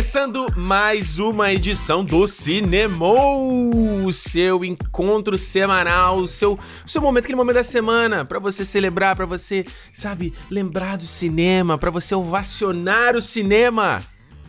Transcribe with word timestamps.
Começando 0.00 0.46
mais 0.56 1.18
uma 1.18 1.52
edição 1.52 2.02
do 2.02 2.26
Cinemou, 2.26 4.10
seu 4.14 4.64
encontro 4.64 5.36
semanal, 5.36 6.26
seu 6.26 6.58
seu 6.86 7.02
momento, 7.02 7.24
aquele 7.24 7.36
momento 7.36 7.56
da 7.56 7.62
semana 7.64 8.24
para 8.24 8.38
você 8.38 8.64
celebrar, 8.64 9.14
para 9.14 9.26
você, 9.26 9.62
sabe, 9.92 10.32
lembrar 10.50 10.96
do 10.96 11.02
cinema, 11.02 11.76
para 11.76 11.90
você 11.90 12.14
ovacionar 12.14 13.14
o 13.14 13.20
cinema. 13.20 14.02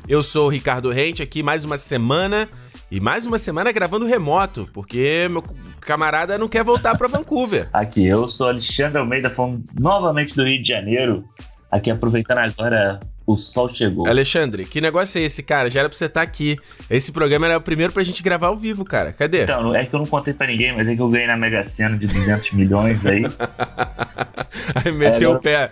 Eu 0.07 0.23
sou 0.23 0.45
o 0.45 0.49
Ricardo 0.49 0.89
Rente 0.89 1.21
aqui 1.21 1.43
mais 1.43 1.65
uma 1.65 1.77
semana 1.77 2.47
e 2.89 3.01
mais 3.01 3.25
uma 3.25 3.37
semana 3.37 3.73
gravando 3.73 4.05
remoto, 4.05 4.69
porque 4.71 5.27
meu 5.29 5.43
camarada 5.81 6.37
não 6.37 6.47
quer 6.47 6.63
voltar 6.63 6.97
para 6.97 7.09
Vancouver. 7.09 7.67
Aqui 7.73 8.07
eu 8.07 8.25
sou 8.29 8.47
Alexandre 8.47 8.99
Almeida, 8.99 9.29
falando 9.29 9.65
novamente 9.77 10.33
do 10.33 10.45
Rio 10.45 10.61
de 10.61 10.69
Janeiro, 10.69 11.25
aqui 11.69 11.91
aproveitando 11.91 12.37
agora 12.37 13.01
o 13.25 13.37
sol 13.37 13.69
chegou. 13.69 14.07
Alexandre, 14.07 14.65
que 14.65 14.81
negócio 14.81 15.19
é 15.19 15.23
esse, 15.23 15.43
cara? 15.43 15.69
Já 15.69 15.81
era 15.81 15.89
pra 15.89 15.97
você 15.97 16.05
estar 16.05 16.21
tá 16.21 16.23
aqui. 16.23 16.57
Esse 16.89 17.11
programa 17.11 17.45
era 17.45 17.57
o 17.57 17.61
primeiro 17.61 17.93
pra 17.93 18.03
gente 18.03 18.23
gravar 18.23 18.47
ao 18.47 18.57
vivo, 18.57 18.83
cara. 18.83 19.13
Cadê? 19.13 19.43
Então, 19.43 19.73
é 19.73 19.85
que 19.85 19.93
eu 19.93 19.99
não 19.99 20.05
contei 20.05 20.33
pra 20.33 20.47
ninguém, 20.47 20.75
mas 20.75 20.89
é 20.89 20.95
que 20.95 21.01
eu 21.01 21.09
ganhei 21.09 21.27
na 21.27 21.37
Mega 21.37 21.63
Sena 21.63 21.97
de 21.97 22.07
200 22.07 22.51
milhões 22.53 23.05
aí. 23.05 23.23
aí 24.83 24.91
meteu 24.91 25.31
agora, 25.31 25.37
o 25.37 25.41
pé. 25.41 25.71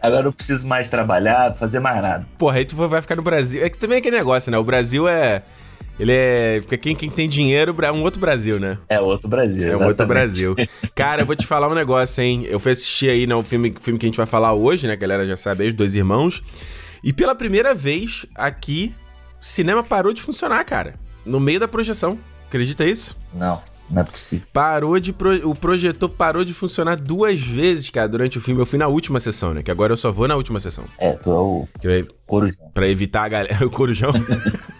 agora 0.00 0.26
eu 0.26 0.32
preciso 0.32 0.66
mais 0.66 0.88
trabalhar, 0.88 1.54
fazer 1.56 1.80
mais 1.80 2.00
nada. 2.00 2.26
Porra, 2.38 2.58
aí 2.58 2.64
tu 2.64 2.76
vai 2.76 3.02
ficar 3.02 3.16
no 3.16 3.22
Brasil. 3.22 3.64
É 3.64 3.68
que 3.68 3.78
também 3.78 3.96
é 3.96 3.98
aquele 3.98 4.16
negócio, 4.16 4.50
né? 4.50 4.58
O 4.58 4.64
Brasil 4.64 5.08
é 5.08 5.42
ele 5.98 6.12
é. 6.12 6.60
Porque 6.60 6.76
quem, 6.76 6.96
quem 6.96 7.10
tem 7.10 7.28
dinheiro 7.28 7.74
é 7.82 7.92
um 7.92 8.02
outro 8.02 8.20
Brasil, 8.20 8.58
né? 8.58 8.78
É 8.88 9.00
outro 9.00 9.28
Brasil. 9.28 9.72
É 9.72 9.76
um 9.76 9.86
outro 9.86 10.06
Brasil. 10.06 10.54
Cara, 10.94 11.22
eu 11.22 11.26
vou 11.26 11.36
te 11.36 11.46
falar 11.46 11.68
um 11.68 11.74
negócio, 11.74 12.22
hein? 12.22 12.44
Eu 12.48 12.58
fui 12.58 12.72
assistir 12.72 13.10
aí, 13.10 13.26
né, 13.26 13.34
o 13.34 13.42
filme, 13.42 13.74
filme 13.80 13.98
que 13.98 14.06
a 14.06 14.08
gente 14.08 14.16
vai 14.16 14.26
falar 14.26 14.52
hoje, 14.52 14.86
né? 14.86 14.92
A 14.92 14.96
galera 14.96 15.26
já 15.26 15.36
sabe 15.36 15.64
aí, 15.64 15.68
os 15.70 15.74
dois 15.74 15.94
irmãos. 15.94 16.42
E 17.02 17.12
pela 17.12 17.34
primeira 17.34 17.74
vez 17.74 18.26
aqui, 18.34 18.94
o 19.40 19.44
cinema 19.44 19.82
parou 19.82 20.12
de 20.12 20.22
funcionar, 20.22 20.64
cara. 20.64 20.94
No 21.24 21.38
meio 21.38 21.60
da 21.60 21.68
projeção. 21.68 22.18
Acredita 22.46 22.84
isso? 22.84 23.16
Não. 23.32 23.60
Não 23.90 24.02
é 24.02 24.04
possível. 24.04 24.46
Parou 24.52 24.98
de. 24.98 25.12
Pro... 25.12 25.48
O 25.48 25.54
projetor 25.54 26.08
parou 26.08 26.44
de 26.44 26.54
funcionar 26.54 26.96
duas 26.96 27.40
vezes, 27.40 27.90
cara, 27.90 28.08
durante 28.08 28.38
o 28.38 28.40
filme. 28.40 28.60
Eu 28.60 28.66
fui 28.66 28.78
na 28.78 28.86
última 28.86 29.20
sessão, 29.20 29.52
né? 29.52 29.62
Que 29.62 29.70
agora 29.70 29.92
eu 29.92 29.96
só 29.96 30.10
vou 30.10 30.26
na 30.26 30.36
última 30.36 30.58
sessão. 30.60 30.84
É, 30.98 31.12
tu 31.12 31.30
é 31.30 31.34
o. 31.34 31.68
Que 31.80 32.06
Corujão. 32.26 32.70
Pra 32.72 32.88
evitar 32.88 33.24
a 33.24 33.28
galera. 33.28 33.58
o 33.66 33.70
Corujão. 33.70 34.10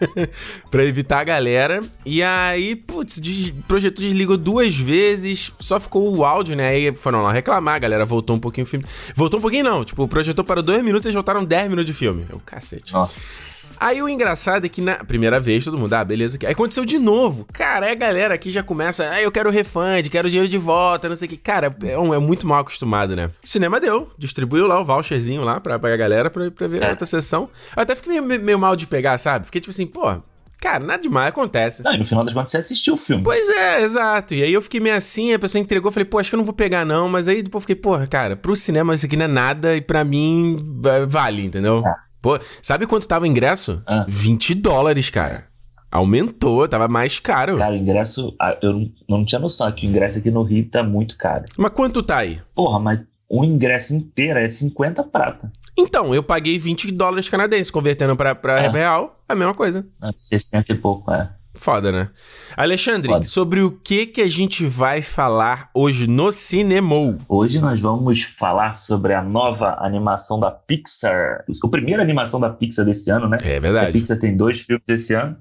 pra 0.70 0.84
evitar 0.84 1.20
a 1.20 1.24
galera. 1.24 1.82
E 2.04 2.22
aí, 2.22 2.74
putz, 2.74 3.18
des... 3.18 3.48
o 3.50 3.54
projetor 3.68 4.02
desligou 4.02 4.36
duas 4.36 4.74
vezes. 4.74 5.52
Só 5.60 5.78
ficou 5.78 6.16
o 6.16 6.24
áudio, 6.24 6.56
né? 6.56 6.68
Aí 6.68 6.94
foram 6.94 7.22
lá 7.22 7.32
reclamar, 7.32 7.74
a 7.74 7.78
galera 7.78 8.04
voltou 8.06 8.34
um 8.34 8.40
pouquinho 8.40 8.64
o 8.64 8.68
filme. 8.68 8.86
Voltou 9.14 9.38
um 9.38 9.42
pouquinho, 9.42 9.64
não. 9.64 9.84
Tipo, 9.84 10.04
o 10.04 10.08
projetor 10.08 10.44
parou 10.44 10.62
dois 10.62 10.82
minutos 10.82 11.04
e 11.04 11.08
eles 11.08 11.14
voltaram 11.14 11.44
dez 11.44 11.68
minutos 11.68 11.86
de 11.86 11.92
filme. 11.92 12.26
O 12.32 12.40
cacete. 12.40 12.94
Nossa. 12.94 13.63
Aí 13.78 14.02
o 14.02 14.08
engraçado 14.08 14.64
é 14.64 14.68
que 14.68 14.80
na 14.80 14.96
primeira 14.96 15.40
vez 15.40 15.64
todo 15.64 15.78
mundo, 15.78 15.92
ah, 15.94 16.04
beleza. 16.04 16.38
Aí 16.44 16.52
aconteceu 16.52 16.84
de 16.84 16.98
novo. 16.98 17.46
Cara, 17.52 17.86
aí 17.86 17.92
a 17.92 17.94
galera 17.94 18.34
aqui 18.34 18.50
já 18.50 18.62
começa, 18.62 19.08
ah, 19.10 19.20
eu 19.20 19.32
quero 19.32 19.50
refund, 19.50 20.08
quero 20.10 20.28
dinheiro 20.28 20.48
de 20.48 20.58
volta, 20.58 21.08
não 21.08 21.16
sei 21.16 21.26
o 21.26 21.28
que. 21.30 21.36
Cara, 21.36 21.74
é, 21.84 21.98
um, 21.98 22.14
é 22.14 22.18
muito 22.18 22.46
mal 22.46 22.60
acostumado, 22.60 23.14
né? 23.16 23.30
O 23.44 23.48
cinema 23.48 23.80
deu, 23.80 24.10
distribuiu 24.18 24.66
lá 24.66 24.80
o 24.80 24.84
voucherzinho 24.84 25.42
lá 25.42 25.60
pra, 25.60 25.78
pra 25.78 25.96
galera 25.96 26.30
pra, 26.30 26.50
pra 26.50 26.66
ver 26.66 26.82
é. 26.82 26.90
outra 26.90 27.06
sessão. 27.06 27.48
Eu 27.76 27.82
até 27.82 27.94
fiquei 27.94 28.20
meio, 28.20 28.40
meio 28.40 28.58
mal 28.58 28.76
de 28.76 28.86
pegar, 28.86 29.18
sabe? 29.18 29.46
Fiquei 29.46 29.60
tipo 29.60 29.70
assim, 29.70 29.86
pô, 29.86 30.20
Cara, 30.64 30.82
nada 30.82 31.02
demais, 31.02 31.28
acontece. 31.28 31.82
Não, 31.82 31.92
e 31.92 31.98
no 31.98 32.06
final 32.06 32.24
das 32.24 32.32
contas 32.32 32.52
você 32.52 32.56
assistiu 32.56 32.94
o 32.94 32.96
filme. 32.96 33.22
Pois 33.22 33.46
é, 33.50 33.82
exato. 33.82 34.32
E 34.32 34.42
aí 34.42 34.50
eu 34.50 34.62
fiquei 34.62 34.80
meio 34.80 34.96
assim, 34.96 35.34
a 35.34 35.38
pessoa 35.38 35.60
entregou, 35.60 35.92
falei, 35.92 36.06
pô, 36.06 36.18
acho 36.18 36.30
que 36.30 36.34
eu 36.34 36.38
não 36.38 36.44
vou 36.44 36.54
pegar 36.54 36.86
não, 36.86 37.06
mas 37.06 37.28
aí 37.28 37.42
depois 37.42 37.64
fiquei, 37.64 37.76
pô, 37.76 37.98
cara, 38.08 38.34
pro 38.34 38.56
cinema 38.56 38.94
isso 38.94 39.04
aqui 39.04 39.14
não 39.14 39.26
é 39.26 39.28
nada 39.28 39.76
e 39.76 39.82
pra 39.82 40.02
mim 40.04 40.80
vale, 41.06 41.44
entendeu? 41.44 41.82
É. 41.86 42.03
Pô, 42.24 42.38
sabe 42.62 42.86
quanto 42.86 43.06
tava 43.06 43.24
o 43.24 43.28
ingresso? 43.28 43.82
Ah. 43.86 44.06
20 44.08 44.54
dólares, 44.54 45.10
cara. 45.10 45.44
Aumentou, 45.92 46.66
tava 46.66 46.88
mais 46.88 47.18
caro. 47.18 47.58
Cara, 47.58 47.74
o 47.74 47.76
ingresso. 47.76 48.34
Ah, 48.40 48.56
eu 48.62 48.90
não, 49.06 49.26
tinha 49.26 49.38
noção 49.38 49.70
que 49.70 49.86
o 49.86 49.90
ingresso 49.90 50.20
aqui 50.20 50.30
no 50.30 50.42
Rio 50.42 50.66
tá 50.70 50.82
muito 50.82 51.18
caro. 51.18 51.44
Mas 51.58 51.70
quanto 51.72 52.02
tá 52.02 52.16
aí? 52.16 52.40
Porra, 52.54 52.78
mas 52.78 53.00
um 53.30 53.44
ingresso 53.44 53.94
inteiro 53.94 54.38
é 54.38 54.48
50 54.48 55.04
prata. 55.04 55.52
Então, 55.76 56.14
eu 56.14 56.22
paguei 56.22 56.58
20 56.58 56.92
dólares 56.92 57.28
canadenses, 57.28 57.70
convertendo 57.70 58.16
pra, 58.16 58.34
pra 58.34 58.58
é. 58.58 58.68
real, 58.68 59.22
é 59.28 59.34
a 59.34 59.36
mesma 59.36 59.52
coisa. 59.52 59.86
60 60.16 60.72
e 60.72 60.76
pouco, 60.76 61.12
é. 61.12 61.28
Foda, 61.54 61.92
né? 61.92 62.10
Alexandre, 62.56 63.08
Foda. 63.10 63.24
sobre 63.24 63.60
o 63.62 63.70
que 63.70 64.06
que 64.06 64.20
a 64.20 64.28
gente 64.28 64.66
vai 64.66 65.00
falar 65.00 65.70
hoje 65.72 66.06
no 66.06 66.32
Cinemou? 66.32 67.18
Hoje 67.28 67.60
nós 67.60 67.80
vamos 67.80 68.22
falar 68.22 68.74
sobre 68.74 69.14
a 69.14 69.22
nova 69.22 69.76
animação 69.78 70.38
da 70.38 70.50
Pixar. 70.50 71.44
A 71.62 71.68
primeira 71.68 72.02
animação 72.02 72.40
da 72.40 72.50
Pixar 72.50 72.84
desse 72.84 73.10
ano, 73.10 73.28
né? 73.28 73.38
É 73.42 73.60
verdade. 73.60 73.88
A 73.88 73.92
Pixar 73.92 74.18
tem 74.18 74.36
dois 74.36 74.62
filmes 74.62 74.88
esse 74.88 75.14
ano, 75.14 75.36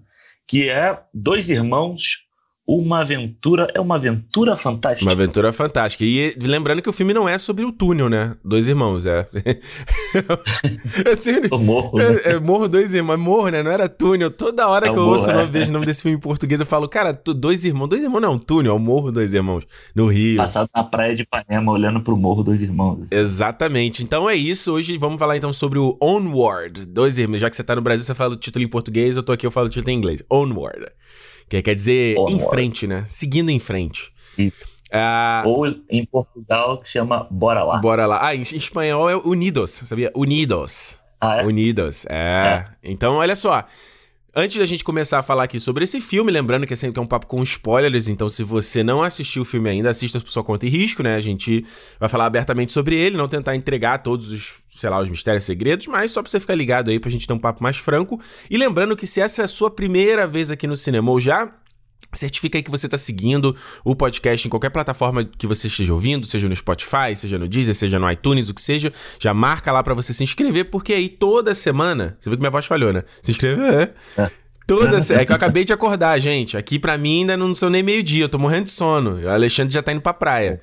que 0.47 0.69
é 0.69 0.99
Dois 1.13 1.49
Irmãos 1.49 2.25
uma 2.65 3.01
aventura 3.01 3.67
é 3.75 3.81
uma 3.81 3.95
aventura 3.95 4.55
fantástica. 4.55 5.03
Uma 5.03 5.11
aventura 5.11 5.51
fantástica. 5.51 6.05
E 6.05 6.33
lembrando 6.39 6.81
que 6.81 6.89
o 6.89 6.93
filme 6.93 7.13
não 7.13 7.27
é 7.27 7.37
sobre 7.37 7.65
o 7.65 7.73
túnel, 7.73 8.09
né? 8.09 8.37
Dois 8.43 8.69
irmãos, 8.69 9.05
é. 9.05 9.27
é 11.05 11.15
sério. 11.15 11.49
O 11.51 11.59
morro. 11.59 11.97
Né? 11.97 12.05
É, 12.23 12.31
é, 12.31 12.39
morro, 12.39 12.69
dois 12.69 12.93
irmãos. 12.93 13.17
Morro, 13.17 13.49
né? 13.49 13.61
Não 13.61 13.69
era 13.69 13.89
túnel. 13.89 14.31
Toda 14.31 14.65
hora 14.67 14.87
é 14.87 14.89
que 14.89 14.97
eu 14.97 15.03
morro, 15.03 15.11
ouço 15.11 15.29
o 15.29 15.33
nome, 15.33 15.51
vejo 15.51 15.71
o 15.71 15.73
nome 15.73 15.85
desse 15.85 16.03
filme 16.03 16.17
em 16.17 16.19
português, 16.19 16.61
eu 16.61 16.65
falo, 16.65 16.87
cara, 16.87 17.11
dois 17.35 17.65
irmãos. 17.65 17.87
Dois 17.87 18.01
irmãos 18.01 18.21
não 18.21 18.29
é 18.29 18.31
um 18.31 18.39
túnel, 18.39 18.71
é 18.71 18.75
o 18.75 18.79
morro, 18.79 19.11
dois 19.11 19.33
irmãos. 19.33 19.65
No 19.93 20.07
Rio. 20.07 20.37
Passado 20.37 20.69
na 20.73 20.85
praia 20.85 21.13
de 21.15 21.23
Ipanema, 21.23 21.69
olhando 21.69 21.99
pro 21.99 22.15
morro, 22.15 22.43
dois 22.43 22.63
irmãos. 22.63 23.11
Exatamente. 23.11 24.03
Então 24.03 24.29
é 24.29 24.35
isso. 24.35 24.71
Hoje 24.71 24.97
vamos 24.97 25.19
falar 25.19 25.35
então 25.35 25.51
sobre 25.51 25.79
o 25.79 25.97
Onward. 26.01 26.87
Dois 26.87 27.17
irmãos. 27.17 27.39
Já 27.39 27.49
que 27.49 27.57
você 27.57 27.63
tá 27.63 27.75
no 27.75 27.81
Brasil, 27.81 28.05
você 28.05 28.13
fala 28.13 28.33
o 28.33 28.37
título 28.37 28.63
em 28.63 28.69
português, 28.69 29.17
eu 29.17 29.23
tô 29.23 29.33
aqui, 29.33 29.45
eu 29.45 29.51
falo 29.51 29.67
o 29.67 29.69
título 29.69 29.91
em 29.91 29.97
inglês. 29.97 30.23
Onward. 30.31 30.85
Que 31.49 31.61
quer 31.61 31.75
dizer 31.75 32.17
em 32.29 32.39
frente, 32.39 32.87
né? 32.87 33.05
Seguindo 33.07 33.49
em 33.49 33.59
frente. 33.59 34.11
Uh, 34.93 35.47
Ou 35.47 35.67
em 35.89 36.05
Portugal 36.05 36.77
que 36.77 36.87
chama 36.87 37.27
Bora 37.31 37.63
Lá. 37.63 37.77
Bora 37.77 38.05
Lá. 38.05 38.27
Ah, 38.27 38.35
em, 38.35 38.39
em 38.39 38.57
espanhol 38.57 39.09
é 39.09 39.15
Unidos, 39.15 39.71
sabia? 39.71 40.11
Unidos. 40.15 40.99
Ah, 41.19 41.41
é? 41.41 41.45
Unidos, 41.45 42.05
é. 42.07 42.13
é. 42.13 42.67
Então, 42.83 43.15
olha 43.15 43.35
só. 43.35 43.65
Antes 44.35 44.57
da 44.57 44.65
gente 44.65 44.83
começar 44.83 45.19
a 45.19 45.23
falar 45.23 45.43
aqui 45.43 45.59
sobre 45.59 45.83
esse 45.83 46.01
filme, 46.01 46.31
lembrando 46.31 46.65
que 46.65 46.73
é 46.73 46.75
sempre 46.75 46.99
é 46.99 47.03
um 47.03 47.05
papo 47.05 47.27
com 47.27 47.43
spoilers, 47.43 48.09
então 48.09 48.27
se 48.27 48.43
você 48.43 48.81
não 48.81 49.03
assistiu 49.03 49.43
o 49.43 49.45
filme 49.45 49.69
ainda, 49.69 49.91
assista 49.91 50.19
por 50.19 50.27
sua 50.31 50.41
conta 50.41 50.65
e 50.65 50.69
risco, 50.69 51.03
né? 51.03 51.15
A 51.15 51.21
gente 51.21 51.63
vai 51.99 52.09
falar 52.09 52.25
abertamente 52.25 52.71
sobre 52.71 52.95
ele, 52.95 53.15
não 53.15 53.27
tentar 53.27 53.55
entregar 53.55 53.99
todos 53.99 54.31
os, 54.31 54.55
sei 54.71 54.89
lá, 54.89 54.99
os 54.99 55.07
mistérios, 55.07 55.43
segredos, 55.43 55.85
mas 55.85 56.11
só 56.11 56.19
pra 56.19 56.31
você 56.31 56.39
ficar 56.39 56.55
ligado 56.55 56.89
aí 56.89 56.99
pra 56.99 57.11
gente 57.11 57.27
ter 57.27 57.33
um 57.33 57.37
papo 57.37 57.61
mais 57.61 57.77
franco. 57.77 58.19
E 58.49 58.57
lembrando 58.57 58.97
que 58.97 59.05
se 59.05 59.21
essa 59.21 59.43
é 59.43 59.45
a 59.45 59.47
sua 59.47 59.69
primeira 59.69 60.25
vez 60.25 60.49
aqui 60.49 60.65
no 60.65 60.75
Cinema 60.75 61.11
ou 61.11 61.19
já 61.19 61.53
Certifica 62.13 62.57
aí 62.57 62.63
que 62.63 62.71
você 62.71 62.87
está 62.87 62.97
seguindo 62.97 63.55
o 63.83 63.95
podcast 63.95 64.47
em 64.47 64.49
qualquer 64.49 64.69
plataforma 64.69 65.23
que 65.23 65.47
você 65.47 65.67
esteja 65.67 65.93
ouvindo, 65.93 66.25
seja 66.27 66.47
no 66.47 66.55
Spotify, 66.55 67.15
seja 67.15 67.37
no 67.39 67.47
Deezer, 67.47 67.75
seja 67.75 67.99
no 67.99 68.09
iTunes, 68.09 68.49
o 68.49 68.53
que 68.53 68.61
seja. 68.61 68.93
Já 69.19 69.33
marca 69.33 69.71
lá 69.71 69.83
para 69.83 69.93
você 69.93 70.13
se 70.13 70.23
inscrever, 70.23 70.65
porque 70.65 70.93
aí 70.93 71.09
toda 71.09 71.53
semana. 71.55 72.15
Você 72.19 72.29
viu 72.29 72.37
que 72.37 72.41
minha 72.41 72.51
voz 72.51 72.65
falhou, 72.65 72.93
né? 72.93 73.03
Se 73.21 73.31
inscrever. 73.31 73.93
É. 74.17 74.29
Toda 74.65 75.01
se... 75.01 75.13
É 75.13 75.25
que 75.25 75.31
eu 75.31 75.35
acabei 75.35 75.65
de 75.65 75.73
acordar, 75.73 76.19
gente. 76.19 76.55
Aqui 76.55 76.79
para 76.79 76.97
mim 76.97 77.21
ainda 77.21 77.35
não 77.35 77.53
sou 77.53 77.69
nem 77.69 77.83
meio-dia, 77.83 78.23
eu 78.23 78.29
tô 78.29 78.37
morrendo 78.37 78.65
de 78.65 78.71
sono. 78.71 79.19
O 79.21 79.29
Alexandre 79.29 79.73
já 79.73 79.81
tá 79.81 79.91
indo 79.91 80.01
pra 80.01 80.13
praia. 80.13 80.61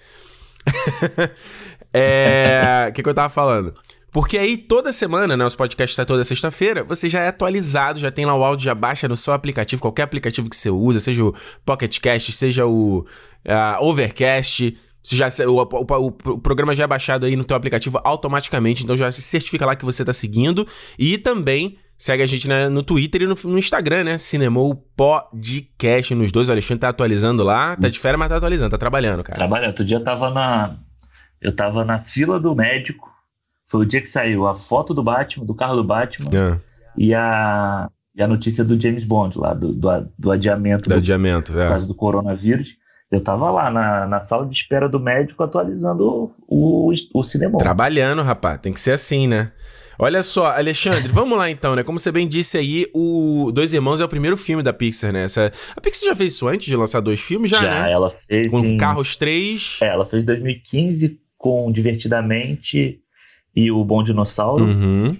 é. 1.93 2.87
O 2.89 2.93
que, 2.93 3.03
que 3.03 3.09
eu 3.09 3.15
tava 3.15 3.29
falando? 3.29 3.75
Porque 4.13 4.37
aí 4.37 4.57
toda 4.57 4.93
semana, 4.93 5.37
né, 5.37 5.45
os 5.45 5.55
podcasts 5.55 5.95
saem 5.95 6.07
toda 6.07 6.25
sexta-feira, 6.25 6.83
você 6.83 7.09
já 7.09 7.21
é 7.21 7.29
atualizado, 7.29 8.01
já 8.01 8.11
tem 8.11 8.27
lá 8.27 8.35
o 8.35 8.43
áudio, 8.43 8.65
já 8.65 8.75
baixa 8.75 9.09
no 9.09 9.17
seu 9.17 9.33
aplicativo, 9.33 9.81
qualquer 9.81 10.03
aplicativo 10.03 10.49
que 10.49 10.57
você 10.57 10.71
usa, 10.71 10.99
seja 10.99 11.25
o 11.25 11.35
Pocket 11.65 11.99
Cast, 12.01 12.33
seja 12.33 12.67
o 12.67 13.01
uh, 13.01 13.85
Overcast, 13.85 14.77
já, 15.03 15.29
o, 15.47 15.63
o, 15.63 16.07
o, 16.07 16.39
programa 16.39 16.75
já 16.75 16.85
é 16.85 16.87
baixado 16.87 17.25
aí 17.25 17.37
no 17.37 17.45
teu 17.45 17.57
aplicativo 17.57 18.01
automaticamente, 18.05 18.83
então 18.83 18.97
já 18.97 19.11
certifica 19.11 19.65
lá 19.65 19.75
que 19.75 19.85
você 19.85 20.05
tá 20.05 20.13
seguindo 20.13 20.67
e 20.99 21.17
também 21.17 21.79
segue 21.97 22.23
a 22.23 22.27
gente 22.27 22.49
né, 22.49 22.69
no 22.69 22.83
Twitter 22.83 23.23
e 23.23 23.27
no, 23.27 23.37
no, 23.45 23.59
Instagram, 23.59 24.05
né? 24.05 24.19
Cinemou 24.19 24.75
Podcast 24.97 26.15
nos 26.15 26.33
dois. 26.33 26.49
O 26.49 26.53
Alexandre 26.53 26.81
tá 26.81 26.89
atualizando 26.89 27.43
lá, 27.43 27.77
tá 27.77 27.89
de 27.89 27.99
férias, 27.99 28.19
mas 28.19 28.29
tá 28.29 28.37
atualizando, 28.37 28.71
tá 28.71 28.79
trabalhando, 28.79 29.23
cara. 29.23 29.39
Trabalhando. 29.39 29.69
Outro 29.69 29.85
dia 29.85 29.99
eu 29.99 30.05
tava 30.05 30.31
na. 30.31 30.77
Eu 31.41 31.55
tava 31.55 31.85
na 31.85 31.99
fila 31.99 32.41
do 32.41 32.55
médico 32.55 33.10
foi 33.71 33.83
o 33.83 33.87
dia 33.87 34.01
que 34.01 34.09
saiu 34.09 34.49
a 34.49 34.55
foto 34.55 34.93
do 34.93 35.01
Batman, 35.01 35.47
do 35.47 35.55
carro 35.55 35.77
do 35.77 35.85
Batman, 35.85 36.29
é. 36.37 36.61
e, 36.99 37.15
a, 37.15 37.89
e 38.17 38.21
a 38.21 38.27
notícia 38.27 38.65
do 38.65 38.79
James 38.79 39.05
Bond, 39.05 39.39
lá, 39.39 39.55
do, 39.55 39.73
do, 39.73 39.89
do 40.19 40.33
adiamento. 40.33 40.89
Do, 40.89 40.95
do 40.95 40.99
adiamento, 40.99 41.53
é. 41.57 41.63
Por 41.63 41.69
causa 41.71 41.87
do 41.87 41.95
coronavírus. 41.95 42.77
Eu 43.13 43.21
tava 43.21 43.49
lá 43.51 43.71
na, 43.71 44.07
na 44.09 44.21
sala 44.21 44.45
de 44.45 44.55
espera 44.55 44.89
do 44.89 44.99
médico 44.99 45.43
atualizando 45.45 46.33
o, 46.49 46.91
o, 46.91 46.93
o 47.15 47.25
cinema. 47.25 47.59
Trabalhando, 47.59 48.23
rapaz. 48.23 48.61
Tem 48.61 48.73
que 48.73 48.81
ser 48.81 48.93
assim, 48.93 49.29
né? 49.29 49.53
Olha 49.99 50.23
só, 50.25 50.47
Alexandre, 50.47 51.09
vamos 51.13 51.39
lá 51.39 51.49
então, 51.49 51.77
né? 51.77 51.85
Como 51.85 51.99
você 51.99 52.11
bem 52.11 52.27
disse 52.27 52.59
aí, 52.59 52.87
o 52.93 53.53
Dois 53.53 53.73
Irmãos 53.73 54.01
é 54.01 54.05
o 54.05 54.09
primeiro 54.09 54.37
filme 54.37 54.65
da 54.65 54.73
Pixar, 54.73 55.13
né? 55.13 55.25
Essa... 55.25 55.53
A 55.77 55.81
Pixar 55.81 56.09
já 56.09 56.17
fez 56.17 56.35
isso 56.35 56.49
antes 56.49 56.67
de 56.67 56.75
lançar 56.75 57.01
dois 57.01 57.21
filmes, 57.21 57.51
já, 57.51 57.61
já 57.61 57.83
né? 57.83 57.93
ela 57.93 58.11
fez. 58.11 58.51
Com 58.51 58.65
em... 58.65 58.79
Carros 58.79 59.15
3. 59.15 59.79
É, 59.83 59.87
ela 59.89 60.05
fez 60.05 60.25
2015 60.25 61.21
com 61.37 61.71
Divertidamente 61.71 63.01
e 63.55 63.71
o 63.71 63.85
Bom 63.85 64.03
Dinossauro. 64.03 64.65
Uhum. 64.65 65.17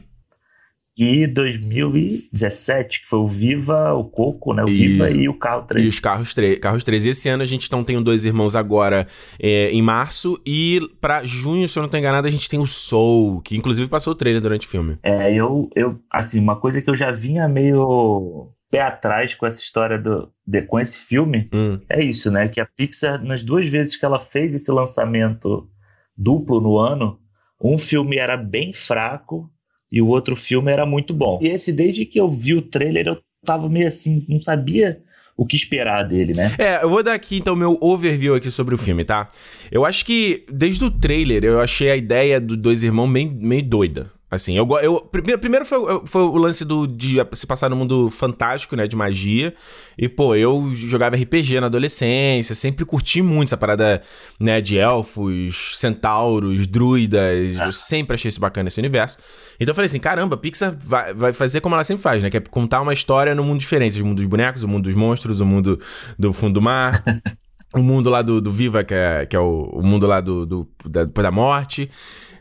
e 0.97 1.27
2017, 1.27 3.03
que 3.03 3.09
foi 3.09 3.19
o 3.21 3.29
Viva, 3.29 3.95
o 3.95 4.05
Coco, 4.05 4.53
né? 4.53 4.63
O 4.65 4.69
e, 4.69 4.77
Viva 4.77 5.11
e 5.11 5.29
o 5.29 5.35
Carro 5.35 5.63
3. 5.63 5.85
E 5.85 5.89
os 5.89 5.99
Carros 5.99 6.35
3. 6.35 6.59
Carros 6.59 6.85
3. 6.85 7.07
Esse 7.07 7.29
ano 7.29 7.43
a 7.43 7.47
gente 7.47 7.67
então 7.67 7.83
tem 7.83 7.97
o 7.97 8.03
Dois 8.03 8.25
Irmãos 8.25 8.55
agora 8.55 9.07
é, 9.39 9.71
em 9.71 9.81
março. 9.81 10.41
E 10.45 10.81
para 11.01 11.25
junho, 11.25 11.69
se 11.69 11.79
eu 11.79 11.83
não 11.83 11.91
tô 11.91 11.97
enganado, 11.97 12.29
a 12.29 12.31
gente 12.31 12.49
tem 12.49 12.59
o 12.59 12.67
Soul, 12.67 13.41
que 13.41 13.57
inclusive 13.57 13.89
passou 13.89 14.13
o 14.13 14.17
trailer 14.17 14.43
durante 14.43 14.67
o 14.67 14.71
filme. 14.71 14.99
É, 15.03 15.33
eu, 15.33 15.71
eu 15.75 15.99
assim, 16.11 16.41
uma 16.41 16.57
coisa 16.57 16.83
que 16.83 16.91
eu 16.91 16.97
já 16.97 17.11
vinha 17.11 17.49
meio 17.49 18.53
pé 18.71 18.83
atrás 18.83 19.35
com 19.35 19.47
essa 19.47 19.61
história 19.61 19.99
do, 19.99 20.31
de, 20.47 20.63
com 20.63 20.79
esse 20.79 21.01
filme 21.01 21.51
hum. 21.53 21.81
é 21.89 22.03
isso, 22.03 22.31
né? 22.31 22.49
Que 22.49 22.61
a 22.61 22.67
Pixar, 22.67 23.23
nas 23.23 23.43
duas 23.43 23.67
vezes 23.69 23.97
que 23.97 24.05
ela 24.05 24.19
fez 24.19 24.55
esse 24.55 24.71
lançamento 24.71 25.69
duplo 26.17 26.61
no 26.61 26.79
ano, 26.79 27.19
um 27.63 27.79
filme 27.79 28.17
era 28.17 28.37
bem 28.37 28.73
fraco 28.73 29.51
e 29.93 30.01
o 30.01 30.09
outro 30.09 30.37
filme 30.37 30.71
era 30.71 30.87
muito 30.87 31.13
bom. 31.13 31.39
E 31.43 31.49
esse, 31.49 31.73
desde 31.73 32.07
que 32.07 32.19
eu 32.19 32.31
vi 32.31 32.55
o 32.55 32.63
trailer, 32.63 33.07
eu 33.07 33.21
tava 33.45 33.69
meio 33.69 33.87
assim, 33.87 34.19
não 34.29 34.41
sabia 34.41 35.03
o 35.37 35.47
que 35.47 35.57
esperar 35.57 36.07
dele, 36.07 36.35
né? 36.35 36.55
É, 36.59 36.83
eu 36.83 36.91
vou 36.91 37.03
dar 37.03 37.15
aqui 37.15 37.39
então 37.39 37.57
meu 37.57 37.79
overview 37.81 38.35
aqui 38.35 38.51
sobre 38.51 38.75
o 38.75 38.79
filme, 38.79 39.05
tá? 39.05 39.29
Eu 39.71 39.85
acho 39.85 40.05
que 40.05 40.45
desde 40.53 40.85
o 40.85 40.91
trailer 40.91 41.45
eu 41.45 41.61
achei 41.61 41.91
a 41.91 41.97
ideia 41.97 42.39
dos 42.39 42.57
dois 42.57 42.83
irmãos 42.83 43.09
meio, 43.09 43.33
meio 43.33 43.63
doida. 43.63 44.13
Assim, 44.31 44.57
eu, 44.57 44.65
eu 44.81 45.01
primeiro, 45.01 45.41
primeiro 45.41 45.67
foi, 45.67 46.03
foi 46.07 46.23
o 46.23 46.37
lance 46.37 46.65
do, 46.65 46.87
de 46.87 47.17
se 47.33 47.47
passar 47.47 47.69
no 47.69 47.75
mundo 47.75 48.09
fantástico, 48.11 48.77
né, 48.77 48.87
de 48.87 48.95
magia. 48.95 49.53
E, 49.99 50.09
pô, 50.09 50.37
eu 50.37 50.71
jogava 50.73 51.17
RPG 51.17 51.59
na 51.59 51.67
adolescência, 51.67 52.55
sempre 52.55 52.85
curti 52.85 53.23
muito 53.23 53.49
essa 53.49 53.57
parada, 53.57 54.01
né, 54.39 54.61
de 54.61 54.79
elfos, 54.79 55.77
centauros, 55.79 56.69
druidas. 56.69 57.59
Eu 57.59 57.73
sempre 57.73 58.15
achei 58.15 58.29
isso 58.29 58.41
bacana, 58.41 58.69
esse 58.69 58.79
universo. 58.79 59.19
Então 59.59 59.73
eu 59.73 59.75
falei 59.75 59.87
assim, 59.87 59.99
caramba, 59.99 60.37
a 60.37 60.39
Pixar 60.39 60.77
vai, 60.81 61.13
vai 61.13 61.33
fazer 61.33 61.61
como 61.61 61.75
ela 61.75 61.83
sempre 61.83 62.03
faz, 62.03 62.23
né, 62.23 62.31
que 62.31 62.37
é 62.37 62.41
contar 62.41 62.83
uma 62.83 62.95
história 62.95 63.35
no 63.35 63.43
mundo 63.43 63.59
diferente. 63.59 64.01
O 64.01 64.07
mundo 64.07 64.19
dos 64.19 64.27
bonecos, 64.27 64.63
o 64.63 64.69
mundo 64.69 64.85
dos 64.85 64.95
monstros, 64.95 65.41
o 65.41 65.47
mundo 65.47 65.81
do 66.17 66.33
fundo 66.33 66.55
do 66.55 66.63
mar... 66.63 67.03
o 67.75 67.81
mundo 67.81 68.11
lá 68.11 68.21
do, 68.21 68.41
do 68.41 68.51
Viva, 68.51 68.83
que 68.83 68.95
é, 68.95 69.27
que 69.27 69.37
é 69.37 69.39
o, 69.39 69.63
o 69.73 69.83
mundo 69.83 70.07
lá 70.07 70.21
do, 70.21 70.45
do 70.45 70.69
da, 70.85 71.05
da 71.05 71.31
morte. 71.31 71.89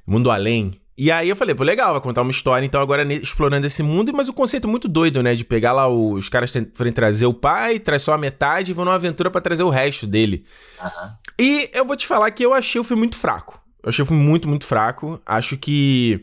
Mundo 0.05 0.31
além. 0.31 0.73
E 1.01 1.09
aí 1.09 1.29
eu 1.29 1.35
falei, 1.37 1.55
pô, 1.55 1.63
legal, 1.63 1.93
vai 1.93 2.01
contar 2.01 2.23
uma 2.23 2.29
história, 2.29 2.65
então 2.65 2.81
agora 2.81 3.05
explorando 3.13 3.65
esse 3.65 3.81
mundo, 3.81 4.11
mas 4.13 4.27
o 4.27 4.33
conceito 4.33 4.67
é 4.67 4.69
muito 4.69 4.85
doido, 4.85 5.23
né? 5.23 5.33
De 5.33 5.45
pegar 5.45 5.71
lá 5.71 5.87
os 5.87 6.27
caras 6.27 6.51
forem 6.73 6.91
trazer 6.91 7.25
o 7.25 7.33
pai, 7.33 7.79
traz 7.79 8.01
só 8.01 8.11
a 8.11 8.17
metade 8.17 8.71
e 8.71 8.73
vão 8.73 8.83
numa 8.83 8.95
aventura 8.95 9.31
para 9.31 9.39
trazer 9.39 9.63
o 9.63 9.69
resto 9.69 10.05
dele. 10.05 10.43
Uhum. 10.83 11.09
E 11.39 11.69
eu 11.73 11.85
vou 11.85 11.95
te 11.95 12.05
falar 12.05 12.29
que 12.31 12.45
eu 12.45 12.53
achei 12.53 12.81
o 12.81 12.83
filme 12.83 12.99
muito 12.99 13.15
fraco. 13.15 13.57
Eu 13.81 13.87
achei 13.87 14.03
o 14.03 14.05
filme 14.05 14.21
muito, 14.21 14.49
muito 14.49 14.65
fraco. 14.65 15.21
Acho 15.25 15.55
que 15.55 16.21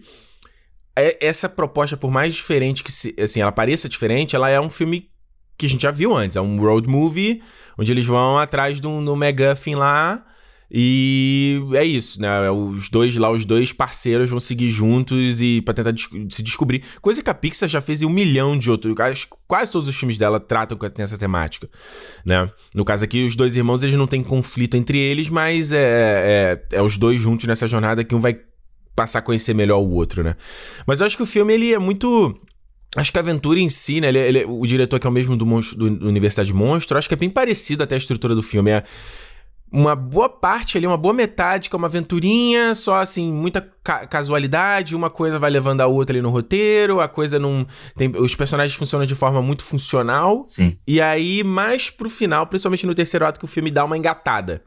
é, 0.95 1.27
essa 1.27 1.49
proposta, 1.49 1.97
por 1.97 2.11
mais 2.11 2.35
diferente 2.35 2.85
que 2.85 2.93
se, 2.93 3.17
assim, 3.19 3.41
ela 3.41 3.53
pareça 3.53 3.89
diferente, 3.89 4.37
ela 4.37 4.51
é 4.51 4.61
um 4.61 4.69
filme 4.69 5.09
que 5.57 5.65
a 5.65 5.71
gente 5.71 5.85
já 5.85 5.91
viu 5.91 6.15
antes. 6.15 6.37
É 6.37 6.41
um 6.43 6.61
road 6.61 6.87
movie, 6.87 7.43
onde 7.79 7.91
eles 7.91 8.05
vão 8.05 8.39
atrás 8.39 8.79
do, 8.79 9.03
do 9.03 9.15
McGuffin 9.15 9.75
lá 9.75 10.23
e 10.71 11.61
é 11.75 11.85
isso, 11.85 12.21
né? 12.21 12.51
Os 12.51 12.89
dois 12.89 13.17
lá, 13.17 13.31
os 13.31 13.45
dois 13.45 13.73
parceiros 13.73 14.29
vão 14.29 14.41
seguir 14.41 14.69
juntos 14.69 15.41
e 15.41 15.63
para 15.63 15.75
tentar 15.75 15.95
se 16.31 16.43
descobrir. 16.43 16.83
Coisa 17.01 17.23
que 17.23 17.31
a 17.31 17.35
Pixar 17.35 17.69
já 17.69 17.81
fez 17.81 18.03
em 18.03 18.07
um 18.07 18.11
milhão 18.11 18.59
de 18.59 18.71
outros. 18.71 18.95
Quase 19.47 19.71
todos 19.71 19.87
os 19.87 19.97
filmes 19.97 20.19
dela 20.19 20.41
tratam 20.41 20.77
com 20.77 20.87
essa 20.87 21.17
temática, 21.17 21.69
né? 22.25 22.51
No 22.75 22.85
caso 22.85 23.05
aqui, 23.05 23.25
os 23.25 23.37
dois 23.37 23.55
irmãos 23.55 23.83
eles 23.83 23.97
não 23.97 24.07
têm 24.07 24.23
conflito 24.23 24.77
entre 24.77 24.99
eles, 24.99 25.29
mas 25.29 25.73
é, 25.73 26.63
é, 26.71 26.77
é 26.79 26.83
os 26.83 26.99
dois 26.99 27.21
juntos 27.21 27.47
nessa 27.47 27.69
jornada 27.69 28.03
que 28.03 28.15
um 28.15 28.21
vai 28.21 28.39
passar 28.97 29.21
a 29.21 29.23
conhecer 29.23 29.55
melhor 29.55 29.79
o 29.79 29.91
outro, 29.91 30.25
né? 30.25 30.35
Mas 30.87 31.01
eu 31.01 31.07
acho 31.07 31.17
que 31.17 31.23
o 31.23 31.27
filme 31.27 31.55
ele 31.55 31.73
é 31.73 31.79
muito 31.79 32.35
Acho 32.97 33.13
que 33.13 33.19
a 33.19 33.21
aventura 33.21 33.61
em 33.61 33.69
si, 33.69 34.01
né? 34.01 34.09
Ele, 34.09 34.19
ele, 34.19 34.45
o 34.47 34.67
diretor 34.67 34.99
que 34.99 35.07
é 35.07 35.11
o 35.11 35.13
mesmo 35.13 35.37
do, 35.37 35.45
Monstro, 35.45 35.91
do 35.91 36.09
Universidade 36.09 36.53
Monstro, 36.53 36.97
acho 36.97 37.07
que 37.07 37.15
é 37.15 37.17
bem 37.17 37.29
parecido 37.29 37.83
até 37.83 37.95
a 37.95 37.99
estrutura 37.99 38.35
do 38.35 38.43
filme. 38.43 38.71
É, 38.71 38.83
uma 39.71 39.97
boa 39.97 40.29
parte 40.29 40.79
ali, 40.79 40.87
uma 40.87 40.97
boa 40.97 41.13
metade, 41.13 41.69
que 41.69 41.77
é 41.77 41.79
uma 41.79 41.89
aventurinha, 41.89 42.75
só 42.75 42.97
assim, 42.97 43.33
muita 43.33 43.61
ca 43.83 44.07
casualidade, 44.07 44.95
uma 44.95 45.11
coisa 45.11 45.39
vai 45.39 45.51
levando 45.51 45.81
a 45.81 45.87
outra 45.87 46.15
ali 46.15 46.23
no 46.23 46.31
roteiro, 46.31 47.01
a 47.01 47.09
coisa 47.09 47.39
não. 47.39 47.67
Tem, 47.97 48.11
os 48.17 48.35
personagens 48.35 48.77
funcionam 48.77 49.07
de 49.07 49.15
forma 49.15 49.43
muito 49.43 49.65
funcional. 49.65 50.45
Sim. 50.49 50.77
E 50.87 51.01
aí, 51.01 51.43
mais 51.43 51.91
pro 51.91 52.09
final, 52.09 52.47
principalmente 52.47 52.87
no 52.87 52.95
terceiro 52.95 53.27
ato, 53.27 53.39
que 53.39 53.45
o 53.45 53.49
filme 53.49 53.71
dá 53.71 53.85
uma 53.85 53.99
engatada. 53.99 54.63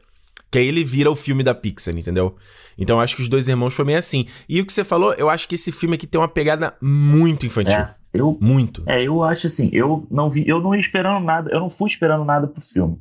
Que 0.50 0.58
aí 0.58 0.66
ele 0.66 0.82
vira 0.82 1.10
o 1.10 1.14
filme 1.14 1.44
da 1.44 1.54
Pixar, 1.54 1.96
entendeu? 1.96 2.34
Então 2.76 2.96
eu 2.96 3.00
acho 3.00 3.14
que 3.14 3.22
os 3.22 3.28
dois 3.28 3.46
irmãos 3.46 3.72
foi 3.72 3.84
meio 3.84 3.98
assim. 3.98 4.26
E 4.48 4.60
o 4.60 4.66
que 4.66 4.72
você 4.72 4.82
falou, 4.82 5.14
eu 5.14 5.30
acho 5.30 5.46
que 5.46 5.54
esse 5.54 5.70
filme 5.70 5.94
aqui 5.94 6.08
tem 6.08 6.20
uma 6.20 6.26
pegada 6.26 6.74
muito 6.80 7.46
infantil. 7.46 7.78
É, 7.78 7.94
eu, 8.12 8.36
muito. 8.40 8.82
É, 8.86 9.02
eu 9.02 9.22
acho 9.22 9.46
assim, 9.46 9.70
eu 9.72 10.06
não 10.10 10.28
vi, 10.28 10.42
eu 10.48 10.60
não 10.60 10.74
ia 10.74 10.80
esperando 10.80 11.24
nada, 11.24 11.50
eu 11.52 11.60
não 11.60 11.70
fui 11.70 11.88
esperando 11.88 12.24
nada 12.24 12.48
pro 12.48 12.60
filme. 12.60 12.98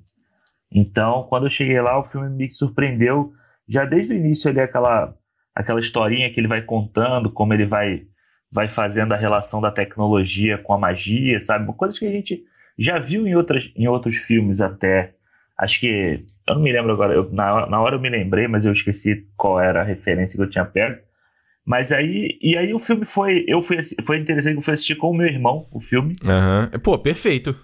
Então, 0.71 1.23
quando 1.23 1.45
eu 1.45 1.49
cheguei 1.49 1.79
lá, 1.81 1.99
o 1.99 2.05
filme 2.05 2.29
me 2.29 2.49
surpreendeu 2.49 3.31
já 3.67 3.85
desde 3.85 4.13
o 4.13 4.15
início 4.15 4.49
ali 4.49 4.59
aquela 4.59 5.15
aquela 5.55 5.79
historinha 5.79 6.31
que 6.31 6.39
ele 6.39 6.47
vai 6.47 6.61
contando, 6.61 7.31
como 7.31 7.53
ele 7.53 7.65
vai 7.65 8.03
vai 8.51 8.67
fazendo 8.67 9.13
a 9.13 9.17
relação 9.17 9.61
da 9.61 9.71
tecnologia 9.71 10.57
com 10.57 10.73
a 10.73 10.77
magia, 10.77 11.39
sabe? 11.41 11.71
Coisas 11.73 11.99
que 11.99 12.07
a 12.07 12.11
gente 12.11 12.43
já 12.77 12.97
viu 12.97 13.27
em, 13.27 13.35
outras, 13.35 13.71
em 13.75 13.87
outros 13.87 14.17
filmes 14.17 14.61
até. 14.61 15.13
Acho 15.57 15.79
que. 15.81 16.25
Eu 16.47 16.55
não 16.55 16.61
me 16.61 16.71
lembro 16.71 16.91
agora, 16.91 17.13
eu, 17.13 17.29
na, 17.31 17.67
na 17.67 17.81
hora 17.81 17.95
eu 17.95 18.01
me 18.01 18.09
lembrei, 18.09 18.47
mas 18.47 18.65
eu 18.65 18.71
esqueci 18.71 19.27
qual 19.35 19.59
era 19.59 19.81
a 19.81 19.83
referência 19.83 20.37
que 20.37 20.43
eu 20.43 20.49
tinha 20.49 20.65
pego. 20.65 21.01
Mas 21.65 21.91
aí. 21.91 22.39
E 22.41 22.57
aí 22.57 22.73
o 22.73 22.79
filme 22.79 23.05
foi. 23.05 23.43
Eu 23.47 23.61
fui, 23.61 23.77
foi 24.05 24.17
interessante 24.17 24.53
que 24.53 24.59
eu 24.59 24.63
fui 24.63 24.73
assistir 24.73 24.95
com 24.95 25.11
o 25.11 25.13
meu 25.13 25.27
irmão, 25.27 25.67
o 25.71 25.79
filme. 25.79 26.13
Aham. 26.23 26.69
Uhum. 26.73 26.79
Pô, 26.79 26.97
perfeito. 26.97 27.55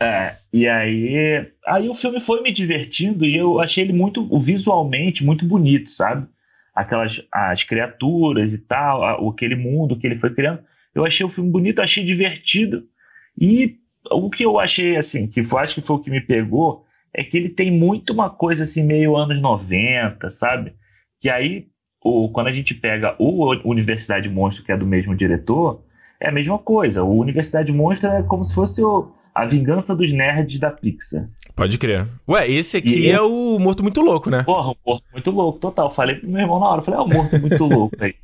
É, 0.00 0.34
e 0.52 0.68
aí, 0.68 1.50
aí 1.66 1.88
o 1.88 1.94
filme 1.94 2.20
foi 2.20 2.42
me 2.42 2.52
divertindo 2.52 3.24
e 3.24 3.34
eu 3.34 3.58
achei 3.58 3.84
ele 3.84 3.92
muito 3.92 4.28
visualmente 4.38 5.24
muito 5.24 5.46
bonito, 5.46 5.90
sabe? 5.90 6.26
Aquelas 6.74 7.26
as 7.32 7.64
criaturas 7.64 8.52
e 8.52 8.58
tal, 8.58 9.28
aquele 9.30 9.56
mundo 9.56 9.98
que 9.98 10.06
ele 10.06 10.16
foi 10.16 10.34
criando. 10.34 10.62
Eu 10.94 11.06
achei 11.06 11.24
o 11.24 11.30
filme 11.30 11.50
bonito, 11.50 11.80
achei 11.80 12.04
divertido. 12.04 12.84
E 13.40 13.78
o 14.10 14.28
que 14.28 14.44
eu 14.44 14.60
achei 14.60 14.96
assim, 14.96 15.26
que 15.26 15.44
foi, 15.44 15.62
acho 15.62 15.74
que 15.74 15.80
foi 15.86 15.96
o 15.96 16.00
que 16.00 16.10
me 16.10 16.20
pegou, 16.20 16.84
é 17.14 17.24
que 17.24 17.36
ele 17.36 17.48
tem 17.48 17.70
muito 17.70 18.12
uma 18.12 18.28
coisa 18.28 18.64
assim 18.64 18.84
meio 18.84 19.16
anos 19.16 19.40
90, 19.40 20.28
sabe? 20.30 20.74
Que 21.18 21.30
aí 21.30 21.68
o, 22.02 22.28
quando 22.28 22.48
a 22.48 22.52
gente 22.52 22.74
pega 22.74 23.16
o 23.18 23.54
Universidade 23.64 24.28
Monstro, 24.28 24.64
que 24.64 24.72
é 24.72 24.76
do 24.76 24.86
mesmo 24.86 25.14
diretor, 25.14 25.82
é 26.20 26.28
a 26.28 26.32
mesma 26.32 26.58
coisa. 26.58 27.02
O 27.04 27.18
Universidade 27.18 27.72
Monstro 27.72 28.10
é 28.10 28.22
como 28.22 28.44
se 28.44 28.54
fosse 28.54 28.82
o 28.82 29.12
a 29.34 29.46
Vingança 29.46 29.94
dos 29.94 30.12
Nerds 30.12 30.58
da 30.58 30.70
Pixar. 30.70 31.28
Pode 31.54 31.78
crer. 31.78 32.06
Ué, 32.28 32.50
esse 32.50 32.76
aqui 32.76 33.10
é 33.10 33.20
o 33.20 33.58
Morto 33.58 33.82
Muito 33.82 34.00
Louco, 34.00 34.30
né? 34.30 34.42
Porra, 34.42 34.70
o 34.70 34.76
Morto 34.86 35.04
Muito 35.12 35.30
Louco, 35.30 35.58
total. 35.58 35.90
Falei 35.90 36.16
pro 36.16 36.28
meu 36.28 36.40
irmão 36.40 36.58
na 36.58 36.68
hora, 36.68 36.82
falei, 36.82 37.00
é 37.00 37.02
o 37.02 37.08
Morto 37.08 37.38
Muito 37.38 37.64
Louco 37.64 37.96
aí. 38.00 38.14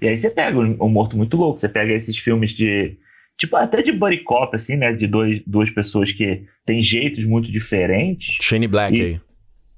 E 0.00 0.08
aí 0.08 0.16
você 0.16 0.30
pega 0.30 0.58
o 0.58 0.88
Morto 0.88 1.16
Muito 1.16 1.36
Louco, 1.36 1.58
você 1.58 1.68
pega 1.68 1.92
esses 1.92 2.16
filmes 2.18 2.52
de. 2.52 2.96
Tipo, 3.38 3.56
até 3.56 3.82
de 3.82 3.92
buddy 3.92 4.18
cop, 4.18 4.54
assim, 4.54 4.76
né? 4.76 4.92
De 4.92 5.06
dois, 5.06 5.42
duas 5.46 5.70
pessoas 5.70 6.12
que 6.12 6.44
têm 6.66 6.80
jeitos 6.80 7.24
muito 7.24 7.50
diferentes. 7.50 8.34
Shane 8.40 8.68
Black 8.68 8.96
e, 8.96 9.00
aí. 9.02 9.20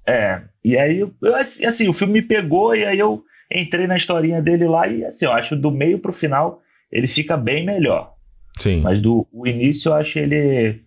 É. 0.07 0.43
E 0.65 0.79
aí, 0.79 0.99
eu, 0.99 1.15
assim, 1.35 1.67
assim, 1.67 1.89
o 1.89 1.93
filme 1.93 2.15
me 2.15 2.23
pegou 2.23 2.75
e 2.75 2.85
aí 2.85 2.99
eu 2.99 3.23
entrei 3.53 3.87
na 3.87 3.97
historinha 3.97 4.41
dele 4.41 4.67
lá 4.67 4.89
e, 4.89 5.05
assim, 5.05 5.27
eu 5.27 5.33
acho 5.33 5.57
do 5.57 5.71
meio 5.71 5.99
pro 5.99 6.13
final 6.13 6.63
ele 6.95 7.09
fica 7.09 7.37
bem 7.37 7.67
melhor. 7.67 8.14
Sim. 8.59 8.81
Mas 8.81 9.01
do 9.01 9.27
o 9.33 9.47
início 9.47 9.91
eu 9.91 9.95
acho 9.95 10.19
ele 10.19 10.81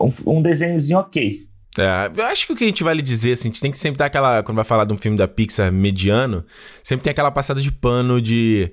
um, 0.00 0.08
um 0.38 0.42
desenhozinho 0.42 0.98
ok. 0.98 1.46
É, 1.78 2.10
eu 2.14 2.26
acho 2.26 2.46
que 2.46 2.52
o 2.52 2.56
que 2.56 2.64
a 2.64 2.66
gente 2.66 2.84
vai 2.84 2.94
lhe 2.94 3.02
dizer, 3.02 3.32
assim, 3.32 3.48
a 3.48 3.52
gente 3.52 3.60
tem 3.60 3.70
que 3.70 3.78
sempre 3.78 3.98
dar 3.98 4.06
aquela. 4.06 4.42
Quando 4.42 4.56
vai 4.56 4.64
falar 4.64 4.84
de 4.84 4.92
um 4.92 4.96
filme 4.96 5.16
da 5.16 5.26
Pixar 5.26 5.72
mediano, 5.72 6.44
sempre 6.82 7.04
tem 7.04 7.10
aquela 7.10 7.30
passada 7.30 7.60
de 7.60 7.72
pano 7.72 8.20
de. 8.20 8.70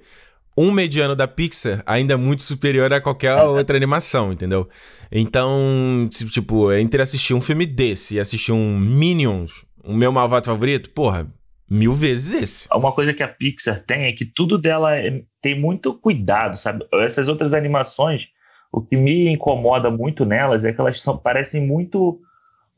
Um 0.58 0.72
mediano 0.72 1.15
da 1.15 1.25
Pixar 1.25 1.82
ainda 1.86 2.15
é 2.15 2.18
muito 2.18 2.41
superior 2.41 2.91
a 2.91 3.00
qualquer 3.00 3.34
outra 3.44 3.77
animação, 3.77 4.34
entendeu? 4.34 4.68
Então, 5.10 6.10
tipo, 6.12 6.74
entre 6.74 7.01
assistir 7.01 7.34
um 7.34 7.39
filme 7.39 7.65
desse 7.65 8.15
e 8.15 8.20
assistir 8.20 8.51
um 8.51 8.77
Minions, 8.77 9.63
o 9.82 9.94
meu 9.94 10.12
malvado 10.12 10.48
favorito, 10.48 10.89
porra, 10.89 11.25
mil 11.70 11.94
vezes 11.94 12.34
esse. 12.34 12.68
Uma 12.74 12.91
coisa 12.91 13.13
que 13.13 13.24
a 13.24 13.27
Pixar 13.29 13.82
tem 13.86 14.08
é 14.08 14.12
que 14.12 14.25
tudo 14.25 14.58
dela 14.58 14.98
é, 14.98 15.24
tem 15.41 15.58
muito 15.58 15.94
cuidado, 15.94 16.58
sabe? 16.58 16.86
Essas 16.96 17.29
outras 17.29 17.53
animações 17.53 18.27
o 18.71 18.81
que 18.81 18.95
me 18.95 19.29
incomoda 19.29 19.89
muito 19.89 20.25
nelas 20.25 20.65
é 20.65 20.73
que 20.73 20.79
elas 20.79 21.01
são, 21.01 21.17
parecem 21.17 21.65
muito 21.65 22.19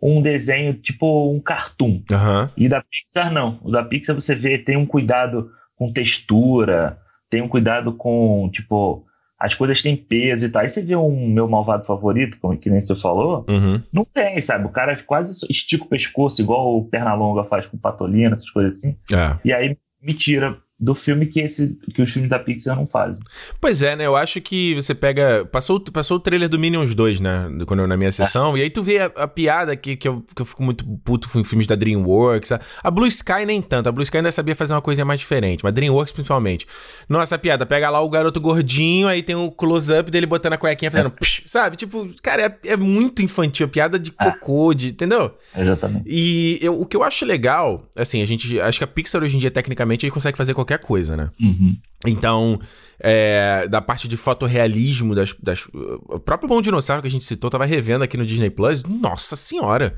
um 0.01 0.21
desenho 0.21 0.73
tipo 0.73 1.31
um 1.31 1.39
cartoon. 1.39 2.01
Uhum. 2.09 2.49
E 2.57 2.67
da 2.67 2.81
Pixar 2.81 3.31
não. 3.31 3.59
O 3.61 3.71
da 3.71 3.83
Pixar 3.83 4.15
você 4.15 4.33
vê, 4.33 4.57
tem 4.57 4.75
um 4.75 4.85
cuidado 4.85 5.51
com 5.75 5.91
textura, 5.91 6.97
tem 7.29 7.41
um 7.41 7.47
cuidado 7.47 7.93
com, 7.93 8.49
tipo, 8.51 9.05
as 9.39 9.53
coisas 9.53 9.81
têm 9.81 9.95
peso 9.95 10.45
e 10.45 10.49
tal. 10.49 10.61
Aí 10.61 10.69
você 10.69 10.81
vê 10.81 10.95
um 10.95 11.27
meu 11.27 11.47
malvado 11.47 11.85
favorito, 11.85 12.37
como 12.39 12.57
que 12.57 12.69
nem 12.69 12.81
você 12.81 12.95
falou, 12.95 13.45
uhum. 13.49 13.81
não 13.91 14.05
tem, 14.05 14.39
sabe? 14.41 14.65
O 14.65 14.69
cara 14.69 14.95
quase 15.03 15.45
estica 15.49 15.83
o 15.83 15.87
pescoço, 15.87 16.41
igual 16.41 16.77
o 16.77 16.85
Pernalonga 16.85 17.43
faz 17.43 17.65
com 17.65 17.77
Patolina, 17.77 18.35
essas 18.35 18.49
coisas 18.49 18.77
assim. 18.77 18.95
É. 19.11 19.37
E 19.43 19.53
aí 19.53 19.77
me 20.01 20.13
tira 20.13 20.57
do 20.81 20.95
filme 20.95 21.27
que, 21.27 21.39
esse, 21.39 21.77
que 21.93 22.01
os 22.01 22.11
filmes 22.11 22.27
da 22.27 22.39
Pixar 22.39 22.75
não 22.75 22.87
fazem. 22.87 23.21
Pois 23.59 23.83
é, 23.83 23.95
né? 23.95 24.07
Eu 24.07 24.15
acho 24.15 24.41
que 24.41 24.73
você 24.73 24.95
pega. 24.95 25.45
Passou, 25.45 25.79
passou 25.79 26.17
o 26.17 26.19
trailer 26.19 26.49
do 26.49 26.57
Minions 26.57 26.95
2, 26.95 27.21
né? 27.21 27.47
Quando 27.67 27.81
eu, 27.81 27.87
na 27.87 27.95
minha 27.95 28.11
sessão. 28.11 28.57
É. 28.57 28.61
E 28.61 28.63
aí 28.63 28.69
tu 28.71 28.81
vê 28.81 28.97
a, 28.97 29.05
a, 29.05 29.27
piada 29.27 29.75
que, 29.75 29.95
que, 29.95 30.07
eu, 30.07 30.25
que 30.35 30.41
eu 30.41 30.45
fico 30.45 30.63
muito 30.63 30.83
puto 31.03 31.29
em 31.39 31.43
filmes 31.43 31.67
da 31.67 31.75
Dreamworks. 31.75 32.51
A, 32.51 32.59
a, 32.83 32.89
Blue 32.89 33.05
Sky 33.05 33.45
nem 33.45 33.61
tanto. 33.61 33.89
A 33.89 33.91
Blue 33.91 34.01
Sky 34.01 34.17
ainda 34.17 34.31
sabia 34.31 34.55
fazer 34.55 34.73
uma 34.73 34.81
coisinha 34.81 35.05
mais 35.05 35.19
diferente. 35.19 35.63
Mas 35.63 35.71
Dreamworks 35.71 36.11
principalmente. 36.11 36.65
Nossa, 37.07 37.35
a 37.35 37.37
piada. 37.37 37.63
Pega 37.63 37.89
lá 37.91 38.01
o 38.01 38.09
garoto 38.09 38.41
gordinho, 38.41 39.07
aí 39.07 39.21
tem 39.21 39.35
o 39.35 39.43
um 39.43 39.49
close-up 39.51 40.09
dele 40.09 40.25
botando 40.25 40.53
a 40.53 40.57
cuequinha 40.57 40.89
fazendo. 40.89 41.13
É. 41.15 41.19
Psh, 41.19 41.43
sabe? 41.45 41.77
Tipo, 41.77 42.09
cara, 42.23 42.59
é, 42.63 42.71
é 42.71 42.75
muito 42.75 43.21
infantil. 43.21 43.67
Piada 43.67 43.99
de 43.99 44.11
é. 44.19 44.31
cocô, 44.31 44.73
de, 44.73 44.87
entendeu? 44.87 45.31
Exatamente. 45.55 46.05
E 46.07 46.57
eu, 46.59 46.81
o 46.81 46.87
que 46.87 46.97
eu 46.97 47.03
acho 47.03 47.23
legal, 47.23 47.87
assim, 47.95 48.21
a 48.23 48.25
gente. 48.25 48.59
Acho 48.59 48.79
que 48.79 48.83
a 48.83 48.87
Pixar 48.87 49.21
hoje 49.21 49.35
em 49.35 49.39
dia, 49.39 49.51
tecnicamente, 49.51 50.05
ele 50.05 50.11
consegue 50.11 50.37
fazer 50.37 50.55
qualquer 50.55 50.70
coisa, 50.77 51.17
né? 51.17 51.29
Uhum. 51.39 51.75
Então, 52.05 52.59
é, 52.99 53.67
da 53.67 53.81
parte 53.81 54.07
de 54.07 54.17
fotorrealismo, 54.17 55.13
das, 55.13 55.33
das, 55.41 55.67
o 55.73 56.19
próprio 56.19 56.49
Bom 56.49 56.61
Dinossauro 56.61 57.01
que 57.01 57.07
a 57.07 57.11
gente 57.11 57.25
citou, 57.25 57.49
tava 57.49 57.65
revendo 57.65 58.03
aqui 58.03 58.17
no 58.17 58.25
Disney 58.25 58.49
Plus. 58.49 58.83
Nossa 58.83 59.35
senhora! 59.35 59.95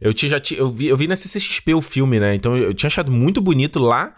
Eu, 0.00 0.12
tinha, 0.12 0.30
já, 0.30 0.40
eu, 0.56 0.68
vi, 0.68 0.88
eu 0.88 0.96
vi 0.96 1.06
na 1.06 1.14
CCXP 1.14 1.74
o 1.74 1.80
filme, 1.80 2.18
né? 2.18 2.34
Então 2.34 2.56
eu 2.56 2.74
tinha 2.74 2.88
achado 2.88 3.10
muito 3.10 3.40
bonito 3.40 3.78
lá. 3.78 4.14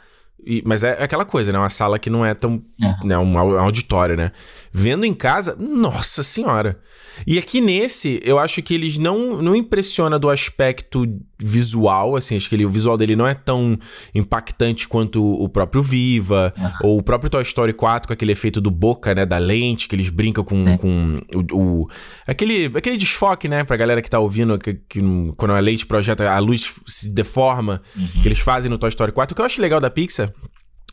E, 0.47 0.63
mas 0.65 0.83
é, 0.83 0.97
é 0.99 1.05
aquela 1.05 1.25
coisa, 1.25 1.53
né? 1.53 1.59
Uma 1.59 1.69
sala 1.69 1.99
que 1.99 2.09
não 2.09 2.25
é 2.25 2.35
tão. 2.35 2.53
Uhum. 2.81 3.07
Né, 3.07 3.19
um 3.19 3.39
auditório, 3.39 4.17
né? 4.17 4.33
Vendo 4.77 5.05
em 5.05 5.15
casa, 5.15 5.57
nossa 5.57 6.25
senhora! 6.25 6.81
E 7.25 7.39
aqui 7.39 7.61
nesse, 7.61 8.21
eu 8.25 8.41
acho 8.41 8.61
que 8.61 8.75
eles 8.75 8.99
não, 8.99 9.41
não 9.41 9.55
impressiona 9.55 10.19
do 10.19 10.29
aspecto 10.29 11.07
visual, 11.39 12.17
assim, 12.17 12.37
acho 12.37 12.49
que 12.49 12.57
ele, 12.57 12.67
o 12.67 12.71
visual 12.71 12.97
dele 12.97 13.15
não 13.15 13.25
é 13.25 13.35
tão 13.35 13.79
impactante 14.13 14.89
quanto 14.89 15.23
o 15.25 15.49
próprio 15.49 15.81
Viva, 15.81 16.53
ou 16.83 16.99
o 16.99 17.03
próprio 17.05 17.31
Toy 17.31 17.43
Story 17.43 17.73
4 17.73 18.09
com 18.09 18.15
aquele 18.15 18.33
efeito 18.33 18.61
do 18.61 18.69
boca, 18.69 19.15
né, 19.15 19.25
da 19.25 19.39
lente, 19.39 19.87
que 19.87 19.95
eles 19.95 20.11
brincam 20.11 20.43
com, 20.43 20.77
com 20.77 21.21
o, 21.33 21.83
o, 21.83 21.91
aquele, 22.27 22.67
aquele 22.77 22.97
desfoque, 22.97 23.47
né, 23.47 23.63
pra 23.63 23.77
galera 23.77 24.03
que 24.03 24.11
tá 24.11 24.19
ouvindo, 24.19 24.59
que, 24.59 24.75
que 24.75 25.01
quando 25.37 25.53
a 25.53 25.61
lente 25.61 25.87
projeta, 25.87 26.29
a 26.29 26.39
luz 26.41 26.73
se 26.85 27.09
deforma, 27.09 27.81
uhum. 27.97 28.23
que 28.23 28.27
eles 28.27 28.41
fazem 28.41 28.69
no 28.69 28.77
Toy 28.77 28.89
Story 28.89 29.13
4. 29.13 29.33
O 29.33 29.37
que 29.37 29.41
eu 29.41 29.47
acho 29.47 29.63
legal 29.63 29.81
da 29.81 29.89
Pixar 29.89 30.33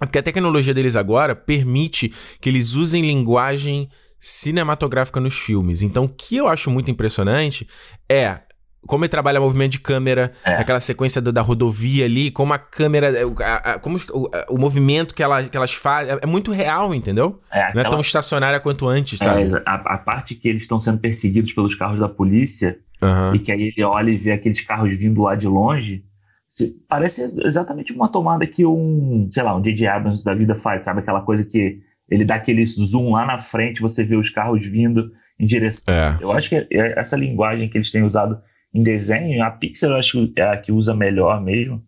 porque 0.05 0.17
a 0.17 0.23
tecnologia 0.23 0.73
deles 0.73 0.95
agora 0.95 1.35
permite 1.35 2.13
que 2.39 2.49
eles 2.49 2.73
usem 2.73 3.01
linguagem 3.01 3.89
cinematográfica 4.19 5.19
nos 5.19 5.37
filmes. 5.37 5.81
Então, 5.81 6.05
o 6.05 6.09
que 6.09 6.37
eu 6.37 6.47
acho 6.47 6.69
muito 6.69 6.91
impressionante 6.91 7.67
é 8.09 8.41
como 8.87 9.03
ele 9.03 9.09
trabalha 9.09 9.39
movimento 9.39 9.73
de 9.73 9.79
câmera, 9.79 10.31
é. 10.43 10.55
aquela 10.55 10.79
sequência 10.79 11.21
do, 11.21 11.31
da 11.31 11.41
rodovia 11.41 12.05
ali, 12.05 12.31
como 12.31 12.51
a 12.51 12.57
câmera, 12.57 13.13
a, 13.39 13.73
a, 13.73 13.79
como 13.79 13.99
o, 14.11 14.29
a, 14.33 14.45
o, 14.49 14.57
movimento 14.57 15.13
que, 15.13 15.21
ela, 15.21 15.43
que 15.43 15.55
elas 15.55 15.73
fazem, 15.73 16.15
é, 16.15 16.19
é 16.23 16.25
muito 16.25 16.51
real, 16.51 16.93
entendeu? 16.93 17.39
É, 17.51 17.61
aquela... 17.61 17.73
Não 17.75 17.81
é 17.81 17.89
tão 17.89 18.01
estacionária 18.01 18.59
quanto 18.59 18.87
antes, 18.87 19.21
é, 19.21 19.25
sabe? 19.25 19.43
É, 19.43 19.63
a, 19.65 19.97
parte 19.97 20.33
que 20.33 20.49
eles 20.49 20.63
estão 20.63 20.79
sendo 20.79 20.97
perseguidos 20.97 21.53
pelos 21.53 21.75
carros 21.75 21.99
da 21.99 22.09
polícia, 22.09 22.79
uhum. 23.01 23.35
e 23.35 23.39
que 23.39 23.51
aí 23.51 23.71
ele 23.75 23.83
olha 23.83 24.09
e 24.09 24.17
vê 24.17 24.31
aqueles 24.31 24.61
carros 24.61 24.97
vindo 24.97 25.21
lá 25.21 25.35
de 25.35 25.47
longe, 25.47 26.03
parece 26.87 27.33
exatamente 27.45 27.93
uma 27.93 28.09
tomada 28.09 28.45
que 28.45 28.65
um, 28.65 29.29
sei 29.31 29.43
lá, 29.43 29.55
um 29.55 29.61
J.J. 29.61 29.87
Abrams 29.87 30.23
da 30.23 30.33
vida 30.33 30.53
faz, 30.53 30.83
sabe? 30.83 30.99
Aquela 30.99 31.21
coisa 31.21 31.45
que 31.45 31.81
ele 32.09 32.25
dá 32.25 32.35
aquele 32.35 32.65
zoom 32.65 33.11
lá 33.11 33.25
na 33.25 33.37
frente, 33.37 33.81
você 33.81 34.03
vê 34.03 34.17
os 34.17 34.29
carros 34.29 34.65
vindo 34.65 35.11
em 35.39 35.45
direção. 35.45 35.93
É. 35.93 36.17
Eu 36.19 36.31
acho 36.31 36.49
que 36.49 36.55
é, 36.55 36.67
é 36.71 36.99
essa 36.99 37.15
linguagem 37.15 37.69
que 37.69 37.77
eles 37.77 37.89
têm 37.89 38.03
usado 38.03 38.41
em 38.73 38.83
desenho, 38.83 39.43
a 39.43 39.51
Pixar 39.51 39.89
eu 39.89 39.97
acho 39.97 40.11
que 40.11 40.33
é 40.39 40.43
a 40.43 40.57
que 40.57 40.71
usa 40.71 40.93
melhor 40.93 41.41
mesmo. 41.41 41.83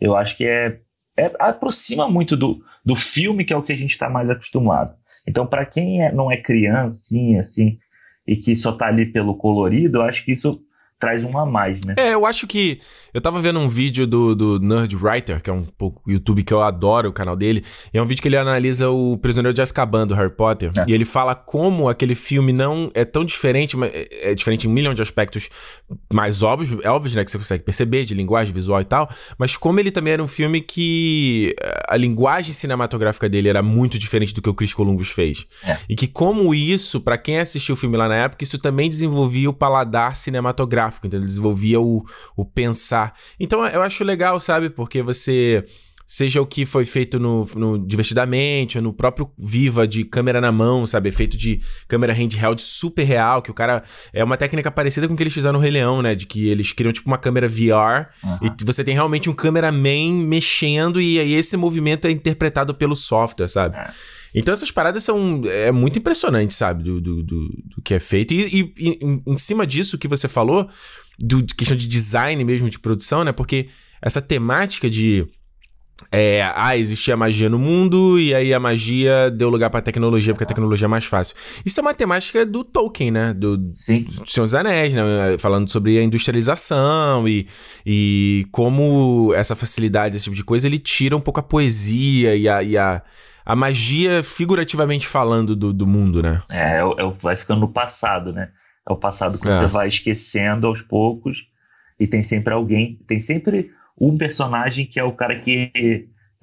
Eu 0.00 0.16
acho 0.16 0.36
que 0.36 0.44
é, 0.44 0.80
é 1.16 1.30
aproxima 1.38 2.08
muito 2.08 2.36
do, 2.36 2.62
do 2.84 2.94
filme, 2.94 3.44
que 3.44 3.52
é 3.52 3.56
o 3.56 3.62
que 3.62 3.72
a 3.72 3.76
gente 3.76 3.90
está 3.90 4.08
mais 4.08 4.30
acostumado. 4.30 4.94
Então, 5.28 5.46
para 5.46 5.64
quem 5.64 6.02
é, 6.02 6.12
não 6.12 6.30
é 6.30 6.36
criancinha, 6.36 7.40
assim, 7.40 7.78
e 8.26 8.36
que 8.36 8.54
só 8.54 8.72
tá 8.72 8.86
ali 8.86 9.06
pelo 9.06 9.36
colorido, 9.36 9.98
eu 9.98 10.02
acho 10.02 10.24
que 10.24 10.32
isso 10.32 10.60
traz 10.98 11.24
um 11.24 11.38
a 11.38 11.46
mais, 11.46 11.84
né? 11.84 11.94
É, 11.96 12.14
eu 12.14 12.26
acho 12.26 12.46
que. 12.46 12.80
Eu 13.14 13.20
tava 13.20 13.40
vendo 13.40 13.58
um 13.58 13.68
vídeo 13.68 14.06
do, 14.06 14.34
do 14.34 14.60
Nerd 14.60 14.94
Writer, 14.96 15.40
que 15.40 15.48
é 15.48 15.52
um 15.52 15.64
pouco 15.64 16.02
YouTube 16.10 16.42
que 16.42 16.52
eu 16.52 16.60
adoro 16.60 17.08
o 17.08 17.12
canal 17.12 17.34
dele. 17.34 17.64
E 17.92 17.98
é 17.98 18.02
um 18.02 18.06
vídeo 18.06 18.20
que 18.20 18.28
ele 18.28 18.36
analisa 18.36 18.90
o 18.90 19.16
Prisioneiro 19.16 19.54
de 19.54 19.62
Azkaban 19.62 20.06
do 20.06 20.14
Harry 20.14 20.30
Potter. 20.30 20.70
É. 20.76 20.84
E 20.86 20.92
ele 20.92 21.04
fala 21.04 21.34
como 21.34 21.88
aquele 21.88 22.14
filme 22.14 22.52
não 22.52 22.90
é 22.94 23.04
tão 23.04 23.24
diferente, 23.24 23.76
mas 23.76 23.90
é, 23.94 24.30
é 24.30 24.34
diferente 24.34 24.66
em 24.66 24.70
um 24.70 24.72
milhão 24.72 24.92
de 24.92 25.00
aspectos 25.00 25.48
mais 26.12 26.42
óbvios, 26.42 26.80
é 26.82 26.90
óbvio, 26.90 27.14
né? 27.16 27.24
Que 27.24 27.30
você 27.30 27.38
consegue 27.38 27.64
perceber, 27.64 28.04
de 28.04 28.14
linguagem 28.14 28.52
visual 28.52 28.80
e 28.80 28.84
tal. 28.84 29.08
Mas 29.38 29.56
como 29.56 29.80
ele 29.80 29.90
também 29.90 30.12
era 30.12 30.22
um 30.22 30.28
filme 30.28 30.60
que 30.60 31.54
eh, 31.60 31.86
a 31.88 31.96
linguagem 31.96 32.52
cinematográfica 32.52 33.28
dele 33.28 33.48
era 33.48 33.62
muito 33.62 33.98
diferente 33.98 34.34
do 34.34 34.42
que 34.42 34.50
o 34.50 34.54
Chris 34.54 34.74
Columbus 34.74 35.10
fez. 35.10 35.46
É. 35.64 35.78
E 35.88 35.96
que 35.96 36.06
como 36.06 36.54
isso, 36.54 37.00
para 37.00 37.16
quem 37.16 37.38
assistiu 37.38 37.74
o 37.74 37.78
filme 37.78 37.96
lá 37.96 38.08
na 38.08 38.16
época, 38.16 38.44
isso 38.44 38.58
também 38.58 38.90
desenvolvia 38.90 39.48
o 39.48 39.52
paladar 39.52 40.14
cinematográfico 40.14 40.87
gráfico, 40.88 41.06
então 41.06 41.18
ele 41.18 41.26
desenvolvia 41.26 41.80
o, 41.80 42.04
o 42.36 42.44
pensar. 42.44 43.14
Então 43.38 43.66
eu 43.66 43.82
acho 43.82 44.02
legal, 44.02 44.40
sabe? 44.40 44.70
Porque 44.70 45.02
você 45.02 45.64
seja 46.06 46.40
o 46.40 46.46
que 46.46 46.64
foi 46.64 46.86
feito 46.86 47.18
no, 47.18 47.46
no 47.54 47.78
Divertidamente, 47.78 48.78
ou 48.78 48.82
no 48.82 48.94
próprio 48.94 49.30
Viva 49.36 49.86
de 49.86 50.04
câmera 50.04 50.40
na 50.40 50.50
mão, 50.50 50.86
sabe? 50.86 51.12
Feito 51.12 51.36
de 51.36 51.60
câmera 51.86 52.14
handheld 52.14 52.62
super 52.62 53.04
real, 53.04 53.42
que 53.42 53.50
o 53.50 53.54
cara. 53.54 53.82
É 54.12 54.24
uma 54.24 54.38
técnica 54.38 54.70
parecida 54.70 55.06
com 55.06 55.12
o 55.12 55.16
que 55.16 55.22
eles 55.22 55.34
fizeram 55.34 55.58
no 55.58 55.62
Rei 55.62 55.70
Leão, 55.70 56.00
né? 56.00 56.14
De 56.14 56.24
que 56.24 56.48
eles 56.48 56.72
criam 56.72 56.92
tipo 56.92 57.06
uma 57.06 57.18
câmera 57.18 57.46
VR 57.46 58.08
uhum. 58.24 58.38
e 58.42 58.64
você 58.64 58.82
tem 58.82 58.94
realmente 58.94 59.28
um 59.28 59.34
cameraman 59.34 60.24
mexendo 60.24 60.98
e 60.98 61.20
aí 61.20 61.34
esse 61.34 61.56
movimento 61.58 62.06
é 62.06 62.10
interpretado 62.10 62.74
pelo 62.74 62.96
software, 62.96 63.48
sabe? 63.48 63.76
É. 63.76 63.90
Então 64.34 64.52
essas 64.52 64.70
paradas 64.70 65.04
são 65.04 65.42
é 65.46 65.70
muito 65.72 65.98
impressionante, 65.98 66.54
sabe, 66.54 66.84
do, 66.84 67.00
do, 67.00 67.22
do, 67.22 67.48
do 67.48 67.82
que 67.82 67.94
é 67.94 68.00
feito. 68.00 68.34
E, 68.34 68.60
e, 68.60 68.74
e 68.78 69.22
em, 69.26 69.38
cima 69.38 69.66
disso 69.66 69.98
que 69.98 70.08
você 70.08 70.28
falou, 70.28 70.68
do, 71.18 71.42
de 71.42 71.54
questão 71.54 71.76
de 71.76 71.88
design 71.88 72.42
mesmo, 72.44 72.68
de 72.68 72.78
produção, 72.78 73.24
né? 73.24 73.32
Porque 73.32 73.68
essa 74.00 74.20
temática 74.20 74.88
de 74.88 75.26
é, 76.12 76.48
ah, 76.54 76.76
existia 76.76 77.16
magia 77.16 77.50
no 77.50 77.58
mundo 77.58 78.18
e 78.20 78.32
aí 78.32 78.54
a 78.54 78.60
magia 78.60 79.30
deu 79.30 79.50
lugar 79.50 79.68
pra 79.68 79.82
tecnologia 79.82 80.32
porque 80.32 80.44
a 80.44 80.46
tecnologia 80.46 80.86
é 80.86 80.88
mais 80.88 81.04
fácil. 81.04 81.34
Isso 81.66 81.80
é 81.80 81.82
uma 81.82 81.92
temática 81.92 82.46
do 82.46 82.62
Tolkien, 82.62 83.10
né? 83.10 83.34
Do, 83.34 83.72
Sim. 83.74 84.02
do 84.02 84.30
Senhor 84.30 84.46
dos 84.46 84.54
Anéis, 84.54 84.94
né? 84.94 85.36
Falando 85.38 85.68
sobre 85.68 85.98
a 85.98 86.02
industrialização 86.02 87.28
e, 87.28 87.46
e 87.84 88.46
como 88.52 89.32
essa 89.34 89.56
facilidade, 89.56 90.16
esse 90.16 90.24
tipo 90.24 90.36
de 90.36 90.44
coisa, 90.44 90.66
ele 90.66 90.78
tira 90.78 91.16
um 91.16 91.20
pouco 91.20 91.40
a 91.40 91.42
poesia 91.42 92.36
e 92.36 92.48
a, 92.48 92.62
e 92.62 92.76
a 92.76 93.02
a 93.48 93.56
magia 93.56 94.22
figurativamente 94.22 95.06
falando 95.06 95.56
do, 95.56 95.72
do 95.72 95.86
mundo, 95.86 96.22
né? 96.22 96.42
É, 96.50 96.80
é, 96.80 96.80
é, 96.80 97.12
vai 97.18 97.34
ficando 97.34 97.62
no 97.62 97.68
passado, 97.68 98.30
né? 98.30 98.50
É 98.86 98.92
o 98.92 98.96
passado 98.96 99.40
que 99.40 99.48
é. 99.48 99.50
você 99.50 99.64
vai 99.64 99.88
esquecendo 99.88 100.66
aos 100.66 100.82
poucos 100.82 101.38
e 101.98 102.06
tem 102.06 102.22
sempre 102.22 102.52
alguém, 102.52 103.00
tem 103.06 103.18
sempre 103.20 103.70
um 103.98 104.18
personagem 104.18 104.84
que 104.84 105.00
é 105.00 105.02
o 105.02 105.12
cara 105.12 105.40
que 105.40 105.72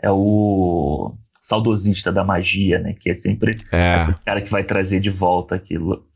é 0.01 0.09
o 0.09 1.15
saudosista 1.39 2.11
da 2.11 2.23
magia, 2.23 2.79
né? 2.79 2.95
Que 2.99 3.11
é 3.11 3.15
sempre 3.15 3.55
é. 3.71 4.09
o 4.09 4.25
cara 4.25 4.41
que 4.41 4.49
vai 4.49 4.63
trazer 4.63 4.99
de 4.99 5.11
volta 5.11 5.53
aquilo. 5.53 6.07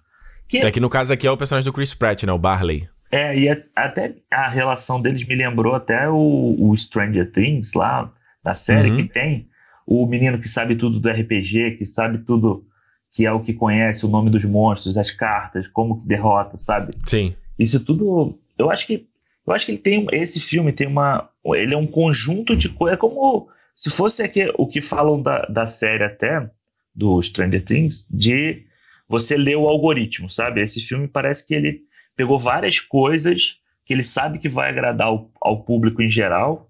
Que 0.47 0.57
é 0.57 0.71
que 0.71 0.79
no 0.79 0.89
caso 0.89 1.13
aqui 1.13 1.27
é 1.27 1.31
o 1.31 1.37
personagem 1.37 1.69
do 1.69 1.73
Chris 1.73 1.93
Pratt, 1.93 2.23
né? 2.23 2.33
O 2.33 2.39
Barley. 2.39 2.89
É, 3.11 3.37
e 3.37 3.47
a, 3.47 3.57
até 3.75 4.15
a 4.31 4.49
relação 4.49 4.99
deles 4.99 5.23
me 5.27 5.35
lembrou 5.35 5.75
até 5.75 6.09
o, 6.09 6.55
o 6.57 6.75
Stranger 6.75 7.31
Things 7.31 7.75
lá, 7.75 8.11
da 8.43 8.55
série 8.55 8.89
uhum. 8.89 8.97
que 8.97 9.03
tem, 9.03 9.48
o 9.91 10.05
menino 10.05 10.37
que 10.37 10.47
sabe 10.47 10.75
tudo 10.75 10.99
do 10.99 11.09
RPG, 11.09 11.71
que 11.71 11.85
sabe 11.85 12.19
tudo, 12.19 12.63
que 13.11 13.25
é 13.25 13.31
o 13.31 13.39
que 13.39 13.55
conhece 13.55 14.05
o 14.05 14.09
nome 14.09 14.29
dos 14.29 14.45
monstros, 14.45 14.95
as 14.95 15.09
cartas, 15.09 15.67
como 15.67 15.99
que 15.99 16.07
derrota, 16.07 16.57
sabe? 16.57 16.93
Sim. 17.07 17.33
Isso 17.57 17.83
tudo, 17.83 18.37
eu 18.55 18.69
acho 18.69 18.85
que 18.85 19.09
eu 19.47 19.51
acho 19.51 19.65
que 19.65 19.71
ele 19.71 19.79
tem 19.79 20.05
esse 20.11 20.39
filme 20.39 20.71
tem 20.71 20.85
uma, 20.85 21.27
ele 21.55 21.73
é 21.73 21.77
um 21.77 21.87
conjunto 21.87 22.55
de 22.55 22.69
coisas, 22.69 22.97
é 22.97 23.01
como 23.01 23.49
se 23.75 23.89
fosse 23.89 24.21
aqui, 24.21 24.47
o 24.59 24.67
que 24.67 24.79
falam 24.79 25.19
da, 25.19 25.41
da 25.47 25.65
série 25.65 26.03
até 26.03 26.47
do 26.93 27.19
Stranger 27.19 27.65
Things, 27.65 28.07
de 28.11 28.65
você 29.07 29.35
ler 29.35 29.55
o 29.55 29.67
algoritmo, 29.67 30.29
sabe? 30.29 30.61
Esse 30.61 30.81
filme 30.81 31.07
parece 31.07 31.47
que 31.47 31.55
ele 31.55 31.81
pegou 32.15 32.37
várias 32.37 32.79
coisas 32.79 33.55
que 33.83 33.93
ele 33.93 34.03
sabe 34.03 34.37
que 34.37 34.47
vai 34.47 34.69
agradar 34.69 35.07
ao, 35.07 35.31
ao 35.41 35.63
público 35.63 35.99
em 36.03 36.09
geral 36.09 36.68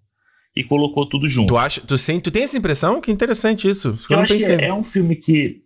e 0.60 0.63
colocou 0.66 1.08
tudo 1.08 1.25
junto. 1.30 1.48
Tu 1.48 1.58
acha, 1.58 1.80
tu, 1.80 1.98
sim, 1.98 2.20
tu 2.20 2.30
tem 2.30 2.44
essa 2.44 2.58
impressão? 2.58 3.00
Que 3.00 3.10
interessante 3.10 3.70
isso. 3.70 3.98
Eu, 4.10 4.18
eu 4.18 4.20
acho 4.20 4.34
pensei. 4.34 4.58
que 4.58 4.63
é, 4.66 4.68
é 4.68 4.74
um 4.74 4.84
filme 4.84 5.16
que, 5.16 5.62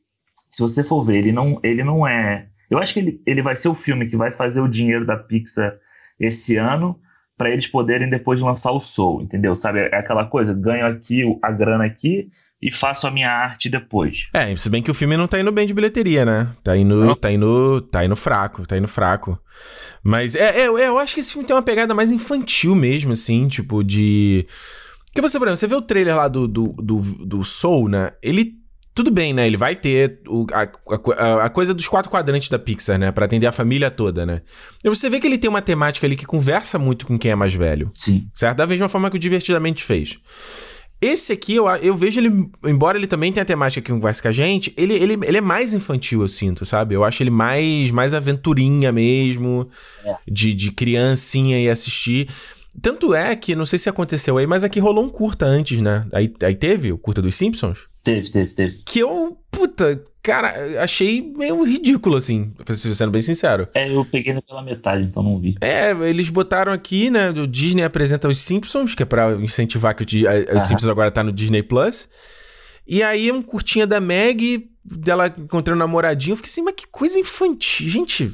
se 0.52 0.62
você 0.62 0.84
for 0.84 1.04
ver, 1.04 1.18
ele 1.18 1.32
não, 1.32 1.60
ele 1.64 1.84
não 1.84 2.08
é. 2.08 2.48
Eu 2.70 2.78
acho 2.78 2.94
que 2.94 3.00
ele, 3.00 3.20
ele 3.26 3.42
vai 3.42 3.56
ser 3.56 3.70
o 3.70 3.74
filme 3.74 4.06
que 4.06 4.16
vai 4.16 4.32
fazer 4.32 4.62
o 4.62 4.68
dinheiro 4.68 5.04
da 5.04 5.18
Pixar 5.18 5.74
esse 6.20 6.58
ano 6.58 7.00
para 7.36 7.50
eles 7.50 7.66
poderem 7.66 8.08
depois 8.08 8.40
lançar 8.40 8.72
o 8.72 8.80
Soul, 8.80 9.24
entendeu? 9.24 9.56
Sabe, 9.56 9.80
é 9.80 9.96
aquela 9.96 10.26
coisa, 10.26 10.54
ganho 10.54 10.86
aqui 10.86 11.24
a 11.42 11.52
grana 11.52 11.86
aqui 11.86 12.30
e 12.62 12.72
faço 12.72 13.08
a 13.08 13.12
minha 13.12 13.32
arte 13.32 13.70
depois. 13.70 14.28
É, 14.32 14.56
se 14.56 14.70
bem 14.70 14.84
que 14.84 14.92
o 14.92 14.94
filme 14.94 15.18
não 15.18 15.28
tá 15.28 15.40
indo 15.40 15.52
bem 15.52 15.66
de 15.66 15.74
bilheteria, 15.74 16.24
né? 16.24 16.50
Tá 16.64 16.78
indo, 16.78 17.16
tá 17.16 17.32
indo, 17.32 17.82
tá 17.82 18.06
indo 18.06 18.16
fraco, 18.16 18.68
tá 18.68 18.78
indo 18.78 18.88
fraco. 18.88 19.40
Mas 20.04 20.36
é, 20.36 20.62
é, 20.62 20.68
eu 20.68 21.00
acho 21.00 21.16
que 21.16 21.20
esse 21.20 21.32
filme 21.32 21.48
tem 21.48 21.56
uma 21.56 21.64
pegada 21.64 21.96
mais 21.96 22.12
infantil 22.12 22.76
mesmo, 22.76 23.14
assim, 23.14 23.48
tipo 23.48 23.84
de 23.84 24.46
Porque 25.13 25.22
você, 25.22 25.38
por 25.38 25.48
exemplo, 25.48 25.58
você 25.58 25.67
vê 25.67 25.75
o 25.75 25.82
trailer 25.82 26.15
lá 26.15 26.27
do, 26.27 26.48
do, 26.48 26.70
do, 26.70 26.98
do 27.25 27.43
Soul, 27.43 27.88
né? 27.88 28.13
Ele 28.20 28.55
tudo 28.96 29.12
bem, 29.12 29.34
né? 29.34 29.46
Ele 29.46 29.58
vai 29.58 29.75
ter 29.75 30.22
o, 30.27 30.46
a, 30.51 30.62
a, 30.62 31.46
a, 31.46 31.50
coisa 31.50 31.74
dos 31.74 31.88
quatro 31.88 32.12
quadrantes 32.12 32.50
da 32.50 32.60
Pixar, 32.60 32.98
né? 32.98 33.12
Pra 33.12 33.25
atender 33.25 33.48
a 33.48 33.51
família 33.51 33.91
toda, 33.91 34.25
né? 34.25 34.41
E 34.84 34.89
você 34.89 35.10
vê 35.10 35.20
que 35.20 35.27
ele 35.27 35.38
tem 35.38 35.50
uma 35.50 35.62
temática 35.62 36.05
ali 36.05 36.15
que 36.15 36.25
conversa 36.25 36.79
muito 36.79 37.05
com 37.05 37.17
quem 37.17 37.32
é 37.32 37.36
mais 37.36 37.53
velho. 37.53 37.91
Sim. 37.93 38.27
Certo? 38.34 38.58
Da 38.58 38.67
mesma 38.67 38.89
forma 38.89 39.10
que 39.10 39.15
o 39.15 39.20
Divertidamente 39.20 39.84
fez. 39.84 40.17
Esse 41.01 41.34
aqui, 41.34 41.55
eu, 41.55 41.67
eu 41.67 41.96
vejo 41.98 42.20
ele, 42.20 42.50
embora 42.65 42.98
ele 42.98 43.08
também 43.08 43.32
tenha 43.32 43.43
a 43.43 43.46
temática 43.46 43.82
que 43.82 43.91
conversa 43.91 44.22
com 44.22 44.29
a 44.29 44.32
gente, 44.32 44.74
ele, 44.77 44.93
ele, 44.93 45.17
ele 45.24 45.38
é 45.38 45.41
mais 45.41 45.74
infantil, 45.74 46.22
eu 46.22 46.27
sinto, 46.27 46.65
sabe? 46.65 46.96
Eu 46.96 47.03
acho 47.03 47.22
ele 47.22 47.29
mais, 47.29 47.91
mais 47.91 48.13
aventurinha 48.13 48.91
mesmo, 48.91 49.67
é. 50.05 50.15
de, 50.27 50.53
de 50.53 50.72
criancinha 50.72 51.60
e 51.60 51.70
assistir. 51.70 52.29
Tanto 52.82 53.13
é 53.13 53.36
que, 53.36 53.56
não 53.56 53.65
sei 53.65 53.77
se 53.77 53.88
aconteceu 53.88 54.38
aí, 54.38 54.48
mas 54.48 54.63
aqui 54.63 54.80
rolou 54.80 55.03
um 55.06 55.10
curta 55.10 55.46
antes, 55.46 55.80
né? 55.80 56.08
Aí, 56.12 56.34
aí 56.42 56.56
teve 56.56 56.92
o 56.92 56.98
curta 56.98 57.22
dos 57.22 57.36
Simpsons? 57.36 57.88
Teve, 58.03 58.30
teve, 58.30 58.53
teve. 58.53 58.82
Que 58.86 59.00
eu, 59.00 59.38
puta, 59.51 60.03
cara, 60.22 60.82
achei 60.84 61.22
meio 61.22 61.63
ridículo, 61.63 62.18
assim, 62.18 62.51
sendo 62.75 63.12
bem 63.12 63.22
sincero. 63.22 63.68
É, 63.75 63.89
eu 63.94 64.03
peguei 64.03 64.36
pela 64.42 64.62
metade, 64.62 65.03
então 65.03 65.22
não 65.22 65.39
vi. 65.39 65.56
É, 65.62 65.92
eles 66.10 66.30
botaram 66.30 66.74
aqui, 66.74 67.10
né, 67.10 67.30
o 67.30 67.48
Disney 67.48 67.84
apresenta 67.84 68.27
os 68.27 68.39
Simpsons, 68.39 68.96
que 68.96 69.03
é 69.03 69.06
pra 69.06 69.34
incentivar 69.34 69.96
que 69.96 70.03
o, 70.03 70.58
os 70.58 70.63
Simpsons 70.63 70.89
agora 70.89 71.12
tá 71.12 71.24
no 71.24 71.32
Disney 71.32 71.62
Plus. 71.62 72.10
E 72.88 73.01
aí, 73.03 73.32
um 73.32 73.42
curtinha 73.42 73.88
da 73.88 74.01
Meg, 74.01 74.68
dela 74.84 75.34
encontrando 75.38 75.77
um 75.77 75.86
namoradinho, 75.86 76.34
eu 76.34 76.38
fiquei 76.38 76.50
assim, 76.50 76.63
mas 76.63 76.75
que 76.75 76.88
coisa 76.88 77.20
infantil, 77.20 77.88
gente... 77.88 78.32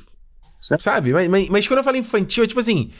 Certo. 0.61 0.83
Sabe? 0.83 1.13
Mas, 1.13 1.29
mas, 1.29 1.47
mas, 1.47 1.67
quando 1.67 1.77
eu 1.77 1.83
falo 1.85 1.95
infantil, 1.95 2.43
é 2.43 2.47
tipo 2.47 2.59
assim, 2.59 2.91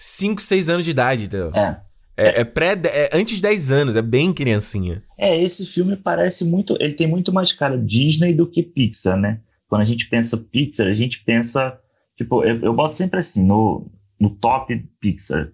5, 0.00 0.40
6 0.40 0.68
anos 0.68 0.84
de 0.84 0.92
idade, 0.92 1.24
entendeu? 1.24 1.50
É. 1.52 1.80
É, 2.16 2.40
é, 2.40 2.44
pré, 2.44 2.80
é 2.84 3.10
antes 3.12 3.36
de 3.36 3.42
10 3.42 3.72
anos, 3.72 3.96
é 3.96 4.02
bem 4.02 4.32
criancinha. 4.32 5.02
É, 5.16 5.36
esse 5.42 5.66
filme 5.66 5.96
parece 5.96 6.44
muito. 6.44 6.76
Ele 6.78 6.92
tem 6.92 7.08
muito 7.08 7.32
mais 7.32 7.52
cara 7.52 7.76
Disney 7.76 8.32
do 8.32 8.46
que 8.46 8.62
Pixar, 8.62 9.16
né? 9.16 9.40
Quando 9.68 9.82
a 9.82 9.84
gente 9.84 10.08
pensa 10.08 10.36
Pixar, 10.36 10.86
a 10.86 10.94
gente 10.94 11.22
pensa. 11.24 11.76
Tipo, 12.16 12.44
eu, 12.44 12.60
eu 12.60 12.72
boto 12.72 12.96
sempre 12.96 13.18
assim, 13.18 13.44
no, 13.44 13.90
no 14.20 14.30
top 14.30 14.76
Pixar. 15.00 15.50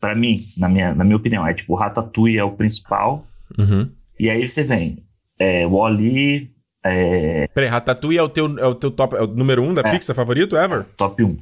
Para 0.00 0.16
mim, 0.16 0.34
na 0.58 0.68
minha, 0.68 0.92
na 0.92 1.04
minha 1.04 1.16
opinião, 1.16 1.46
é 1.46 1.54
tipo, 1.54 1.74
Ratatouille 1.76 2.38
é 2.38 2.44
o 2.44 2.52
principal. 2.52 3.24
Uhum. 3.56 3.88
E 4.18 4.28
aí 4.28 4.48
você 4.48 4.64
vem. 4.64 5.04
É, 5.38 5.66
Wally. 5.66 6.52
É... 6.84 7.46
Peraí, 7.48 7.68
Ratatouille 7.68 8.18
é 8.18 8.22
o 8.22 8.28
teu, 8.28 8.58
é 8.58 8.66
o 8.66 8.74
teu 8.74 8.90
top. 8.90 9.14
É 9.14 9.22
o 9.22 9.26
número 9.28 9.62
1 9.62 9.68
um 9.68 9.74
da 9.74 9.82
é, 9.82 9.90
Pixar 9.92 10.16
favorito 10.16 10.56
ever? 10.56 10.84
Top 10.96 11.22
1. 11.22 11.26
Um. 11.28 11.38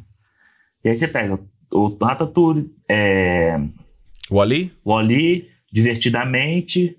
E 0.85 0.88
aí 0.88 0.97
você 0.97 1.06
pega 1.06 1.38
o 1.72 1.96
Ratatouille. 2.00 2.70
É, 2.88 3.58
o 4.30 4.40
Ali? 4.40 4.72
O 4.84 4.96
Ali, 4.96 5.48
Divertidamente. 5.72 6.98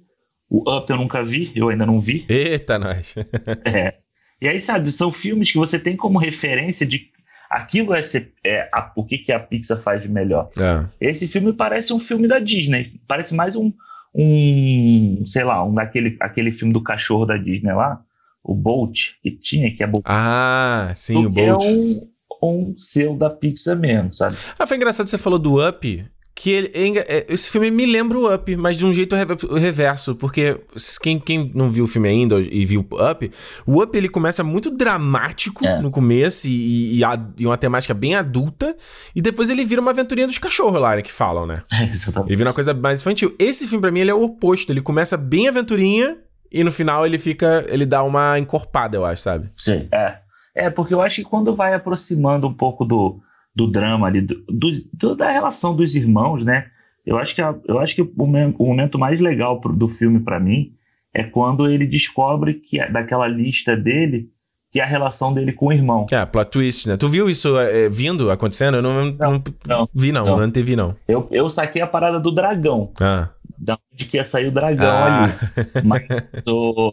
O 0.49 0.69
Up 0.69 0.89
eu 0.89 0.97
nunca 0.97 1.23
vi, 1.23 1.51
eu 1.55 1.69
ainda 1.69 1.85
não 1.85 2.01
vi. 2.01 2.25
Eita, 2.27 2.79
nós. 2.79 3.15
é. 3.65 3.95
E 4.41 4.47
aí, 4.47 4.59
sabe, 4.59 4.91
são 4.91 5.11
filmes 5.11 5.51
que 5.51 5.57
você 5.57 5.79
tem 5.79 5.95
como 5.95 6.19
referência 6.19 6.85
de 6.85 7.07
aquilo 7.49 7.93
é, 7.93 8.03
ser, 8.03 8.33
é 8.43 8.67
a, 8.73 8.91
o 8.95 9.05
que, 9.05 9.19
que 9.19 9.31
a 9.31 9.39
Pixar 9.39 9.77
faz 9.77 10.01
de 10.01 10.09
melhor. 10.09 10.49
É. 10.57 11.09
Esse 11.09 11.27
filme 11.27 11.53
parece 11.53 11.93
um 11.93 11.99
filme 11.99 12.27
da 12.27 12.39
Disney. 12.39 12.99
Parece 13.07 13.33
mais 13.33 13.55
um, 13.55 13.71
um 14.13 15.23
sei 15.25 15.43
lá, 15.43 15.63
um 15.63 15.73
daquele 15.73 16.17
aquele 16.19 16.51
filme 16.51 16.73
do 16.73 16.83
cachorro 16.83 17.25
da 17.25 17.37
Disney 17.37 17.73
lá, 17.73 18.01
o 18.43 18.53
Bolt, 18.53 19.11
que 19.21 19.31
tinha, 19.31 19.73
que 19.73 19.83
é 19.83 19.87
Bolt. 19.87 20.03
Ah, 20.05 20.91
sim, 20.93 21.25
o 21.25 21.29
Bolt. 21.29 21.37
é 21.37 21.55
um, 21.55 22.12
um 22.51 22.73
selo 22.77 23.17
da 23.17 23.29
Pixar 23.29 23.77
mesmo, 23.77 24.13
sabe? 24.13 24.35
Ah, 24.57 24.65
foi 24.65 24.77
engraçado 24.77 25.05
que 25.05 25.11
você 25.11 25.17
falou 25.17 25.39
do 25.39 25.65
Up 25.67 26.05
que 26.35 26.49
ele, 26.49 26.71
é, 26.99 27.25
esse 27.29 27.49
filme 27.49 27.69
me 27.69 27.85
lembra 27.85 28.17
o 28.17 28.33
Up, 28.33 28.55
mas 28.57 28.75
de 28.75 28.85
um 28.85 28.93
jeito 28.93 29.15
reverso, 29.15 30.15
porque 30.15 30.59
quem, 31.01 31.19
quem 31.19 31.51
não 31.53 31.71
viu 31.71 31.85
o 31.85 31.87
filme 31.87 32.09
ainda 32.09 32.39
e 32.39 32.65
viu 32.65 32.85
o 32.89 33.11
Up, 33.11 33.31
o 33.65 33.81
Up 33.81 33.97
ele 33.97 34.09
começa 34.09 34.43
muito 34.43 34.71
dramático 34.71 35.65
é. 35.65 35.79
no 35.79 35.91
começo 35.91 36.47
e, 36.47 36.99
e, 36.99 37.01
e, 37.37 37.45
uma 37.45 37.57
temática 37.57 37.93
bem 37.93 38.15
adulta, 38.15 38.75
e 39.15 39.21
depois 39.21 39.49
ele 39.49 39.63
vira 39.63 39.79
uma 39.79 39.91
aventurinha 39.91 40.25
dos 40.25 40.39
cachorros 40.39 40.81
lá, 40.81 40.95
né, 40.95 41.01
que 41.01 41.11
falam, 41.11 41.45
né? 41.45 41.63
É, 41.73 41.83
exatamente. 41.83 42.29
Ele 42.29 42.37
vira 42.37 42.49
uma 42.49 42.53
coisa 42.53 42.73
mais 42.73 43.01
infantil. 43.01 43.35
Esse 43.37 43.67
filme 43.67 43.81
pra 43.81 43.91
mim 43.91 44.01
ele 44.01 44.11
é 44.11 44.13
o 44.13 44.23
oposto, 44.23 44.71
ele 44.71 44.81
começa 44.81 45.17
bem 45.17 45.47
aventurinha 45.47 46.17
e 46.51 46.63
no 46.63 46.71
final 46.71 47.05
ele 47.05 47.17
fica, 47.17 47.65
ele 47.67 47.85
dá 47.85 48.03
uma 48.03 48.37
encorpada, 48.37 48.95
eu 48.97 49.05
acho, 49.05 49.21
sabe? 49.21 49.49
Sim, 49.55 49.87
é. 49.91 50.17
É, 50.55 50.69
porque 50.69 50.93
eu 50.93 51.01
acho 51.01 51.17
que 51.17 51.29
quando 51.29 51.55
vai 51.55 51.73
aproximando 51.73 52.47
um 52.47 52.53
pouco 52.53 52.85
do 52.85 53.19
do 53.55 53.67
drama 53.67 54.07
ali, 54.07 54.21
do, 54.21 54.43
do, 54.91 55.15
da 55.15 55.29
relação 55.29 55.75
dos 55.75 55.95
irmãos, 55.95 56.43
né? 56.43 56.67
Eu 57.05 57.17
acho 57.17 57.35
que, 57.35 57.41
a, 57.41 57.53
eu 57.67 57.79
acho 57.79 57.93
que 57.93 58.01
o, 58.01 58.11
o 58.17 58.65
momento 58.65 58.97
mais 58.97 59.19
legal 59.19 59.59
pro, 59.59 59.71
do 59.71 59.87
filme 59.87 60.19
para 60.19 60.39
mim 60.39 60.73
é 61.13 61.23
quando 61.23 61.69
ele 61.69 61.85
descobre 61.85 62.55
que 62.55 62.83
daquela 62.89 63.27
lista 63.27 63.77
dele 63.77 64.29
que 64.71 64.79
é 64.79 64.83
a 64.83 64.87
relação 64.87 65.31
dele 65.31 65.53
com 65.53 65.67
o 65.67 65.71
irmão. 65.71 66.07
É, 66.09 66.25
plot 66.25 66.49
twist, 66.49 66.89
né? 66.89 66.97
Tu 66.97 67.07
viu 67.07 67.29
isso 67.29 67.59
é, 67.59 67.87
vindo, 67.89 68.31
acontecendo? 68.31 68.77
Eu 68.77 68.81
não, 68.81 69.05
não, 69.05 69.13
não, 69.13 69.43
não 69.67 69.89
vi, 69.93 70.11
não, 70.11 70.25
não, 70.25 70.39
não 70.39 70.49
teve, 70.49 70.75
não. 70.75 70.95
Eu, 71.07 71.27
eu 71.29 71.47
saquei 71.47 71.79
a 71.79 71.85
parada 71.85 72.19
do 72.19 72.31
dragão. 72.31 72.91
Ah. 72.99 73.29
Da 73.55 73.77
onde 73.93 74.05
que 74.05 74.17
ia 74.17 74.23
sair 74.23 74.47
o 74.47 74.51
dragão 74.51 74.89
ah. 74.89 75.25
ali. 75.25 75.33
Mas, 75.85 76.03
o, 76.47 76.91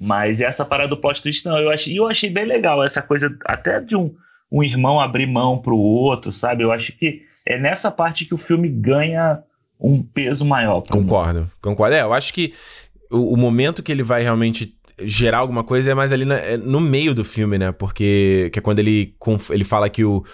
mas 0.00 0.40
essa 0.40 0.64
parada 0.64 0.88
do 0.88 0.96
plot 0.96 1.22
twist, 1.22 1.44
não, 1.44 1.58
eu 1.58 1.70
achei, 1.70 1.98
eu 1.98 2.08
achei 2.08 2.30
bem 2.30 2.46
legal. 2.46 2.82
Essa 2.82 3.02
coisa 3.02 3.36
até 3.46 3.80
de 3.80 3.94
um 3.94 4.14
um 4.50 4.62
irmão 4.62 5.00
abrir 5.00 5.26
mão 5.26 5.58
para 5.58 5.72
o 5.72 5.78
outro, 5.78 6.32
sabe? 6.32 6.64
Eu 6.64 6.72
acho 6.72 6.92
que 6.92 7.22
é 7.46 7.58
nessa 7.58 7.90
parte 7.90 8.24
que 8.24 8.34
o 8.34 8.38
filme 8.38 8.68
ganha 8.68 9.42
um 9.78 10.02
peso 10.02 10.44
maior. 10.44 10.82
Concordo, 10.82 11.40
mim. 11.42 11.46
concordo. 11.62 11.94
É, 11.94 12.02
eu 12.02 12.12
acho 12.12 12.34
que 12.34 12.52
o, 13.10 13.34
o, 13.34 13.36
momento 13.36 13.82
que 13.82 13.92
ele 13.92 14.02
vai 14.02 14.22
realmente 14.22 14.74
gerar 15.02 15.38
alguma 15.38 15.64
coisa 15.64 15.92
é 15.92 15.94
mais 15.94 16.12
ali 16.12 16.24
na, 16.24 16.36
é 16.36 16.56
no 16.56 16.80
meio 16.80 17.14
do 17.14 17.24
filme, 17.24 17.56
né? 17.56 17.72
Porque 17.72 18.50
que 18.52 18.58
é 18.58 18.62
quando 18.62 18.80
ele, 18.80 19.14
ele 19.50 19.64
fala 19.64 19.88
que 19.88 20.04
o 20.04 20.24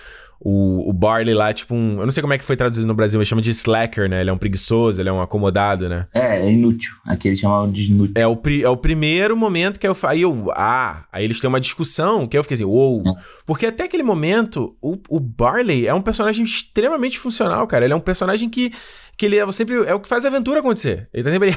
o, 0.40 0.90
o 0.90 0.92
Barley 0.92 1.35
lá, 1.35 1.53
tipo 1.53 1.75
um. 1.75 1.99
Eu 1.99 2.05
não 2.05 2.11
sei 2.11 2.20
como 2.20 2.33
é 2.33 2.38
que 2.38 2.44
foi 2.44 2.57
traduzido 2.57 2.87
no 2.87 2.94
Brasil, 2.94 3.18
mas 3.18 3.27
chama 3.27 3.40
de 3.40 3.51
slacker, 3.51 4.09
né? 4.09 4.20
Ele 4.20 4.31
é 4.31 4.33
um 4.33 4.38
preguiçoso, 4.38 5.01
ele 5.01 5.09
é 5.09 5.12
um 5.12 5.20
acomodado, 5.20 5.88
né? 5.88 6.07
É, 6.14 6.38
é 6.38 6.51
inútil. 6.51 6.94
Aqui 7.07 7.29
eles 7.29 7.40
chamavam 7.40 7.70
de 7.70 7.90
inútil. 7.90 8.14
É 8.14 8.27
o, 8.27 8.40
é 8.62 8.68
o 8.68 8.77
primeiro 8.77 9.37
momento 9.37 9.81
que 9.81 9.88
eu. 9.88 9.96
Aí 10.03 10.22
eu. 10.22 10.53
Ah, 10.55 11.07
aí 11.11 11.25
eles 11.25 11.40
têm 11.40 11.49
uma 11.49 11.61
discussão 11.61 12.27
que 12.27 12.37
eu 12.37 12.42
fiquei 12.42 12.57
assim, 12.57 12.64
uou. 12.64 13.03
Wow. 13.03 13.16
É. 13.16 13.22
Porque 13.46 13.66
até 13.66 13.85
aquele 13.85 14.03
momento, 14.03 14.77
o, 14.81 14.99
o 15.09 15.18
Barley 15.18 15.87
é 15.87 15.94
um 15.94 16.03
personagem 16.03 16.44
extremamente 16.44 17.18
funcional, 17.18 17.66
cara. 17.66 17.85
Ele 17.85 17.94
é 17.94 17.96
um 17.96 18.01
personagem 18.01 18.49
que 18.49 18.72
que 19.16 19.25
ele 19.25 19.38
é 19.38 19.53
sempre 19.53 19.77
é 19.87 19.94
o 19.94 20.01
que 20.01 20.09
faz 20.09 20.25
a 20.25 20.29
aventura 20.29 20.61
acontecer. 20.61 21.09
Ele 21.12 21.25
tá 21.25 21.31
sempre 21.31 21.49
ali, 21.49 21.57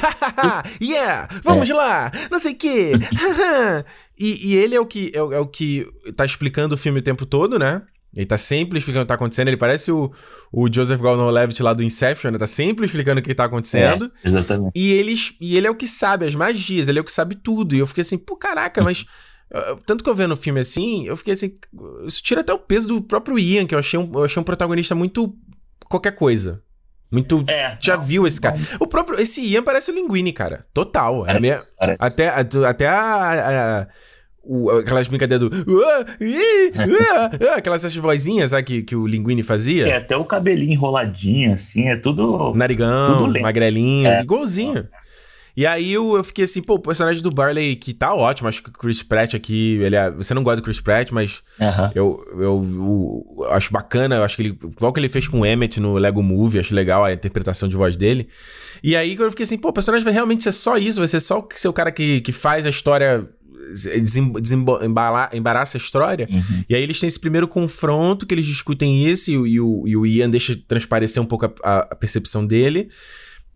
yeah, 0.81 1.27
vamos 1.43 1.69
é. 1.69 1.73
lá, 1.73 2.11
não 2.31 2.39
sei 2.39 2.53
o 2.53 2.55
quê. 2.55 2.93
e, 4.17 4.47
e 4.47 4.55
ele 4.55 4.75
é 4.75 4.79
o 4.79 4.85
que 4.85 5.11
é, 5.13 5.17
é, 5.17 5.39
o 5.39 5.45
que 5.45 5.85
tá 6.15 6.25
explicando 6.25 6.75
o 6.75 6.77
filme 6.77 6.99
o 6.99 7.03
tempo 7.03 7.25
todo, 7.25 7.59
né? 7.59 7.81
Ele 8.15 8.25
tá 8.25 8.37
sempre 8.37 8.77
explicando 8.79 9.03
o 9.03 9.05
que 9.05 9.09
tá 9.09 9.15
acontecendo. 9.15 9.49
Ele 9.49 9.57
parece 9.57 9.91
o, 9.91 10.11
o 10.51 10.67
Joseph 10.71 10.99
Gordon-Levitt 10.99 11.61
lá 11.61 11.73
do 11.73 11.83
Inception, 11.83 12.31
né? 12.31 12.37
Tá 12.37 12.47
sempre 12.47 12.85
explicando 12.85 13.19
o 13.19 13.23
que 13.23 13.35
tá 13.35 13.45
acontecendo. 13.45 14.11
É, 14.23 14.27
exatamente. 14.27 14.71
E, 14.75 14.91
eles, 14.91 15.35
e 15.39 15.55
ele 15.55 15.67
é 15.67 15.69
o 15.69 15.75
que 15.75 15.87
sabe 15.87 16.25
as 16.25 16.33
magias, 16.33 16.87
ele 16.87 16.97
é 16.97 17.01
o 17.01 17.05
que 17.05 17.11
sabe 17.11 17.35
tudo. 17.35 17.75
E 17.75 17.79
eu 17.79 17.87
fiquei 17.87 18.01
assim, 18.01 18.17
pô, 18.17 18.35
caraca, 18.35 18.83
mas... 18.83 19.05
Tanto 19.85 20.03
que 20.03 20.09
eu 20.09 20.15
vendo 20.15 20.33
o 20.33 20.37
filme 20.37 20.59
assim, 20.59 21.07
eu 21.07 21.17
fiquei 21.17 21.33
assim... 21.33 21.55
Isso 22.05 22.21
tira 22.21 22.41
até 22.41 22.53
o 22.53 22.59
peso 22.59 22.87
do 22.87 23.01
próprio 23.01 23.37
Ian, 23.37 23.65
que 23.65 23.73
eu 23.73 23.79
achei 23.79 23.99
um, 23.99 24.11
eu 24.13 24.23
achei 24.23 24.39
um 24.39 24.43
protagonista 24.43 24.93
muito... 24.95 25.35
Qualquer 25.87 26.11
coisa. 26.11 26.61
Muito. 27.11 27.43
É, 27.47 27.75
já 27.79 27.97
não, 27.97 28.03
viu 28.03 28.27
esse 28.27 28.39
cara? 28.39 28.55
Não. 28.55 28.65
O 28.81 28.85
próprio. 28.85 29.19
Esse 29.19 29.41
Ian 29.41 29.63
parece 29.63 29.89
o 29.89 29.95
Linguini, 29.95 30.31
cara. 30.31 30.67
Total. 30.71 31.21
Parece, 31.21 31.37
é 31.37 31.39
minha, 31.39 31.59
parece. 31.79 31.97
Até, 31.99 32.27
até 32.29 32.87
a, 32.87 33.81
a, 33.81 33.87
o, 34.49 34.71
aquelas 34.71 35.07
brincadeiras 35.07 35.47
do. 35.47 35.55
aquelas 37.55 37.95
vozinhas, 37.95 38.49
sabe, 38.49 38.63
que, 38.63 38.81
que 38.81 38.95
o 38.95 39.05
Linguini 39.05 39.43
fazia. 39.43 39.87
É, 39.87 39.97
até 39.97 40.17
o 40.17 40.25
cabelinho 40.25 40.73
enroladinho, 40.73 41.53
assim, 41.53 41.87
é 41.87 41.95
tudo. 41.95 42.51
Narigão, 42.55 43.27
tudo 43.27 43.39
magrelinho, 43.39 44.07
é. 44.07 44.21
igualzinho. 44.23 44.87
E 45.55 45.65
aí 45.65 45.91
eu, 45.91 46.15
eu 46.15 46.23
fiquei 46.23 46.45
assim, 46.45 46.61
pô, 46.61 46.75
o 46.75 46.79
personagem 46.79 47.21
do 47.21 47.29
Barley 47.29 47.75
que 47.75 47.93
tá 47.93 48.13
ótimo, 48.13 48.47
acho 48.47 48.63
que 48.63 48.69
o 48.69 48.73
Chris 48.73 49.03
Pratt 49.03 49.33
aqui, 49.33 49.77
ele 49.81 49.95
é, 49.95 50.09
você 50.09 50.33
não 50.33 50.41
gosta 50.41 50.61
do 50.61 50.63
Chris 50.63 50.79
Pratt, 50.79 51.11
mas 51.11 51.43
eu, 51.93 52.23
eu, 52.33 52.41
eu, 52.41 53.25
eu, 53.39 53.51
acho 53.51 53.71
bacana, 53.73 54.15
eu 54.15 54.23
acho 54.23 54.37
que 54.37 54.43
ele, 54.43 54.57
igual 54.63 54.93
que 54.93 54.99
ele 54.99 55.09
fez 55.09 55.27
com 55.27 55.41
o 55.41 55.45
Emmett 55.45 55.79
no 55.79 55.95
Lego 55.95 56.23
Movie, 56.23 56.59
acho 56.59 56.73
legal 56.73 57.03
a 57.03 57.11
interpretação 57.11 57.67
de 57.67 57.75
voz 57.75 57.97
dele. 57.97 58.29
E 58.81 58.95
aí 58.95 59.15
eu 59.15 59.29
fiquei 59.31 59.43
assim, 59.43 59.57
pô, 59.57 59.67
o 59.67 59.73
personagem 59.73 60.05
vai 60.05 60.13
realmente 60.13 60.43
ser 60.43 60.53
só 60.53 60.77
isso, 60.77 60.99
vai 60.99 61.07
ser 61.07 61.19
só 61.19 61.45
ser 61.53 61.67
o 61.67 61.73
cara 61.73 61.91
que, 61.91 62.21
que 62.21 62.31
faz 62.31 62.65
a 62.65 62.69
história 62.69 63.27
embaraça 65.33 65.77
a 65.77 65.79
história. 65.79 66.27
Uhum. 66.29 66.63
E 66.67 66.75
aí 66.75 66.81
eles 66.81 66.99
têm 66.99 67.07
esse 67.07 67.19
primeiro 67.19 67.47
confronto, 67.47 68.25
que 68.25 68.33
eles 68.33 68.45
discutem 68.45 69.05
isso, 69.05 69.31
e, 69.31 69.33
e, 69.33 69.59
o, 69.59 69.87
e 69.87 69.97
o, 69.97 70.05
Ian 70.05 70.29
deixa 70.29 70.57
transparecer 70.67 71.21
um 71.21 71.25
pouco 71.25 71.45
a, 71.45 71.79
a, 71.79 71.95
percepção 71.95 72.45
dele, 72.45 72.89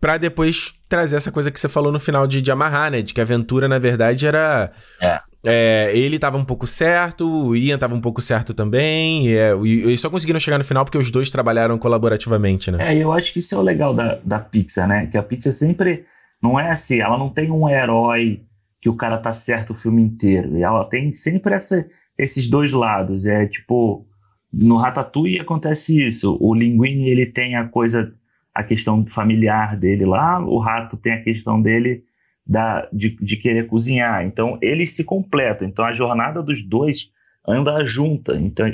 para 0.00 0.16
depois 0.16 0.74
trazer 0.88 1.16
essa 1.16 1.32
coisa 1.32 1.50
que 1.50 1.58
você 1.58 1.68
falou 1.68 1.90
no 1.90 2.00
final 2.00 2.26
de, 2.26 2.42
de 2.42 2.50
amarrar, 2.50 2.90
né? 2.90 3.02
De 3.02 3.14
que 3.14 3.20
a 3.20 3.24
aventura, 3.24 3.68
na 3.68 3.78
verdade, 3.78 4.26
era. 4.26 4.70
É. 5.00 5.20
é, 5.46 5.92
ele 5.96 6.18
tava 6.18 6.36
um 6.36 6.44
pouco 6.44 6.66
certo, 6.66 7.48
o 7.48 7.56
Ian 7.56 7.78
tava 7.78 7.94
um 7.94 8.00
pouco 8.00 8.20
certo 8.20 8.52
também, 8.52 9.28
e, 9.28 9.36
é, 9.36 9.54
e 9.64 9.80
eles 9.82 10.00
só 10.00 10.10
conseguiram 10.10 10.40
chegar 10.40 10.58
no 10.58 10.64
final 10.64 10.84
porque 10.84 10.98
os 10.98 11.10
dois 11.10 11.30
trabalharam 11.30 11.78
colaborativamente, 11.78 12.70
né? 12.70 12.94
É, 12.94 12.96
eu 12.96 13.12
acho 13.12 13.32
que 13.32 13.38
isso 13.38 13.54
é 13.54 13.58
o 13.58 13.62
legal 13.62 13.94
da, 13.94 14.18
da 14.24 14.38
Pixar, 14.38 14.86
né? 14.86 15.06
Que 15.06 15.16
a 15.16 15.22
Pixar 15.22 15.52
sempre 15.52 16.04
não 16.42 16.60
é 16.60 16.70
assim, 16.70 17.00
ela 17.00 17.16
não 17.16 17.30
tem 17.30 17.50
um 17.50 17.66
herói 17.66 18.42
que 18.84 18.88
o 18.90 18.94
cara 18.94 19.16
tá 19.16 19.32
certo 19.32 19.70
o 19.70 19.74
filme 19.74 20.02
inteiro, 20.02 20.58
e 20.58 20.62
ela 20.62 20.84
tem 20.84 21.10
sempre 21.10 21.54
essa, 21.54 21.88
esses 22.18 22.46
dois 22.48 22.70
lados, 22.70 23.24
é 23.24 23.46
tipo, 23.46 24.06
no 24.52 24.76
Ratatouille 24.76 25.40
acontece 25.40 26.06
isso, 26.06 26.36
o 26.38 26.54
Linguini 26.54 27.08
ele 27.08 27.24
tem 27.24 27.56
a 27.56 27.66
coisa, 27.66 28.14
a 28.54 28.62
questão 28.62 29.06
familiar 29.06 29.74
dele 29.74 30.04
lá, 30.04 30.38
o 30.38 30.58
Rato 30.58 30.98
tem 30.98 31.14
a 31.14 31.22
questão 31.22 31.62
dele 31.62 32.04
da, 32.46 32.86
de, 32.92 33.16
de 33.16 33.38
querer 33.38 33.66
cozinhar. 33.66 34.22
Então, 34.26 34.58
eles 34.60 34.94
se 34.94 35.02
completam. 35.02 35.66
Então, 35.66 35.82
a 35.82 35.94
jornada 35.94 36.42
dos 36.42 36.62
dois 36.62 37.10
anda 37.48 37.82
junta. 37.86 38.36
Então, 38.36 38.66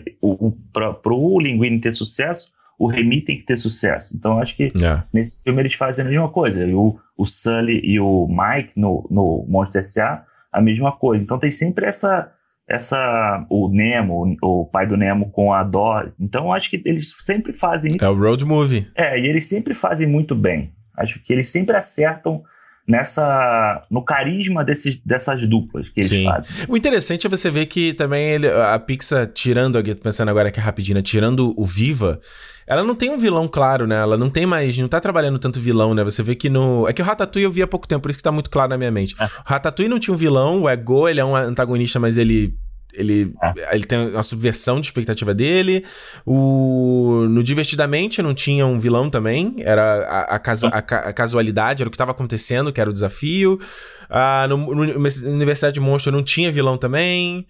para 0.73 1.15
o 1.15 1.41
Linguini 1.41 1.81
ter 1.81 1.93
sucesso, 1.93 2.53
o 2.81 2.87
Remy 2.87 3.21
tem 3.21 3.37
que 3.37 3.45
ter 3.45 3.59
sucesso. 3.59 4.17
Então, 4.17 4.41
acho 4.41 4.57
que 4.57 4.73
é. 4.83 5.03
nesse 5.13 5.45
filme 5.45 5.61
eles 5.61 5.75
fazem 5.75 6.03
a 6.03 6.09
mesma 6.09 6.31
coisa. 6.31 6.65
E 6.65 6.73
o, 6.73 6.99
o 7.15 7.27
Sully 7.27 7.79
e 7.85 8.01
o 8.01 8.27
Mike 8.27 8.81
no, 8.81 9.07
no 9.11 9.45
Monstros 9.47 9.87
S.A., 9.87 10.25
a 10.51 10.63
mesma 10.63 10.91
coisa. 10.91 11.23
Então, 11.23 11.39
tem 11.39 11.51
sempre 11.51 11.85
essa 11.85 12.33
essa 12.67 13.45
o 13.51 13.69
Nemo, 13.69 14.37
o 14.41 14.65
pai 14.65 14.87
do 14.87 14.97
Nemo 14.97 15.29
com 15.31 15.53
a 15.53 15.65
Dory. 15.65 16.13
Então 16.21 16.53
acho 16.53 16.71
que 16.71 16.81
eles 16.85 17.13
sempre 17.21 17.53
fazem 17.53 17.91
isso. 17.97 18.05
É 18.05 18.09
o 18.09 18.15
road 18.15 18.45
movie. 18.45 18.89
É, 18.95 19.19
e 19.19 19.27
eles 19.27 19.49
sempre 19.49 19.75
fazem 19.75 20.07
muito 20.07 20.37
bem. 20.37 20.73
Acho 20.97 21.21
que 21.21 21.33
eles 21.33 21.51
sempre 21.51 21.77
acertam 21.77 22.45
nessa 22.91 23.87
no 23.91 24.03
carisma 24.05 24.65
desses, 24.65 25.01
dessas 25.05 25.49
duplas 25.49 25.89
que 25.89 26.01
eles 26.01 26.11
Sim. 26.11 26.25
fazem. 26.25 26.67
O 26.69 26.77
interessante 26.77 27.27
é 27.27 27.31
você 27.31 27.51
ver 27.51 27.67
que 27.67 27.95
também 27.95 28.31
ele, 28.31 28.49
a 28.49 28.79
Pixar, 28.79 29.27
tirando 29.29 29.79
aqui, 29.79 29.95
pensando 29.95 30.29
agora 30.29 30.49
aqui 30.49 30.59
rapidinho, 30.59 30.97
né, 30.97 31.03
tirando 31.03 31.55
o 31.57 31.65
Viva, 31.65 32.21
ela 32.67 32.85
não 32.85 32.95
tem 32.95 33.11
um 33.11 33.19
vilão 33.19 33.49
claro, 33.49 33.87
né? 33.87 33.97
Ela 33.97 34.17
não 34.17 34.31
tem 34.31 34.47
mais, 34.47 34.79
não 34.79 34.87
tá 34.87 35.01
trabalhando 35.01 35.39
tanto 35.39 35.61
vilão, 35.61 35.93
né? 35.95 36.05
Você 36.05 36.23
vê 36.23 36.37
que 36.37 36.49
no. 36.49 36.87
É 36.89 36.93
que 36.93 37.03
o 37.03 37.05
Ratatouille 37.05 37.45
eu 37.45 37.51
vi 37.51 37.63
há 37.63 37.67
pouco 37.67 37.89
tempo, 37.89 38.03
por 38.03 38.11
isso 38.11 38.19
que 38.19 38.23
tá 38.23 38.31
muito 38.31 38.49
claro 38.49 38.71
na 38.71 38.79
minha 38.79 38.93
mente. 38.93 39.17
É. 39.19 39.25
O 39.25 39.29
Ratatouille 39.45 39.91
não 39.91 39.99
tinha 39.99 40.15
um 40.15 40.17
vilão, 40.17 40.63
o 40.63 40.69
Ego, 40.69 41.09
ele 41.09 41.19
é 41.19 41.25
um 41.25 41.35
antagonista, 41.35 41.99
mas 41.99 42.17
ele 42.17 42.55
ele, 42.93 43.35
é. 43.43 43.75
ele 43.77 43.85
tem 43.85 44.09
uma 44.09 44.23
subversão 44.23 44.81
de 44.81 44.87
expectativa 44.87 45.35
dele. 45.35 45.85
O, 46.25 47.27
no 47.29 47.43
Divertidamente 47.43 48.23
não 48.23 48.35
tinha 48.35 48.67
um 48.67 48.79
vilão 48.79 49.11
também. 49.11 49.57
Era 49.59 50.05
a, 50.05 50.21
a, 50.37 50.39
casu, 50.39 50.67
a, 50.67 50.79
a 50.79 51.13
casualidade, 51.13 51.83
era 51.83 51.89
o 51.89 51.91
que 51.91 51.97
estava 51.97 52.13
acontecendo, 52.13 52.73
que 52.73 52.81
era 52.81 52.91
o 52.91 52.93
desafio. 52.93 53.61
Ah, 54.09 54.47
no, 54.49 54.57
no, 54.57 54.83
Universidade 55.31 55.75
de 55.75 55.81
Monstro 55.81 56.13
não 56.13 56.23
tinha 56.23 56.51
vilão 56.51 56.77
também. 56.77 57.47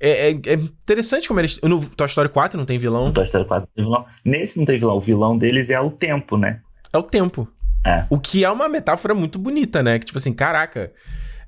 É, 0.00 0.30
é, 0.30 0.30
é, 0.30 0.54
interessante 0.54 1.26
como 1.26 1.40
eles. 1.40 1.60
No 1.62 1.80
Toy 1.80 2.06
Story 2.06 2.28
4 2.28 2.56
não 2.56 2.64
tem 2.64 2.78
vilão. 2.78 3.06
No 3.06 3.12
Toy 3.12 3.24
Story 3.24 3.46
4 3.46 3.68
não 3.68 3.74
tem 3.74 3.84
vilão. 3.84 4.06
Nesse 4.24 4.58
não 4.58 4.66
tem 4.66 4.78
vilão. 4.78 4.96
O 4.96 5.00
vilão 5.00 5.36
deles 5.36 5.70
é 5.70 5.80
o 5.80 5.90
tempo, 5.90 6.36
né? 6.36 6.60
É 6.92 6.98
o 6.98 7.02
tempo. 7.02 7.48
É. 7.84 8.04
O 8.10 8.18
que 8.18 8.44
é 8.44 8.50
uma 8.50 8.68
metáfora 8.68 9.14
muito 9.14 9.38
bonita, 9.38 9.82
né? 9.82 9.98
Que 9.98 10.06
tipo 10.06 10.18
assim, 10.18 10.32
caraca. 10.32 10.92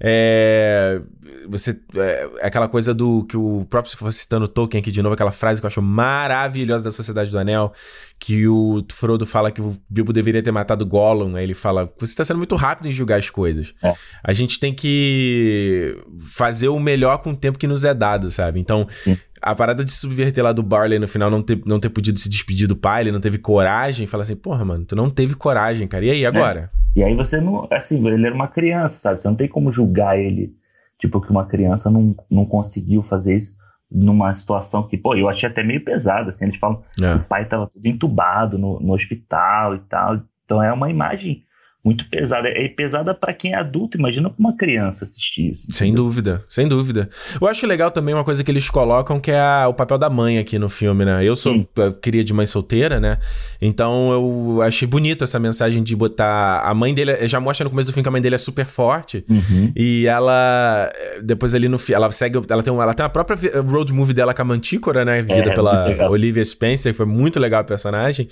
É, 0.03 1.03
você 1.47 1.79
é, 1.95 2.01
é, 2.41 2.47
aquela 2.47 2.67
coisa 2.69 2.95
do 2.95 3.25
que 3.25 3.37
o 3.37 3.67
próprio 3.69 3.91
se 3.91 3.97
for 3.99 4.11
citando 4.11 4.49
Tolkien 4.49 4.81
aqui 4.81 4.91
de 4.91 5.03
novo, 5.03 5.13
aquela 5.13 5.31
frase 5.31 5.61
que 5.61 5.67
eu 5.67 5.69
acho 5.69 5.83
maravilhosa 5.83 6.85
da 6.85 6.91
Sociedade 6.91 7.31
do 7.31 7.39
Anel, 7.39 7.73
que 8.19 8.49
o 8.49 8.83
Frodo 8.93 9.27
fala 9.27 9.51
que 9.51 9.61
o 9.61 9.77
Bilbo 9.89 10.13
deveria 10.13 10.43
ter 10.43 10.53
matado 10.53 10.87
Gollum, 10.87 11.37
aí 11.37 11.45
ele 11.45 11.55
fala: 11.55 11.85
"Você 11.99 12.13
está 12.13 12.25
sendo 12.25 12.39
muito 12.39 12.57
rápido 12.57 12.89
em 12.89 12.93
julgar 12.93 13.19
as 13.19 13.29
coisas. 13.29 13.75
É. 13.85 13.95
A 14.25 14.33
gente 14.33 14.59
tem 14.59 14.75
que 14.75 16.03
fazer 16.19 16.69
o 16.69 16.81
melhor 16.81 17.19
com 17.19 17.33
o 17.33 17.37
tempo 17.37 17.59
que 17.59 17.67
nos 17.67 17.85
é 17.85 17.93
dado, 17.93 18.31
sabe? 18.31 18.59
Então, 18.59 18.87
Sim 18.91 19.19
a 19.43 19.55
parada 19.55 19.85
de 19.85 19.93
subverter 19.93 20.45
lá 20.45 20.53
do 20.53 20.63
Barley 20.63 20.99
no 20.99 21.09
final 21.09 21.31
não 21.31 21.43
ter, 21.43 21.61
não 21.65 21.81
ter 21.81 21.89
podido 21.89 22.19
se 22.19 22.29
despedir 22.29 22.69
do 22.69 22.77
pai, 22.77 23.03
ele 23.03 23.13
não 23.13 23.21
teve 23.21 23.39
coragem, 23.39 24.07
fala 24.07 24.23
assim, 24.23 24.37
porra, 24.37 24.65
mano, 24.65 24.85
tu 24.85 24.95
não 24.95 25.09
teve 25.09 25.35
coragem, 25.35 25.89
cara. 25.89 26.05
E 26.05 26.11
aí, 26.11 26.27
agora? 26.27 26.71
E 26.95 27.03
aí 27.05 27.15
você 27.15 27.41
não. 27.41 27.69
Assim, 27.71 28.07
ele 28.07 28.27
era 28.27 28.35
uma 28.35 28.49
criança, 28.49 28.99
sabe? 28.99 29.21
Você 29.21 29.29
não 29.29 29.37
tem 29.37 29.49
como 29.49 29.73
julgar 29.73 30.19
ele. 30.19 30.55
Tipo, 30.99 31.21
que 31.21 31.31
uma 31.31 31.47
criança 31.47 31.91
não, 31.91 32.15
não 32.31 32.45
conseguiu 32.45 33.03
fazer 33.03 33.37
isso 33.37 33.57
numa 33.91 34.33
situação 34.35 34.87
que, 34.87 34.97
pô, 34.97 35.15
eu 35.15 35.29
achei 35.29 35.49
até 35.49 35.63
meio 35.63 35.85
pesado, 35.85 36.31
assim. 36.31 36.47
Eles 36.47 36.59
falam 36.59 36.83
é. 37.01 37.15
o 37.15 37.25
pai 37.25 37.45
tava 37.45 37.67
tudo 37.67 37.87
entubado 37.87 38.59
no, 38.59 38.79
no 38.81 38.93
hospital 38.93 39.77
e 39.77 39.81
tal. 39.81 40.21
Então 40.45 40.63
é 40.63 40.73
uma 40.73 40.91
imagem 40.91 41.45
muito 41.85 42.09
pesada. 42.09 42.49
É 42.49 42.69
pesada 42.69 43.15
para 43.15 43.33
quem 43.33 43.53
é 43.53 43.57
adulto, 43.57 43.97
imagina 43.97 44.29
pra 44.29 44.39
uma 44.39 44.57
criança 44.57 45.05
assistir 45.05 45.53
isso. 45.53 45.67
Sem 45.71 45.95
dúvida, 45.95 46.45
sem 46.49 46.69
dúvida. 46.69 47.09
Eu 47.41 47.47
acho 47.47 47.67
legal 47.67 47.91
também 47.91 48.15
uma 48.15 48.25
coisa 48.25 48.45
que 48.45 48.51
eles 48.51 48.69
colocam 48.69 49.19
que 49.19 49.31
é 49.31 49.41
a, 49.41 49.67
o 49.69 49.75
papel 49.75 49.97
da 49.97 50.11
mãe 50.11 50.39
aqui 50.39 50.59
no 50.59 50.69
filme, 50.69 51.05
né? 51.05 51.25
Eu 51.25 51.35
Sim. 51.35 51.67
sou 51.75 51.93
cria 51.95 52.23
de 52.23 52.33
mãe 52.33 52.45
solteira, 52.45 53.01
né? 53.01 53.19
Então 53.61 54.13
eu 54.13 54.63
achei 54.63 54.87
bonito 54.87 55.25
essa 55.25 55.39
mensagem 55.39 55.83
de 55.83 55.97
botar 55.97 56.61
a 56.61 56.75
mãe 56.75 56.93
dele, 56.93 57.27
já 57.27 57.41
mostra 57.41 57.65
no 57.65 57.71
começo 57.71 57.91
do 57.91 57.95
filme 57.95 58.03
que 58.03 58.09
a 58.09 58.13
mãe 58.13 58.21
dele 58.21 58.35
é 58.35 58.39
super 58.39 58.67
forte 58.67 59.25
uhum. 59.29 59.73
e 59.75 60.07
ela 60.07 60.93
depois 61.23 61.55
ali 61.55 61.69
no 61.69 61.81
ela 61.91 62.13
segue, 62.13 62.41
ela 62.49 62.63
tem, 62.63 62.73
uma, 62.73 62.83
ela 62.83 62.95
tem 62.95 63.07
a 63.07 63.09
própria 63.09 63.39
road 63.63 63.93
movie 63.93 64.13
dela 64.13 64.35
com 64.35 64.43
a 64.43 64.45
Mantícora, 64.45 65.05
né? 65.05 65.23
Vida 65.23 65.51
é, 65.51 65.55
pela 65.55 66.11
Olivia 66.11 66.45
Spencer, 66.45 66.93
foi 66.95 67.07
muito 67.07 67.41
legal 67.41 67.61
a 67.61 67.65
personagem. 67.65 68.29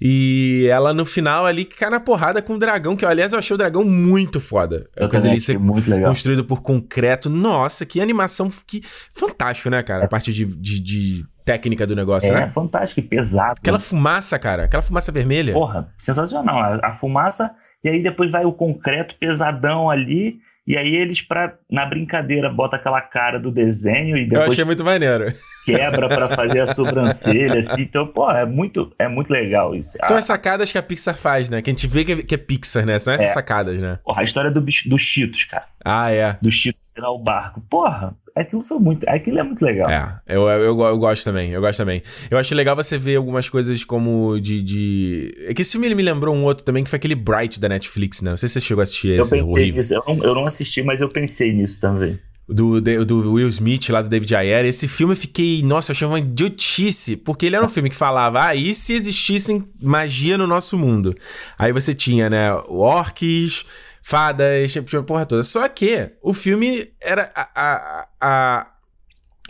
E 0.00 0.68
ela 0.70 0.94
no 0.94 1.04
final 1.04 1.44
ali 1.44 1.64
cai 1.64 1.90
na 1.90 1.98
porrada 1.98 2.40
com 2.40 2.54
o 2.54 2.58
dragão, 2.58 2.87
que 2.96 3.04
aliás 3.04 3.32
eu 3.32 3.38
achei 3.38 3.54
o 3.54 3.58
dragão 3.58 3.84
muito 3.84 4.40
foda. 4.40 4.86
Eu 4.96 5.08
coisa 5.08 5.28
ali 5.28 5.40
ser 5.40 5.58
muito 5.58 5.90
legal. 5.90 6.10
construído 6.10 6.44
por 6.44 6.62
concreto. 6.62 7.28
Nossa, 7.28 7.84
que 7.86 8.00
animação, 8.00 8.48
que 8.66 8.82
fantástico, 9.12 9.70
né, 9.70 9.82
cara? 9.82 10.04
A 10.04 10.08
parte 10.08 10.32
de, 10.32 10.44
de, 10.44 10.80
de 10.80 11.26
técnica 11.44 11.86
do 11.86 11.96
negócio, 11.96 12.30
é, 12.30 12.34
né? 12.34 12.42
É, 12.42 12.48
fantástico 12.48 13.00
e 13.00 13.02
pesado. 13.02 13.54
Aquela 13.58 13.80
fumaça, 13.80 14.38
cara, 14.38 14.64
aquela 14.64 14.82
fumaça 14.82 15.10
vermelha. 15.10 15.52
Porra, 15.52 15.92
sensacional. 15.96 16.58
A, 16.58 16.88
a 16.88 16.92
fumaça, 16.92 17.54
e 17.82 17.88
aí 17.88 18.02
depois 18.02 18.30
vai 18.30 18.44
o 18.44 18.52
concreto 18.52 19.16
pesadão 19.18 19.88
ali. 19.88 20.40
E 20.68 20.76
aí 20.76 20.94
eles, 20.94 21.22
pra, 21.22 21.54
na 21.70 21.86
brincadeira, 21.86 22.50
bota 22.50 22.76
aquela 22.76 23.00
cara 23.00 23.40
do 23.40 23.50
desenho 23.50 24.18
e 24.18 24.24
depois. 24.24 24.44
Eu 24.48 24.52
achei 24.52 24.64
muito 24.64 24.84
maneiro. 24.84 25.32
Quebra 25.64 26.10
para 26.10 26.28
fazer 26.28 26.60
a 26.60 26.66
sobrancelha, 26.68 27.60
assim. 27.60 27.80
Então, 27.80 28.06
pô, 28.06 28.30
é 28.30 28.44
muito, 28.44 28.92
é 28.98 29.08
muito 29.08 29.30
legal 29.30 29.74
isso. 29.74 29.96
São 30.04 30.16
ah, 30.16 30.18
as 30.18 30.26
sacadas 30.26 30.70
que 30.70 30.76
a 30.76 30.82
Pixar 30.82 31.16
faz, 31.16 31.48
né? 31.48 31.62
Que 31.62 31.70
a 31.70 31.72
gente 31.72 31.86
vê 31.86 32.04
que 32.04 32.12
é, 32.12 32.16
que 32.22 32.34
é 32.34 32.38
Pixar, 32.38 32.84
né? 32.84 32.98
São 32.98 33.14
essas 33.14 33.30
é. 33.30 33.32
sacadas, 33.32 33.80
né? 33.80 33.98
Porra, 34.04 34.20
a 34.20 34.24
história 34.24 34.50
do, 34.50 34.60
do 34.60 34.98
Cheetos, 34.98 35.44
cara. 35.44 35.64
Ah, 35.82 36.10
é. 36.10 36.36
Do 36.42 36.50
Cheetos 36.50 36.87
tirar 36.98 37.10
o 37.10 37.18
barco. 37.18 37.60
Porra, 37.70 38.14
aquilo 38.34 38.62
foi 38.62 38.78
muito. 38.78 39.08
Aquilo 39.08 39.38
é 39.38 39.42
muito 39.42 39.64
legal. 39.64 39.88
É, 39.88 40.20
eu, 40.26 40.42
eu, 40.42 40.60
eu, 40.60 40.80
eu, 40.80 40.98
gosto 40.98 41.24
também, 41.24 41.50
eu 41.50 41.60
gosto 41.60 41.78
também. 41.78 42.02
Eu 42.30 42.36
acho 42.36 42.54
legal 42.54 42.74
você 42.74 42.98
ver 42.98 43.16
algumas 43.16 43.48
coisas 43.48 43.84
como 43.84 44.38
de. 44.40 44.60
de... 44.60 45.34
É 45.46 45.54
que 45.54 45.62
esse 45.62 45.72
filme 45.72 45.86
ele 45.86 45.94
me 45.94 46.02
lembrou 46.02 46.34
um 46.34 46.44
outro 46.44 46.64
também, 46.64 46.82
que 46.84 46.90
foi 46.90 46.96
aquele 46.96 47.14
Bright 47.14 47.60
da 47.60 47.68
Netflix, 47.68 48.20
né? 48.20 48.30
Não 48.30 48.36
sei 48.36 48.48
se 48.48 48.54
você 48.54 48.60
chegou 48.60 48.80
a 48.80 48.84
assistir 48.84 49.08
esse. 49.08 49.34
Eu 49.34 49.38
pensei 49.38 49.62
horrível. 49.62 49.80
nisso, 49.80 49.94
eu 49.94 50.02
não, 50.06 50.24
eu 50.24 50.34
não 50.34 50.46
assisti, 50.46 50.82
mas 50.82 51.00
eu 51.00 51.08
pensei 51.08 51.52
nisso 51.52 51.80
também. 51.80 52.18
Do, 52.50 52.80
do 52.80 53.34
Will 53.34 53.48
Smith, 53.48 53.90
lá 53.90 54.00
do 54.00 54.08
David 54.08 54.34
Ayer. 54.34 54.64
Esse 54.64 54.88
filme 54.88 55.12
eu 55.12 55.16
fiquei, 55.18 55.62
nossa, 55.62 55.90
eu 55.90 55.94
achei 55.94 56.08
uma 56.08 56.18
idiotice, 56.18 57.14
porque 57.14 57.44
ele 57.44 57.56
era 57.56 57.64
um 57.66 57.68
filme 57.68 57.90
que 57.90 57.96
falava, 57.96 58.42
ah, 58.42 58.54
e 58.54 58.74
se 58.74 58.94
existissem 58.94 59.66
magia 59.78 60.38
no 60.38 60.46
nosso 60.46 60.78
mundo? 60.78 61.14
Aí 61.58 61.74
você 61.74 61.92
tinha, 61.92 62.30
né, 62.30 62.50
orques, 62.66 63.66
fadas, 64.08 64.72
tipo, 64.72 65.02
porra 65.04 65.26
toda. 65.26 65.42
Só 65.42 65.68
que 65.68 66.10
o 66.22 66.32
filme 66.32 66.90
era. 66.98 67.30
A, 67.34 67.50
a, 67.54 68.08
a, 68.22 68.70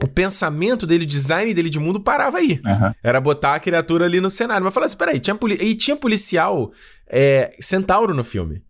o 0.02 0.08
pensamento 0.08 0.84
dele, 0.84 1.04
o 1.04 1.06
design 1.06 1.54
dele 1.54 1.70
de 1.70 1.78
mundo 1.78 2.00
parava 2.00 2.38
aí. 2.38 2.60
Uhum. 2.64 2.92
Era 3.02 3.20
botar 3.20 3.54
a 3.54 3.60
criatura 3.60 4.04
ali 4.04 4.20
no 4.20 4.28
cenário. 4.28 4.64
Mas 4.64 4.74
fala 4.74 4.86
assim: 4.86 4.96
peraí, 4.96 5.20
tinha, 5.20 5.38
e 5.60 5.74
tinha 5.76 5.96
policial 5.96 6.72
é, 7.08 7.56
centauro 7.60 8.12
no 8.12 8.24
filme. 8.24 8.60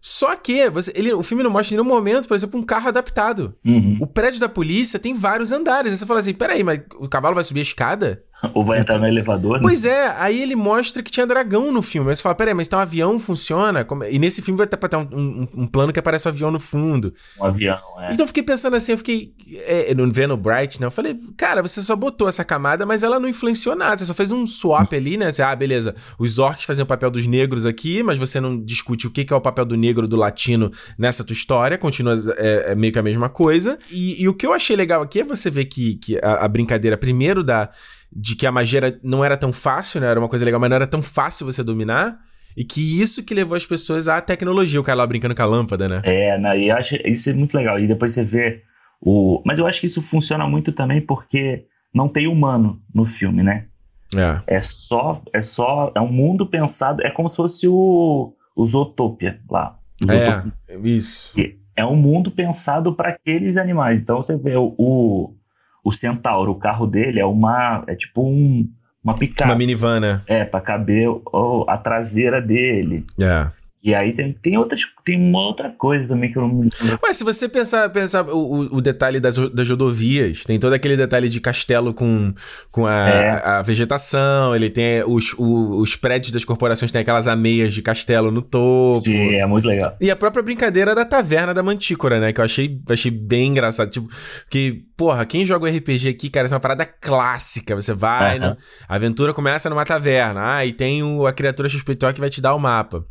Só 0.00 0.34
que 0.36 0.70
você, 0.70 0.92
ele, 0.94 1.12
o 1.12 1.22
filme 1.24 1.42
não 1.42 1.50
mostra 1.50 1.74
em 1.74 1.78
nenhum 1.78 1.88
momento, 1.88 2.26
por 2.28 2.36
exemplo, 2.36 2.58
um 2.58 2.64
carro 2.64 2.88
adaptado. 2.88 3.56
Uhum. 3.64 3.98
O 4.00 4.06
prédio 4.06 4.38
da 4.38 4.48
polícia 4.48 4.98
tem 4.98 5.14
vários 5.14 5.50
andares. 5.50 5.90
Aí 5.90 5.98
você 5.98 6.06
fala 6.06 6.20
assim: 6.20 6.34
peraí, 6.34 6.62
mas 6.62 6.80
o 6.96 7.08
cavalo 7.08 7.34
vai 7.34 7.42
subir 7.42 7.60
a 7.60 7.64
escada? 7.64 8.24
Ou 8.54 8.64
vai 8.64 8.80
entrar 8.80 8.98
no 8.98 9.06
elevador, 9.06 9.58
né? 9.58 9.62
Pois 9.62 9.84
é, 9.84 10.08
aí 10.18 10.42
ele 10.42 10.56
mostra 10.56 11.02
que 11.02 11.10
tinha 11.10 11.26
dragão 11.26 11.70
no 11.70 11.82
filme. 11.82 12.10
Aí 12.10 12.16
você 12.16 12.22
fala, 12.22 12.34
peraí, 12.34 12.54
mas 12.54 12.66
então 12.66 12.78
um 12.78 12.82
avião 12.82 13.18
funciona? 13.18 13.86
E 14.10 14.18
nesse 14.18 14.42
filme 14.42 14.58
vai 14.58 14.66
ter, 14.66 14.76
ter 14.76 14.96
um, 14.96 15.08
um, 15.12 15.48
um, 15.62 15.66
plano 15.66 15.92
que 15.92 15.98
aparece 15.98 16.26
um 16.26 16.30
avião 16.30 16.50
no 16.50 16.58
fundo. 16.58 17.14
Um 17.40 17.44
avião, 17.44 17.78
é. 18.00 18.12
Então 18.12 18.24
eu 18.24 18.26
fiquei 18.26 18.42
pensando 18.42 18.74
assim, 18.74 18.92
eu 18.92 18.98
fiquei. 18.98 19.32
É, 19.66 19.94
no 19.94 20.10
vendo 20.10 20.36
Bright, 20.36 20.80
né? 20.80 20.86
Eu 20.86 20.90
falei, 20.90 21.16
cara, 21.36 21.62
você 21.62 21.80
só 21.80 21.94
botou 21.94 22.28
essa 22.28 22.44
camada, 22.44 22.84
mas 22.84 23.02
ela 23.02 23.20
não 23.20 23.28
influenciou 23.28 23.76
nada. 23.76 23.96
Você 23.96 24.04
só 24.04 24.14
fez 24.14 24.32
um 24.32 24.46
swap 24.46 24.92
ali, 24.92 25.16
né? 25.16 25.30
Você, 25.30 25.42
ah, 25.42 25.54
beleza, 25.54 25.94
os 26.18 26.38
orcs 26.38 26.64
fazem 26.64 26.82
o 26.82 26.86
papel 26.86 27.10
dos 27.10 27.26
negros 27.26 27.64
aqui, 27.64 28.02
mas 28.02 28.18
você 28.18 28.40
não 28.40 28.58
discute 28.58 29.06
o 29.06 29.10
que 29.10 29.32
é 29.32 29.36
o 29.36 29.40
papel 29.40 29.64
do 29.64 29.76
negro 29.76 30.08
do 30.08 30.16
latino 30.16 30.70
nessa 30.98 31.22
tua 31.22 31.34
história. 31.34 31.78
Continua 31.78 32.14
é, 32.36 32.72
é 32.72 32.74
meio 32.74 32.92
que 32.92 32.98
a 32.98 33.02
mesma 33.02 33.28
coisa. 33.28 33.78
E, 33.90 34.22
e, 34.22 34.28
o 34.28 34.34
que 34.34 34.46
eu 34.46 34.52
achei 34.52 34.76
legal 34.76 35.02
aqui 35.02 35.20
é 35.20 35.24
você 35.24 35.50
ver 35.50 35.66
que, 35.66 35.94
que 35.96 36.18
a, 36.22 36.44
a 36.44 36.48
brincadeira, 36.48 36.96
primeiro, 36.96 37.42
da 37.42 37.70
de 38.14 38.36
que 38.36 38.46
a 38.46 38.52
magia 38.52 38.78
era, 38.78 39.00
não 39.02 39.24
era 39.24 39.36
tão 39.36 39.52
fácil, 39.52 40.00
né? 40.00 40.06
Era 40.06 40.20
uma 40.20 40.28
coisa 40.28 40.44
legal, 40.44 40.60
mas 40.60 40.70
não 40.70 40.76
era 40.76 40.86
tão 40.86 41.02
fácil 41.02 41.46
você 41.46 41.62
dominar. 41.62 42.18
E 42.56 42.64
que 42.64 43.00
isso 43.00 43.22
que 43.22 43.34
levou 43.34 43.56
as 43.56 43.64
pessoas 43.64 44.08
à 44.08 44.20
tecnologia, 44.20 44.80
o 44.80 44.84
cara 44.84 44.98
lá 44.98 45.06
brincando 45.06 45.34
com 45.34 45.42
a 45.42 45.46
lâmpada, 45.46 45.88
né? 45.88 46.02
É, 46.04 46.38
né? 46.38 46.58
e 46.58 46.70
acho 46.70 46.96
isso 47.06 47.30
é 47.30 47.32
muito 47.32 47.56
legal. 47.56 47.78
E 47.80 47.86
depois 47.86 48.12
você 48.12 48.24
vê 48.24 48.62
O, 49.00 49.42
mas 49.44 49.58
eu 49.58 49.66
acho 49.66 49.80
que 49.80 49.86
isso 49.86 50.02
funciona 50.02 50.46
muito 50.46 50.70
também 50.70 51.00
porque 51.00 51.64
não 51.94 52.08
tem 52.08 52.26
humano 52.26 52.80
no 52.94 53.06
filme, 53.06 53.42
né? 53.42 53.66
É. 54.14 54.56
é 54.56 54.60
só, 54.60 55.22
é 55.32 55.40
só, 55.40 55.90
é 55.94 56.00
um 56.00 56.12
mundo 56.12 56.46
pensado, 56.46 57.02
é 57.02 57.10
como 57.10 57.30
se 57.30 57.36
fosse 57.36 57.66
o, 57.66 58.34
o 58.54 58.66
Zootopia 58.66 59.40
lá. 59.50 59.78
É, 60.06 60.76
isso. 60.84 61.32
É 61.74 61.86
um 61.86 61.96
mundo 61.96 62.30
pensado 62.30 62.94
para 62.94 63.08
aqueles 63.08 63.56
animais. 63.56 64.02
Então 64.02 64.18
você 64.18 64.36
vê 64.36 64.56
o, 64.56 64.74
o, 64.76 65.34
o, 65.82 65.92
centauro, 65.92 66.52
o 66.52 66.58
carro 66.58 66.86
dele 66.86 67.20
é 67.20 67.24
uma, 67.24 67.84
é 67.86 67.94
tipo 67.94 68.22
um, 68.22 68.68
uma 69.02 69.14
picape. 69.14 69.50
Uma 69.50 69.56
minivan, 69.56 70.00
né? 70.00 70.20
É, 70.26 70.44
para 70.44 70.60
caber 70.60 71.08
oh, 71.08 71.64
a 71.68 71.76
traseira 71.76 72.40
dele. 72.40 73.04
É. 73.20 73.50
E 73.84 73.96
aí 73.96 74.12
tem, 74.12 74.32
tem, 74.32 74.56
outras, 74.56 74.82
tem 75.04 75.18
uma 75.18 75.40
outra 75.40 75.68
coisa 75.68 76.06
também 76.06 76.30
que 76.30 76.38
eu 76.38 76.42
não 76.42 76.54
me 76.54 76.70
Ué, 77.02 77.12
se 77.12 77.24
você 77.24 77.48
pensar, 77.48 77.90
pensar 77.90 78.24
o, 78.28 78.76
o 78.76 78.80
detalhe 78.80 79.18
das, 79.18 79.36
das 79.50 79.68
rodovias, 79.68 80.44
tem 80.44 80.56
todo 80.56 80.72
aquele 80.72 80.96
detalhe 80.96 81.28
de 81.28 81.40
castelo 81.40 81.92
com, 81.92 82.32
com 82.70 82.86
a, 82.86 83.08
é. 83.08 83.42
a, 83.44 83.60
vegetação, 83.60 84.54
ele 84.54 84.70
tem 84.70 85.02
os, 85.04 85.34
os, 85.36 85.80
os, 85.80 85.96
prédios 85.96 86.30
das 86.30 86.44
corporações 86.44 86.92
têm 86.92 87.00
aquelas 87.02 87.26
ameias 87.26 87.74
de 87.74 87.82
castelo 87.82 88.30
no 88.30 88.40
topo. 88.40 88.90
Sim, 88.90 89.34
é 89.34 89.44
muito 89.46 89.66
legal. 89.66 89.96
E 90.00 90.12
a 90.12 90.16
própria 90.16 90.44
brincadeira 90.44 90.94
da 90.94 91.04
taverna 91.04 91.52
da 91.52 91.62
Mantícora, 91.62 92.20
né? 92.20 92.32
Que 92.32 92.40
eu 92.40 92.44
achei, 92.44 92.80
achei 92.88 93.10
bem 93.10 93.48
engraçado. 93.48 93.90
Tipo, 93.90 94.08
que, 94.48 94.84
porra, 94.96 95.26
quem 95.26 95.44
joga 95.44 95.66
um 95.66 95.76
RPG 95.76 96.08
aqui, 96.08 96.30
cara, 96.30 96.44
isso 96.44 96.54
é 96.54 96.56
uma 96.56 96.60
parada 96.60 96.86
clássica. 96.86 97.74
Você 97.74 97.92
vai, 97.92 98.36
uhum. 98.36 98.50
né? 98.50 98.56
a 98.88 98.94
aventura 98.94 99.34
começa 99.34 99.68
numa 99.68 99.84
taverna, 99.84 100.54
ah, 100.54 100.64
e 100.64 100.72
tem 100.72 101.02
o, 101.02 101.26
a 101.26 101.32
criatura 101.32 101.68
XPTO 101.68 102.12
que 102.14 102.20
vai 102.20 102.30
te 102.30 102.40
dar 102.40 102.54
o 102.54 102.60
mapa. 102.60 103.04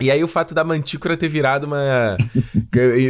E 0.00 0.10
aí 0.10 0.22
o 0.22 0.28
fato 0.28 0.54
da 0.54 0.62
Mantícora 0.62 1.16
ter 1.16 1.28
virado 1.28 1.66
uma. 1.66 2.16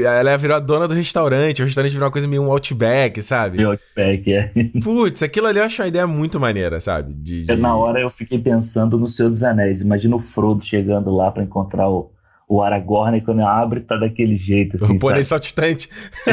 ela 0.05 0.37
virou 0.37 0.57
a 0.57 0.61
dona 0.61 0.88
do 0.88 0.94
restaurante, 0.94 1.62
o 1.62 1.64
restaurante 1.64 1.92
virou 1.92 2.07
uma 2.07 2.12
coisa 2.12 2.27
meio 2.27 2.42
um 2.42 2.51
outback, 2.51 3.20
sabe? 3.20 3.62
Outback, 3.62 4.33
é. 4.33 4.53
Putz, 4.83 5.22
aquilo 5.22 5.46
ali 5.46 5.59
eu 5.59 5.64
acho 5.64 5.83
uma 5.83 5.88
ideia 5.88 6.07
muito 6.07 6.40
maneira, 6.40 6.81
sabe? 6.81 7.12
De, 7.12 7.44
de... 7.44 7.57
Na 7.57 7.77
hora 7.77 8.01
eu 8.01 8.09
fiquei 8.09 8.38
pensando 8.38 8.98
no 8.98 9.07
Senhor 9.07 9.29
dos 9.29 9.42
Anéis. 9.42 9.83
Imagina 9.83 10.16
o 10.16 10.20
Frodo 10.20 10.64
chegando 10.64 11.14
lá 11.14 11.31
para 11.31 11.42
encontrar 11.42 11.90
o, 11.90 12.11
o 12.48 12.62
Aragorn 12.62 13.18
e 13.18 13.20
quando 13.20 13.42
abre 13.42 13.81
tá 13.81 13.96
daquele 13.96 14.35
jeito, 14.35 14.77
assim, 14.77 14.96
O 14.96 15.01
pônei 15.01 15.22
saltitante. 15.22 15.90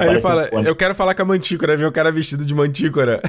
aí 0.00 0.08
ele 0.08 0.20
fala, 0.20 0.48
um 0.52 0.62
eu 0.62 0.74
quero 0.74 0.94
falar 0.94 1.14
com 1.14 1.22
a 1.22 1.26
Mantícora, 1.26 1.76
viu? 1.76 1.88
O 1.88 1.92
cara 1.92 2.10
vestido 2.10 2.44
de 2.44 2.54
Mantícora. 2.54 3.22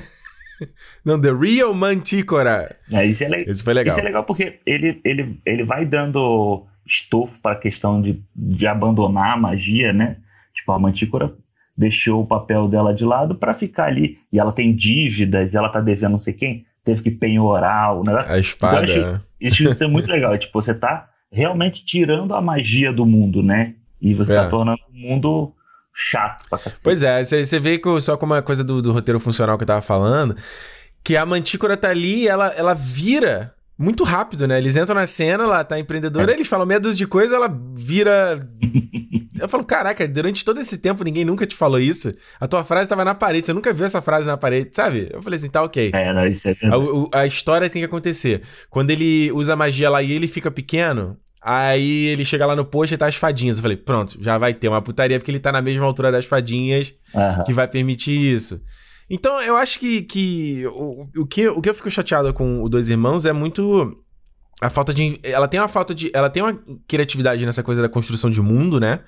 Não, 1.04 1.20
The 1.20 1.32
Real 1.32 1.74
Manticora. 1.74 2.76
É, 2.92 3.06
isso, 3.06 3.24
é 3.24 3.30
le... 3.30 3.50
isso 3.50 3.64
foi 3.64 3.74
legal. 3.74 3.92
Isso 3.92 4.00
é 4.00 4.04
legal 4.04 4.24
porque 4.24 4.60
ele, 4.66 5.00
ele, 5.04 5.40
ele 5.46 5.64
vai 5.64 5.86
dando 5.86 6.66
estofo 6.86 7.42
para 7.42 7.54
a 7.54 7.60
questão 7.60 8.02
de, 8.02 8.22
de 8.36 8.68
abandonar 8.68 9.34
a 9.34 9.38
magia, 9.38 9.94
né? 9.94 10.18
Tipo, 10.54 10.72
a 10.72 10.80
Mantícora 10.80 11.34
deixou 11.76 12.22
o 12.22 12.28
papel 12.28 12.68
dela 12.68 12.94
de 12.94 13.04
lado 13.04 13.36
para 13.36 13.54
ficar 13.54 13.86
ali. 13.86 14.20
E 14.32 14.40
ela 14.40 14.52
tem 14.52 14.76
dívidas, 14.76 15.56
ela 15.56 15.70
tá 15.70 15.80
devendo 15.80 16.12
não 16.12 16.20
sei 16.20 16.34
quem, 16.34 16.66
teve 16.84 17.02
que 17.02 17.12
penhorar 17.12 17.98
o 17.98 18.04
negócio. 18.04 18.32
A 18.32 18.40
espada. 18.40 18.92
Então, 18.92 19.22
isso, 19.40 19.64
isso 19.64 19.84
é 19.84 19.88
muito 19.88 20.10
legal. 20.10 20.38
Tipo, 20.38 20.62
você 20.62 20.74
tá 20.74 21.10
realmente 21.32 21.84
tirando 21.84 22.36
a 22.36 22.42
magia 22.42 22.94
do 22.94 23.06
mundo, 23.06 23.42
né? 23.42 23.74
E 24.00 24.14
você 24.14 24.36
tá 24.36 24.42
é. 24.42 24.44
tá 24.44 24.50
tornando 24.50 24.82
o 24.90 24.98
mundo 24.98 25.54
chato 25.94 26.48
pra 26.50 26.58
cacete. 26.58 26.84
Pois 26.84 27.04
é, 27.04 27.24
você 27.24 27.60
vê 27.60 27.78
que 27.78 28.02
só 28.02 28.18
como 28.18 28.34
uma 28.34 28.42
coisa 28.42 28.64
do, 28.64 28.82
do, 28.82 28.92
roteiro 28.92 29.20
funcional 29.20 29.58
que 29.58 29.64
eu 29.64 29.68
tava 29.68 29.82
falando, 29.82 30.36
que 31.04 31.16
a 31.16 31.26
Mantícora 31.26 31.78
tá 31.78 31.90
ali 31.90 32.28
ela, 32.28 32.48
ela 32.56 32.74
vira 32.74 33.54
muito 33.78 34.04
rápido, 34.04 34.48
né? 34.48 34.58
Eles 34.58 34.76
entram 34.76 34.96
na 34.96 35.06
cena, 35.06 35.44
ela 35.44 35.64
tá 35.64 35.80
empreendedora, 35.80 36.32
é. 36.32 36.36
eles 36.36 36.48
falam 36.48 36.66
meia 36.66 36.80
dúzia 36.80 36.98
de 36.98 37.08
coisa, 37.08 37.36
ela 37.36 37.54
vira. 37.76 38.48
eu 39.40 39.50
falo, 39.50 39.64
caraca, 39.64 40.08
durante 40.08 40.46
todo 40.46 40.60
esse 40.60 40.78
tempo 40.78 41.04
ninguém 41.04 41.26
nunca 41.26 41.46
te 41.46 41.56
falou 41.56 41.80
isso. 41.80 42.14
A 42.40 42.48
tua 42.48 42.64
frase 42.64 42.88
tava 42.88 43.04
na 43.04 43.16
parede, 43.16 43.46
você 43.46 43.54
nunca 43.54 43.74
viu 43.74 43.86
essa 43.86 44.02
frase 44.02 44.28
na 44.28 44.38
parede, 44.38 44.70
sabe? 44.74 45.10
Eu 45.12 45.22
falei 45.22 45.38
assim, 45.38 45.50
tá 45.50 45.62
ok. 45.64 45.92
É, 45.94 46.14
não, 46.14 46.26
isso 46.28 46.48
é 46.50 46.56
a, 47.14 47.22
a, 47.22 47.28
história 47.28 47.70
tem 47.70 47.82
que 47.82 47.86
acontecer. 47.86 48.42
Quando 48.70 48.92
ele 48.92 49.32
usa 49.32 49.56
magia 49.56 49.90
lá 49.90 50.02
e 50.02 50.12
ele 50.12 50.28
fica 50.28 50.52
pequeno, 50.52 51.18
Aí 51.44 52.06
ele 52.06 52.24
chega 52.24 52.46
lá 52.46 52.56
no 52.56 52.64
posto 52.64 52.94
e 52.94 52.98
tá 52.98 53.08
as 53.08 53.16
fadinhas. 53.16 53.58
Eu 53.58 53.64
falei, 53.64 53.78
pronto, 53.78 54.18
já 54.22 54.38
vai 54.38 54.54
ter 54.54 54.70
uma 54.70 54.82
putaria, 54.82 55.20
porque 55.20 55.30
ele 55.30 55.40
tá 55.40 55.52
na 55.52 55.62
mesma 55.62 55.86
altura 55.86 56.12
das 56.12 56.26
fadinhas 56.26 56.94
uhum. 57.14 57.44
que 57.44 57.54
vai 57.54 57.68
permitir 57.68 58.18
isso. 58.18 58.62
Então, 59.10 59.42
eu 59.42 59.58
acho 59.58 59.80
que, 59.80 60.04
que, 60.04 60.66
o, 60.68 61.08
o 61.18 61.26
que 61.26 61.48
o 61.50 61.62
que 61.62 61.70
eu 61.70 61.74
fico 61.74 61.92
chateado 61.92 62.34
com 62.34 62.64
o 62.64 62.70
Dois 62.70 62.88
Irmãos 62.88 63.26
é 63.26 63.34
muito 63.34 64.04
a 64.62 64.70
falta 64.70 64.94
de. 64.94 65.20
Ela 65.22 65.48
tem 65.48 65.60
uma 65.60 65.68
falta 65.68 65.94
de. 65.94 66.10
Ela 66.14 66.30
tem 66.30 66.42
uma 66.42 66.58
criatividade 66.88 67.46
nessa 67.46 67.62
coisa 67.62 67.82
da 67.82 67.90
construção 67.90 68.32
de 68.32 68.42
mundo, 68.42 68.80
né? 68.80 69.02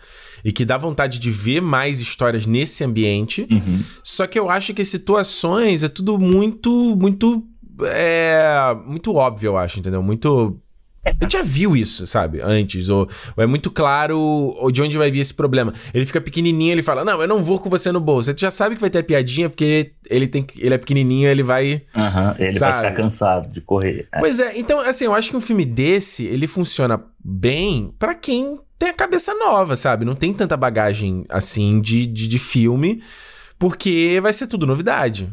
E 0.43 0.51
que 0.51 0.65
dá 0.65 0.77
vontade 0.77 1.17
de 1.17 1.31
ver 1.31 1.61
mais 1.61 2.01
histórias 2.01 2.45
nesse 2.45 2.83
ambiente. 2.83 3.47
Uhum. 3.49 3.81
Só 4.03 4.27
que 4.27 4.37
eu 4.37 4.49
acho 4.49 4.73
que 4.73 4.81
as 4.81 4.89
situações 4.89 5.83
é 5.83 5.87
tudo 5.87 6.19
muito. 6.19 6.95
Muito. 6.97 7.43
É. 7.83 8.75
Muito 8.85 9.15
óbvio, 9.15 9.47
eu 9.47 9.57
acho, 9.57 9.79
entendeu? 9.79 10.03
Muito 10.03 10.59
a 11.05 11.23
gente 11.23 11.33
já 11.33 11.43
viu 11.43 11.75
isso, 11.75 12.07
sabe? 12.07 12.41
Antes. 12.41 12.89
Ou, 12.89 13.07
ou, 13.37 13.43
é 13.43 13.45
muito 13.45 13.69
claro 13.69 14.55
de 14.73 14.81
onde 14.81 14.97
vai 14.97 15.11
vir 15.11 15.19
esse 15.19 15.33
problema. 15.33 15.73
Ele 15.93 16.05
fica 16.05 16.19
pequenininho, 16.19 16.71
ele 16.71 16.81
fala: 16.81 17.05
Não, 17.05 17.21
eu 17.21 17.27
não 17.27 17.43
vou 17.43 17.59
com 17.59 17.69
você 17.69 17.91
no 17.91 17.99
bolso. 17.99 18.31
Você 18.31 18.37
já 18.37 18.49
sabe 18.49 18.75
que 18.75 18.81
vai 18.81 18.89
ter 18.89 18.99
a 18.99 19.03
piadinha, 19.03 19.49
porque 19.49 19.91
ele, 20.09 20.27
tem, 20.27 20.45
ele 20.57 20.73
é 20.73 20.77
pequenininho, 20.77 21.29
ele 21.29 21.43
vai. 21.43 21.81
Uhum, 21.95 22.35
ele 22.39 22.53
sabe? 22.55 22.73
vai 22.73 22.83
ficar 22.89 23.03
cansado 23.03 23.51
de 23.51 23.61
correr. 23.61 24.07
É. 24.11 24.19
Pois 24.19 24.39
é, 24.39 24.57
então, 24.57 24.79
assim, 24.79 25.05
eu 25.05 25.13
acho 25.13 25.29
que 25.29 25.37
um 25.37 25.41
filme 25.41 25.65
desse, 25.65 26.25
ele 26.25 26.47
funciona 26.47 26.99
bem 27.23 27.93
para 27.99 28.15
quem 28.15 28.59
tem 28.77 28.89
a 28.89 28.93
cabeça 28.93 29.33
nova, 29.33 29.75
sabe? 29.75 30.05
Não 30.05 30.15
tem 30.15 30.33
tanta 30.33 30.57
bagagem 30.57 31.23
assim 31.29 31.79
de, 31.79 32.05
de, 32.05 32.27
de 32.27 32.39
filme, 32.39 33.01
porque 33.57 34.19
vai 34.21 34.33
ser 34.33 34.47
tudo 34.47 34.65
novidade. 34.65 35.31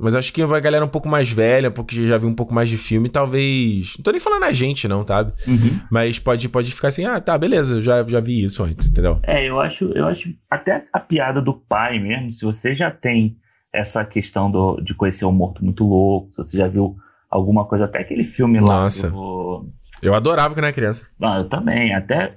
Mas 0.00 0.14
acho 0.14 0.32
que 0.32 0.40
a 0.40 0.60
galera 0.60 0.84
um 0.84 0.88
pouco 0.88 1.08
mais 1.08 1.30
velha, 1.30 1.70
porque 1.70 2.06
já 2.06 2.16
viu 2.16 2.28
um 2.28 2.34
pouco 2.34 2.54
mais 2.54 2.70
de 2.70 2.78
filme, 2.78 3.08
talvez. 3.08 3.94
Não 3.98 4.02
tô 4.02 4.10
nem 4.10 4.20
falando 4.20 4.44
a 4.44 4.52
gente, 4.52 4.88
não, 4.88 4.98
sabe? 4.98 5.30
Uhum. 5.46 5.80
Mas 5.90 6.18
pode, 6.18 6.48
pode 6.48 6.74
ficar 6.74 6.88
assim, 6.88 7.04
ah, 7.04 7.20
tá, 7.20 7.36
beleza, 7.36 7.82
já, 7.82 8.02
já 8.04 8.18
vi 8.18 8.42
isso 8.42 8.64
antes, 8.64 8.86
entendeu? 8.86 9.20
É, 9.22 9.44
eu 9.44 9.60
acho, 9.60 9.92
eu 9.92 10.06
acho. 10.06 10.34
Até 10.50 10.84
a 10.90 10.98
piada 10.98 11.42
do 11.42 11.52
pai 11.52 11.98
mesmo, 11.98 12.30
se 12.30 12.46
você 12.46 12.74
já 12.74 12.90
tem 12.90 13.36
essa 13.72 14.02
questão 14.04 14.50
do, 14.50 14.80
de 14.80 14.94
conhecer 14.94 15.26
um 15.26 15.32
morto 15.32 15.62
muito 15.62 15.86
louco, 15.86 16.32
se 16.32 16.42
você 16.42 16.56
já 16.56 16.66
viu 16.66 16.96
alguma 17.30 17.66
coisa, 17.66 17.84
até 17.84 18.00
aquele 18.00 18.24
filme 18.24 18.58
lá. 18.58 18.82
Nossa. 18.82 19.10
Do... 19.10 19.68
Eu 20.02 20.14
adorava 20.14 20.54
quando 20.54 20.64
era 20.64 20.72
criança. 20.72 21.08
Ah, 21.20 21.38
eu 21.38 21.44
também. 21.44 21.94
Até. 21.94 22.34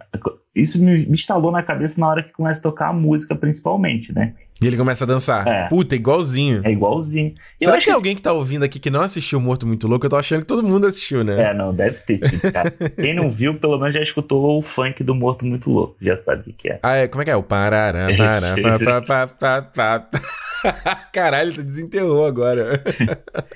Isso 0.54 0.80
me, 0.80 1.06
me 1.06 1.14
instalou 1.14 1.52
na 1.52 1.64
cabeça 1.64 2.00
na 2.00 2.08
hora 2.08 2.24
que 2.24 2.32
começa 2.34 2.60
a 2.60 2.64
tocar 2.64 2.90
a 2.90 2.94
música, 2.94 3.36
principalmente, 3.36 4.14
né? 4.14 4.34
E 4.64 4.68
ele 4.68 4.78
começa 4.78 5.04
a 5.04 5.08
dançar. 5.08 5.48
É. 5.48 5.68
Puta, 5.68 5.96
igualzinho. 5.96 6.62
É 6.64 6.72
igualzinho. 6.72 7.34
Eu 7.60 7.66
Será 7.66 7.78
que 7.78 7.86
tem 7.86 7.94
alguém 7.94 8.16
que 8.16 8.22
tá 8.22 8.34
ouvindo 8.34 8.64
aqui 8.64 8.80
que 8.80 8.90
não 8.90 9.02
assistiu 9.02 9.40
Morto 9.40 9.68
Muito 9.68 9.88
Louco? 9.88 10.06
Eu 10.06 10.10
tô 10.10 10.16
achando 10.16 10.42
que 10.42 10.48
todo 10.48 10.64
mundo 10.64 10.88
assistiu, 10.88 11.24
né? 11.24 11.50
É, 11.50 11.54
não, 11.54 11.74
deve 11.74 12.00
ter 12.00 12.20
tido, 12.20 12.52
cara. 12.52 12.72
Quem 13.00 13.14
não 13.14 13.30
viu, 13.30 13.56
pelo 13.56 13.78
menos 13.78 13.94
já 13.94 14.02
escutou 14.02 14.58
o 14.58 14.62
funk 14.62 15.04
do 15.04 15.14
Morto 15.14 15.46
Muito 15.46 15.70
Louco. 15.70 15.96
Já 16.02 16.16
sabe 16.16 16.50
o 16.50 16.54
que 16.54 16.70
é. 16.70 16.80
Ah, 16.82 16.96
é. 16.96 17.08
Como 17.08 17.22
é 17.22 17.26
que 17.26 17.32
é? 17.32 17.36
O 17.36 17.44
parará, 17.44 18.08
parará, 18.62 19.02
pá, 19.02 19.28
pá, 19.28 19.62
pá, 19.62 20.10
Caralho, 21.12 21.54
tu 21.54 21.64
desenterrou 21.64 22.26
agora. 22.26 22.82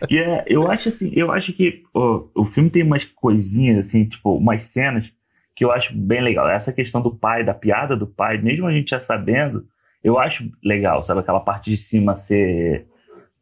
e 0.09 0.17
é, 0.17 0.43
eu 0.47 0.69
acho 0.69 0.89
assim, 0.89 1.11
eu 1.15 1.31
acho 1.31 1.53
que 1.53 1.83
ó, 1.93 2.23
o 2.35 2.45
filme 2.45 2.69
tem 2.69 2.83
umas 2.83 3.05
coisinhas, 3.05 3.87
assim, 3.87 4.05
tipo, 4.05 4.35
umas 4.35 4.65
cenas 4.65 5.11
que 5.55 5.65
eu 5.65 5.71
acho 5.71 5.97
bem 5.97 6.21
legal. 6.21 6.47
Essa 6.47 6.71
questão 6.71 7.01
do 7.01 7.15
pai, 7.15 7.43
da 7.43 7.53
piada 7.53 7.95
do 7.95 8.05
pai, 8.05 8.37
mesmo 8.37 8.67
a 8.67 8.71
gente 8.71 8.91
já 8.91 8.99
sabendo, 8.99 9.65
eu 10.07 10.17
acho 10.17 10.49
legal, 10.63 11.03
sabe? 11.03 11.19
Aquela 11.19 11.41
parte 11.41 11.69
de 11.69 11.77
cima 11.77 12.15
ser 12.15 12.85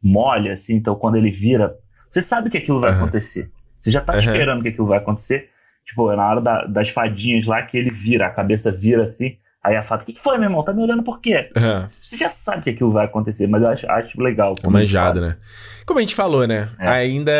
mole, 0.02 0.50
assim, 0.50 0.74
então 0.74 0.96
quando 0.96 1.16
ele 1.16 1.30
vira, 1.30 1.76
você 2.10 2.20
sabe 2.20 2.50
que 2.50 2.58
aquilo 2.58 2.80
vai 2.80 2.90
uhum. 2.90 2.98
acontecer. 2.98 3.50
Você 3.80 3.90
já 3.90 4.00
tá 4.00 4.14
uhum. 4.14 4.18
esperando 4.18 4.62
que 4.62 4.68
aquilo 4.70 4.88
vai 4.88 4.98
acontecer. 4.98 5.50
Tipo, 5.84 6.10
é 6.10 6.16
na 6.16 6.28
hora 6.28 6.40
da, 6.40 6.64
das 6.64 6.90
fadinhas 6.90 7.46
lá 7.46 7.62
que 7.62 7.76
ele 7.76 7.90
vira, 7.90 8.26
a 8.26 8.30
cabeça 8.30 8.72
vira 8.72 9.04
assim. 9.04 9.36
Aí 9.62 9.76
a 9.76 9.82
fada, 9.82 10.02
o 10.02 10.06
que, 10.06 10.12
que, 10.12 10.20
foi, 10.20 10.38
meu 10.38 10.48
irmão? 10.48 10.64
Tá 10.64 10.72
me 10.72 10.82
olhando 10.82 11.02
por 11.02 11.20
quê? 11.20 11.48
Uhum. 11.56 11.88
Você 12.00 12.16
já 12.16 12.30
sabe 12.30 12.62
que 12.62 12.70
aquilo 12.70 12.90
vai 12.90 13.04
acontecer, 13.04 13.46
mas 13.46 13.62
eu 13.62 13.68
acho, 13.68 13.90
acho 13.90 14.20
legal. 14.20 14.54
É 14.62 14.68
manjado, 14.68 15.20
né? 15.20 15.36
Como 15.84 16.00
a 16.00 16.02
gente 16.02 16.14
falou, 16.14 16.46
né? 16.46 16.68
É. 16.78 16.88
Ainda 16.88 17.32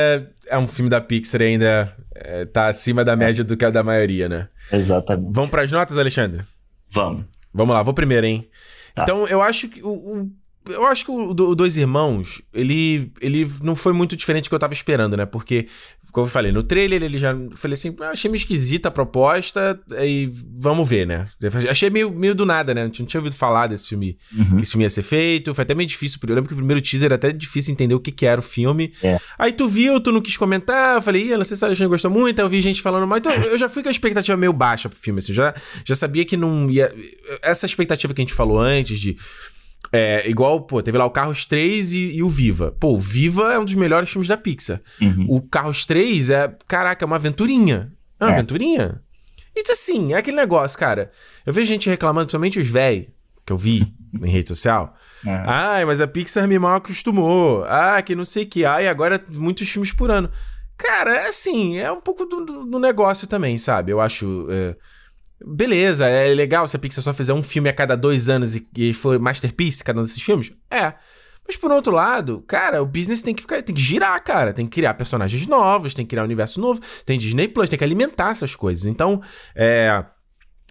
é 0.49 0.59
um 0.59 0.69
filme 0.69 0.89
da 0.89 1.01
Pixar, 1.01 1.43
ainda 1.43 1.93
é, 2.15 2.45
tá 2.45 2.69
acima 2.69 3.05
da 3.05 3.17
média 3.17 3.43
do 3.43 3.57
que 3.57 3.65
a 3.65 3.71
da 3.71 3.83
maioria, 3.83 4.29
né? 4.29 4.49
Exatamente. 4.73 5.33
Vamos 5.33 5.51
pras 5.51 5.71
notas, 5.73 5.99
Alexandre? 5.99 6.45
Vamos. 6.93 7.25
Vamos 7.53 7.75
lá, 7.75 7.83
vou 7.83 7.95
primeiro, 7.95 8.27
hein? 8.27 8.49
Tá. 8.97 9.03
Então, 9.03 9.27
eu 9.27 9.43
acho 9.43 9.69
que 9.69 9.83
o, 9.83 9.91
o, 9.91 10.31
eu 10.69 10.85
acho 10.87 11.05
que 11.05 11.11
o, 11.11 11.31
o 11.31 11.55
Dois 11.55 11.77
Irmãos, 11.77 12.43
ele, 12.53 13.13
ele 13.21 13.51
não 13.63 13.77
foi 13.77 13.93
muito 13.93 14.17
diferente 14.17 14.45
do 14.45 14.49
que 14.49 14.55
eu 14.55 14.59
tava 14.59 14.73
esperando, 14.73 15.17
né? 15.17 15.27
Porque 15.27 15.69
como 16.17 16.27
eu 16.27 16.31
falei, 16.31 16.51
no 16.51 16.63
trailer 16.63 17.03
ele 17.03 17.19
já. 17.19 17.37
Falei 17.55 17.75
assim, 17.75 17.95
ah, 18.01 18.09
achei 18.09 18.31
meio 18.31 18.39
esquisita 18.39 18.89
a 18.89 18.91
proposta, 18.91 19.79
e 20.03 20.33
vamos 20.59 20.89
ver, 20.89 21.07
né? 21.07 21.29
Achei 21.69 21.91
meio, 21.91 22.11
meio 22.11 22.35
do 22.35 22.47
nada, 22.47 22.73
né? 22.73 22.85
Não 22.85 22.91
tinha 22.91 23.21
ouvido 23.21 23.37
falar 23.37 23.67
desse 23.67 23.91
filme, 23.91 24.17
uhum. 24.35 24.57
que 24.57 24.63
esse 24.63 24.71
filme 24.71 24.85
ia 24.85 24.89
ser 24.89 25.03
feito. 25.03 25.55
Foi 25.55 25.63
até 25.63 25.75
meio 25.75 25.87
difícil. 25.87 26.19
Eu 26.27 26.35
lembro 26.35 26.49
que 26.49 26.55
o 26.55 26.57
primeiro 26.57 26.81
teaser 26.81 27.09
era 27.09 27.17
até 27.17 27.33
difícil 27.33 27.71
entender 27.73 27.95
o 27.95 28.01
que, 28.01 28.11
que 28.11 28.25
era 28.25 28.41
o 28.41 28.43
filme. 28.43 28.95
É. 29.03 29.21
Aí 29.39 29.53
tu 29.53 29.69
viu, 29.69 30.01
tu 30.01 30.11
não 30.11 30.23
quis 30.23 30.39
comentar. 30.39 30.97
Eu 30.97 31.03
falei, 31.03 31.33
Ih, 31.33 31.37
não 31.37 31.45
sei 31.45 31.55
se 31.55 31.67
a 31.67 31.75
gente 31.75 31.87
gostou 31.87 32.11
muito. 32.11 32.39
Aí 32.39 32.47
eu 32.47 32.49
vi 32.49 32.63
gente 32.63 32.81
falando 32.81 33.07
mal. 33.07 33.19
Então 33.19 33.31
eu 33.53 33.59
já 33.59 33.69
fui 33.69 33.83
com 33.83 33.91
a 33.91 33.93
expectativa 33.93 34.39
meio 34.39 34.55
baixa 34.55 34.89
pro 34.89 34.99
filme. 34.99 35.19
Assim, 35.19 35.35
já, 35.35 35.55
já 35.85 35.95
sabia 35.95 36.25
que 36.25 36.39
não 36.39 36.71
ia. 36.71 36.91
Essa 37.43 37.67
expectativa 37.67 38.15
que 38.15 38.23
a 38.23 38.25
gente 38.25 38.33
falou 38.33 38.59
antes 38.59 38.99
de 38.99 39.19
é, 39.93 40.29
igual, 40.29 40.63
pô, 40.63 40.83
teve 40.83 40.99
lá 40.99 41.05
o 41.05 41.11
Carros 41.11 41.47
3 41.47 41.93
e, 41.93 41.99
e, 42.17 42.23
o 42.23 42.29
Viva. 42.29 42.75
Pô, 42.79 42.95
o 42.95 42.99
Viva 42.99 43.53
é 43.53 43.59
um 43.59 43.65
dos 43.65 43.75
melhores 43.75 44.11
filmes 44.11 44.29
da 44.29 44.37
Pixar. 44.37 44.81
Uhum. 45.01 45.27
O 45.29 45.41
Carros 45.49 45.85
3 45.85 46.31
é, 46.31 46.55
caraca, 46.67 47.05
é 47.05 47.07
uma 47.07 47.17
aventurinha. 47.17 47.93
É 48.19 48.25
uma 48.25 48.33
é. 48.33 48.35
aventurinha. 48.35 49.01
E 49.55 49.71
assim, 49.71 50.13
é 50.13 50.17
aquele 50.17 50.37
negócio, 50.37 50.79
cara. 50.79 51.11
Eu 51.45 51.53
vejo 51.53 51.67
gente 51.67 51.89
reclamando, 51.89 52.27
principalmente 52.27 52.59
os 52.59 52.67
velhos, 52.67 53.07
que 53.45 53.53
eu 53.53 53.57
vi 53.57 53.93
em 54.23 54.29
rede 54.29 54.49
social. 54.49 54.95
É. 55.25 55.43
Ai, 55.47 55.85
mas 55.85 56.01
a 56.01 56.07
Pixar 56.07 56.47
me 56.47 56.59
mal 56.59 56.77
acostumou. 56.77 57.65
Ah, 57.65 58.03
que 58.03 58.15
não 58.15 58.25
sei 58.25 58.45
o 58.45 58.47
que. 58.47 58.65
Ai, 58.65 58.87
agora 58.87 59.23
muitos 59.33 59.69
filmes 59.69 59.93
por 59.93 60.11
ano. 60.11 60.31
Cara, 60.77 61.17
é 61.17 61.29
assim, 61.29 61.79
é 61.79 61.91
um 61.91 62.01
pouco 62.01 62.27
do, 62.27 62.45
do, 62.45 62.67
do 62.67 62.79
negócio 62.79 63.27
também, 63.27 63.57
sabe? 63.57 63.93
Eu 63.93 64.01
acho. 64.01 64.47
É, 64.51 64.77
Beleza, 65.45 66.07
é 66.07 66.33
legal 66.35 66.67
se 66.67 66.77
a 66.77 66.79
Pixar 66.79 67.05
só 67.05 67.13
fizer 67.13 67.35
um 67.35 67.43
filme 67.43 67.69
a 67.69 67.73
cada 67.73 67.95
dois 67.95 68.29
anos 68.29 68.57
e, 68.57 68.67
e 68.77 68.95
for 68.95 69.19
masterpiece 69.19 69.85
cada 69.85 70.01
um 70.01 70.03
desses 70.03 70.23
filmes? 70.23 70.51
É. 70.71 70.95
Mas 71.47 71.57
por 71.57 71.71
outro 71.71 71.93
lado, 71.93 72.43
cara, 72.47 72.83
o 72.83 72.87
business 72.87 73.23
tem 73.23 73.35
que 73.35 73.43
ficar, 73.43 73.63
tem 73.63 73.75
que 73.75 73.81
girar, 73.81 74.23
cara. 74.25 74.53
Tem 74.53 74.67
que 74.67 74.73
criar 74.73 74.95
personagens 74.95 75.47
novos, 75.47 75.95
tem 75.95 76.05
que 76.05 76.11
criar 76.11 76.23
um 76.23 76.27
universo 76.27 76.61
novo, 76.61 76.81
tem 77.05 77.19
Disney 77.19 77.49
Plus, 77.49 77.69
tem 77.69 77.79
que 77.79 77.85
alimentar 77.85 78.33
essas 78.33 78.57
coisas. 78.57 78.87
Então, 78.87 79.23
é. 79.55 80.05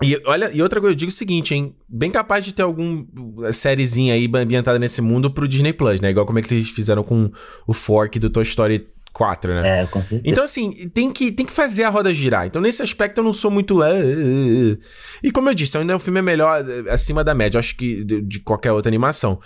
E 0.04 0.22
olha, 0.26 0.52
e 0.52 0.62
outra 0.62 0.82
coisa, 0.82 0.92
eu 0.92 0.98
digo 0.98 1.10
o 1.10 1.14
seguinte, 1.14 1.56
hein? 1.56 1.74
Bem 1.88 2.12
capaz 2.12 2.44
de 2.44 2.54
ter 2.54 2.64
alguma 2.64 3.54
sériezinha 3.54 4.14
aí 4.14 4.30
ambientada 4.36 4.78
nesse 4.78 5.02
mundo 5.02 5.32
pro 5.32 5.48
Disney 5.48 5.72
Plus, 5.72 6.02
né? 6.02 6.10
Igual 6.10 6.26
como 6.26 6.38
é 6.40 6.42
que 6.42 6.54
eles 6.54 6.70
fizeram 6.70 7.02
com 7.02 7.32
o 7.66 7.72
Fork 7.72 8.20
do 8.20 8.30
Toy 8.30 8.44
Story 8.44 8.86
4, 9.16 9.54
né? 9.54 9.82
É, 9.82 9.86
com 9.86 10.04
certeza. 10.04 10.30
Então, 10.30 10.44
assim, 10.44 10.90
tem 10.90 11.10
que, 11.10 11.32
tem 11.32 11.46
que 11.46 11.54
fazer 11.54 11.84
a 11.86 11.90
roda 11.90 12.14
girar. 12.14 12.46
Então, 12.46 12.62
nesse 12.62 12.84
aspecto, 12.84 13.20
eu 13.20 13.24
não 13.24 13.32
sou 13.32 13.50
muito. 13.50 13.80
Uh, 13.80 13.84
uh, 13.84 14.74
uh. 14.74 14.78
E 15.24 15.32
como 15.32 15.50
eu 15.50 15.54
disse, 15.54 15.78
ainda 15.78 15.96
o 15.96 16.00
filme 16.00 16.20
é 16.20 16.22
melhor 16.22 16.66
eh, 16.68 16.92
acima 16.92 17.24
da 17.24 17.34
média, 17.34 17.58
acho 17.58 17.78
que 17.78 18.04
de, 18.04 18.22
de, 18.22 18.40
qualquer 18.42 18.74
outra 18.74 18.90
animação. 18.90 19.40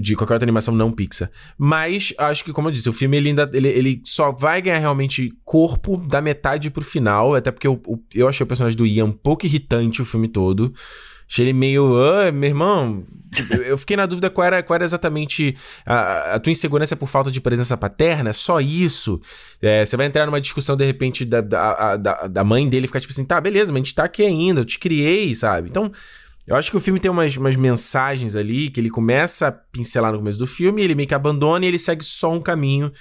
De 0.00 0.14
qualquer 0.14 0.34
outra 0.34 0.44
animação 0.44 0.72
não 0.72 0.92
Pixar. 0.92 1.28
Mas, 1.58 2.14
acho 2.16 2.44
que, 2.44 2.52
como 2.52 2.68
eu 2.68 2.72
disse, 2.72 2.88
o 2.88 2.92
filme 2.92 3.16
ele 3.16 3.30
ainda. 3.30 3.50
Ele, 3.52 3.66
ele 3.66 4.02
só 4.04 4.30
vai 4.30 4.62
ganhar 4.62 4.78
realmente 4.78 5.28
corpo 5.44 5.96
da 5.96 6.22
metade 6.22 6.70
pro 6.70 6.84
final. 6.84 7.34
Até 7.34 7.50
porque 7.50 7.66
eu, 7.66 7.82
eu 8.14 8.28
achei 8.28 8.44
o 8.44 8.46
personagem 8.46 8.76
do 8.78 8.86
Ian 8.86 9.06
um 9.06 9.12
pouco 9.12 9.44
irritante 9.44 10.00
o 10.00 10.04
filme 10.04 10.28
todo. 10.28 10.72
Achei 11.28 11.44
ele 11.44 11.52
meio. 11.52 11.96
Ah, 11.96 12.30
meu 12.30 12.48
irmão. 12.48 13.04
Eu 13.64 13.76
fiquei 13.76 13.96
na 13.96 14.06
dúvida 14.06 14.30
qual 14.30 14.46
era, 14.46 14.62
qual 14.62 14.76
era 14.76 14.84
exatamente 14.84 15.56
a, 15.84 16.34
a 16.34 16.38
tua 16.38 16.52
insegurança 16.52 16.96
por 16.96 17.08
falta 17.08 17.30
de 17.30 17.40
presença 17.40 17.76
paterna. 17.76 18.32
Só 18.32 18.60
isso. 18.60 19.20
É, 19.60 19.84
você 19.84 19.96
vai 19.96 20.06
entrar 20.06 20.24
numa 20.26 20.40
discussão, 20.40 20.76
de 20.76 20.84
repente, 20.84 21.24
da, 21.24 21.40
da, 21.40 21.96
da, 21.96 22.26
da 22.28 22.44
mãe 22.44 22.68
dele 22.68 22.86
ficar 22.86 23.00
tipo 23.00 23.12
assim: 23.12 23.24
tá, 23.24 23.40
beleza, 23.40 23.72
mas 23.72 23.82
a 23.82 23.84
gente 23.84 23.94
tá 23.94 24.04
aqui 24.04 24.24
ainda, 24.24 24.60
eu 24.60 24.64
te 24.64 24.78
criei, 24.78 25.34
sabe? 25.34 25.68
Então. 25.68 25.92
Eu 26.46 26.54
acho 26.54 26.70
que 26.70 26.76
o 26.76 26.80
filme 26.80 27.00
tem 27.00 27.10
umas, 27.10 27.36
umas 27.36 27.56
mensagens 27.56 28.36
ali 28.36 28.70
que 28.70 28.78
ele 28.78 28.88
começa 28.88 29.48
a 29.48 29.52
pincelar 29.52 30.12
no 30.12 30.18
começo 30.18 30.38
do 30.38 30.46
filme, 30.46 30.80
ele 30.80 30.94
meio 30.94 31.08
que 31.08 31.14
abandona 31.14 31.64
e 31.64 31.68
ele 31.68 31.78
segue 31.78 32.04
só 32.04 32.32
um 32.32 32.40
caminho, 32.40 32.92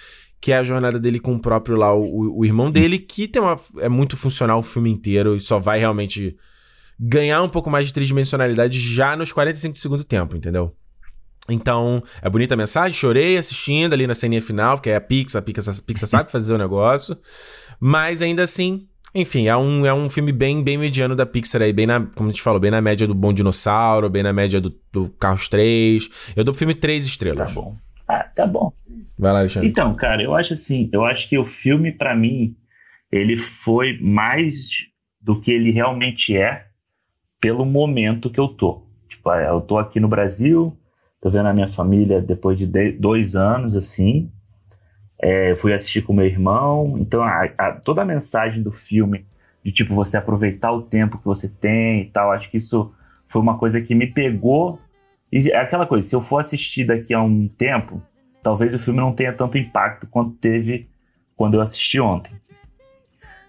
que 0.41 0.51
é 0.51 0.57
a 0.57 0.63
jornada 0.63 0.99
dele 0.99 1.19
com 1.19 1.35
o 1.35 1.39
próprio 1.39 1.75
lá, 1.75 1.93
o, 1.93 2.39
o 2.39 2.43
irmão 2.43 2.71
dele, 2.71 2.97
que 2.97 3.27
tem 3.27 3.39
uma, 3.39 3.55
é 3.77 3.87
muito 3.87 4.17
funcional 4.17 4.57
o 4.57 4.63
filme 4.63 4.89
inteiro 4.89 5.35
e 5.35 5.39
só 5.39 5.59
vai 5.59 5.77
realmente 5.77 6.35
ganhar 6.99 7.41
um 7.41 7.49
pouco 7.49 7.69
mais 7.69 7.87
de 7.87 7.93
tridimensionalidade 7.93 8.79
já 8.79 9.15
nos 9.15 9.31
45 9.31 9.73
de 9.73 9.79
segundo 9.79 10.03
tempo, 10.03 10.35
entendeu? 10.35 10.75
Então, 11.49 12.03
é 12.21 12.29
bonita 12.29 12.55
a 12.55 12.57
mensagem, 12.57 12.93
chorei 12.93 13.37
assistindo 13.37 13.93
ali 13.93 14.07
na 14.07 14.15
ceninha 14.15 14.41
final, 14.41 14.77
porque 14.77 14.89
é 14.89 14.95
a 14.95 15.01
Pixar, 15.01 15.39
a 15.39 15.43
Pixar, 15.43 15.75
a 15.75 15.81
Pixar 15.81 16.09
sabe 16.09 16.31
fazer 16.31 16.53
o 16.53 16.57
negócio, 16.57 17.15
mas 17.79 18.21
ainda 18.21 18.41
assim, 18.43 18.87
enfim, 19.13 19.47
é 19.47 19.55
um, 19.55 19.85
é 19.85 19.93
um 19.93 20.09
filme 20.09 20.31
bem, 20.31 20.63
bem 20.63 20.77
mediano 20.77 21.15
da 21.15 21.25
Pixar 21.25 21.61
aí, 21.61 21.71
bem 21.71 21.85
na, 21.85 22.01
como 22.01 22.29
a 22.29 22.31
gente 22.31 22.41
falou, 22.41 22.59
bem 22.59 22.71
na 22.71 22.81
média 22.81 23.05
do 23.05 23.13
Bom 23.13 23.31
Dinossauro, 23.31 24.09
bem 24.09 24.23
na 24.23 24.33
média 24.33 24.59
do, 24.59 24.75
do 24.91 25.09
Carros 25.19 25.47
3. 25.47 26.09
Eu 26.35 26.43
dou 26.43 26.53
pro 26.53 26.59
filme 26.59 26.73
3 26.73 27.05
estrelas. 27.05 27.47
Tá 27.47 27.53
bom. 27.53 27.73
Ah, 28.07 28.23
tá 28.23 28.47
bom. 28.47 28.71
Vai 29.17 29.31
lá, 29.31 29.39
Alexandre. 29.39 29.69
Então, 29.69 29.95
cara, 29.95 30.21
eu 30.23 30.33
acho 30.35 30.53
assim, 30.53 30.89
eu 30.91 31.03
acho 31.03 31.29
que 31.29 31.37
o 31.37 31.45
filme, 31.45 31.91
para 31.91 32.15
mim, 32.15 32.55
ele 33.11 33.37
foi 33.37 33.99
mais 34.01 34.69
do 35.21 35.39
que 35.39 35.51
ele 35.51 35.71
realmente 35.71 36.35
é 36.35 36.64
pelo 37.45 37.63
momento 37.63 38.31
que 38.31 38.39
eu 38.39 38.47
tô. 38.47 38.81
Tipo, 39.07 39.31
é, 39.31 39.47
eu 39.47 39.61
tô 39.61 39.77
aqui 39.77 39.99
no 39.99 40.07
Brasil, 40.07 40.75
tô 41.21 41.29
vendo 41.29 41.47
a 41.47 41.53
minha 41.53 41.67
família 41.67 42.19
depois 42.19 42.57
de 42.57 42.65
dois 42.93 43.35
anos, 43.35 43.75
assim. 43.75 44.31
É, 45.21 45.53
fui 45.53 45.71
assistir 45.71 46.01
com 46.01 46.11
meu 46.11 46.25
irmão. 46.25 46.97
Então, 46.97 47.21
a, 47.21 47.43
a, 47.55 47.71
toda 47.73 48.01
a 48.01 48.05
mensagem 48.05 48.63
do 48.63 48.71
filme, 48.71 49.27
de 49.63 49.71
tipo, 49.71 49.93
você 49.93 50.17
aproveitar 50.17 50.71
o 50.71 50.81
tempo 50.81 51.19
que 51.19 51.25
você 51.25 51.47
tem 51.47 52.01
e 52.01 52.05
tal, 52.05 52.31
acho 52.31 52.49
que 52.49 52.57
isso 52.57 52.91
foi 53.27 53.43
uma 53.43 53.59
coisa 53.59 53.79
que 53.79 53.93
me 53.93 54.07
pegou. 54.07 54.79
E 55.31 55.51
é 55.51 55.57
aquela 55.57 55.85
coisa, 55.85 56.07
se 56.07 56.15
eu 56.15 56.21
for 56.21 56.39
assistir 56.39 56.85
daqui 56.85 57.13
a 57.13 57.21
um 57.21 57.47
tempo, 57.47 58.01
talvez 58.41 58.73
o 58.73 58.79
filme 58.79 58.99
não 58.99 59.13
tenha 59.13 59.31
tanto 59.31 59.55
impacto 59.55 60.07
quanto 60.07 60.31
teve 60.37 60.89
quando 61.37 61.53
eu 61.53 61.61
assisti 61.61 61.99
ontem. 61.99 62.35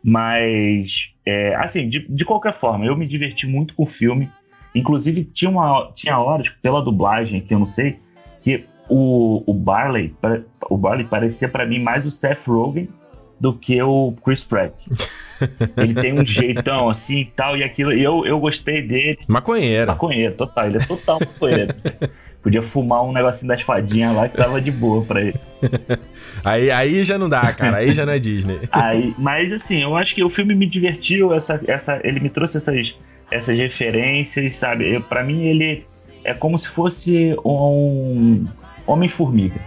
Mas, 0.09 1.11
é, 1.27 1.57
assim, 1.57 1.89
de, 1.89 2.07
de 2.09 2.25
qualquer 2.25 2.55
forma, 2.55 2.87
eu 2.87 2.97
me 2.97 3.09
diverti 3.09 3.45
muito 3.45 3.75
com 3.75 3.83
o 3.83 3.89
filme. 3.89 4.31
Inclusive, 4.73 5.25
tinha, 5.25 5.51
uma, 5.51 5.91
tinha 5.97 6.17
horas, 6.17 6.49
pela 6.49 6.81
dublagem, 6.81 7.41
que 7.41 7.53
eu 7.53 7.59
não 7.59 7.67
sei, 7.67 7.99
que 8.41 8.65
o, 8.89 9.43
o 9.45 9.53
Barley, 9.53 10.15
o 10.71 10.77
Barley 10.77 11.05
parecia 11.05 11.49
para 11.49 11.67
mim 11.67 11.83
mais 11.83 12.07
o 12.07 12.13
Seth 12.13 12.47
Rogen 12.47 12.89
do 13.41 13.53
que 13.53 13.83
o 13.83 14.15
Chris 14.25 14.45
Pratt. 14.45 14.75
ele 15.77 15.95
tem 15.95 16.13
um 16.13 16.25
jeitão 16.25 16.89
assim 16.89 17.23
e 17.23 17.25
tal, 17.25 17.57
e 17.57 17.65
aquilo. 17.65 17.93
E 17.93 18.01
eu, 18.01 18.25
eu 18.25 18.39
gostei 18.39 18.83
dele. 18.83 19.19
Maconheiro. 19.27 19.89
Maconheiro, 19.89 20.37
total. 20.37 20.67
Ele 20.67 20.79
é 20.79 20.87
total 20.87 21.19
maconheiro. 21.19 21.75
Podia 22.47 22.63
fumar 22.63 23.03
um 23.03 23.13
negocinho 23.13 23.49
das 23.49 23.63
fadinhas 23.63 24.15
lá 24.15 24.29
que 24.29 24.37
tava 24.37 24.61
de 24.61 24.71
boa 24.71 25.05
pra 25.05 25.21
ele. 25.21 25.35
aí, 26.45 26.71
aí 26.71 27.03
já 27.03 27.19
não 27.19 27.29
dá, 27.29 27.41
cara. 27.53 27.79
Aí 27.79 27.93
já 27.93 28.07
não 28.07 28.13
é 28.13 28.21
Disney. 28.21 28.61
aí, 28.71 29.13
mas 29.19 29.53
assim, 29.53 29.83
eu 29.83 29.97
acho 29.97 30.15
que 30.15 30.23
o 30.23 30.31
filme 30.31 30.55
me 30.55 30.67
divertiu. 30.67 31.35
Essa, 31.35 31.61
essa, 31.67 32.01
ele 32.05 32.21
me 32.21 32.31
trouxe 32.31 32.59
essas, 32.59 32.97
essas 33.33 33.59
referências, 33.59 34.55
sabe? 34.55 35.01
para 35.01 35.25
mim, 35.25 35.47
ele 35.47 35.85
é 36.23 36.33
como 36.35 36.57
se 36.57 36.69
fosse 36.69 37.35
um 37.45 38.47
Homem-Formiga, 38.87 39.61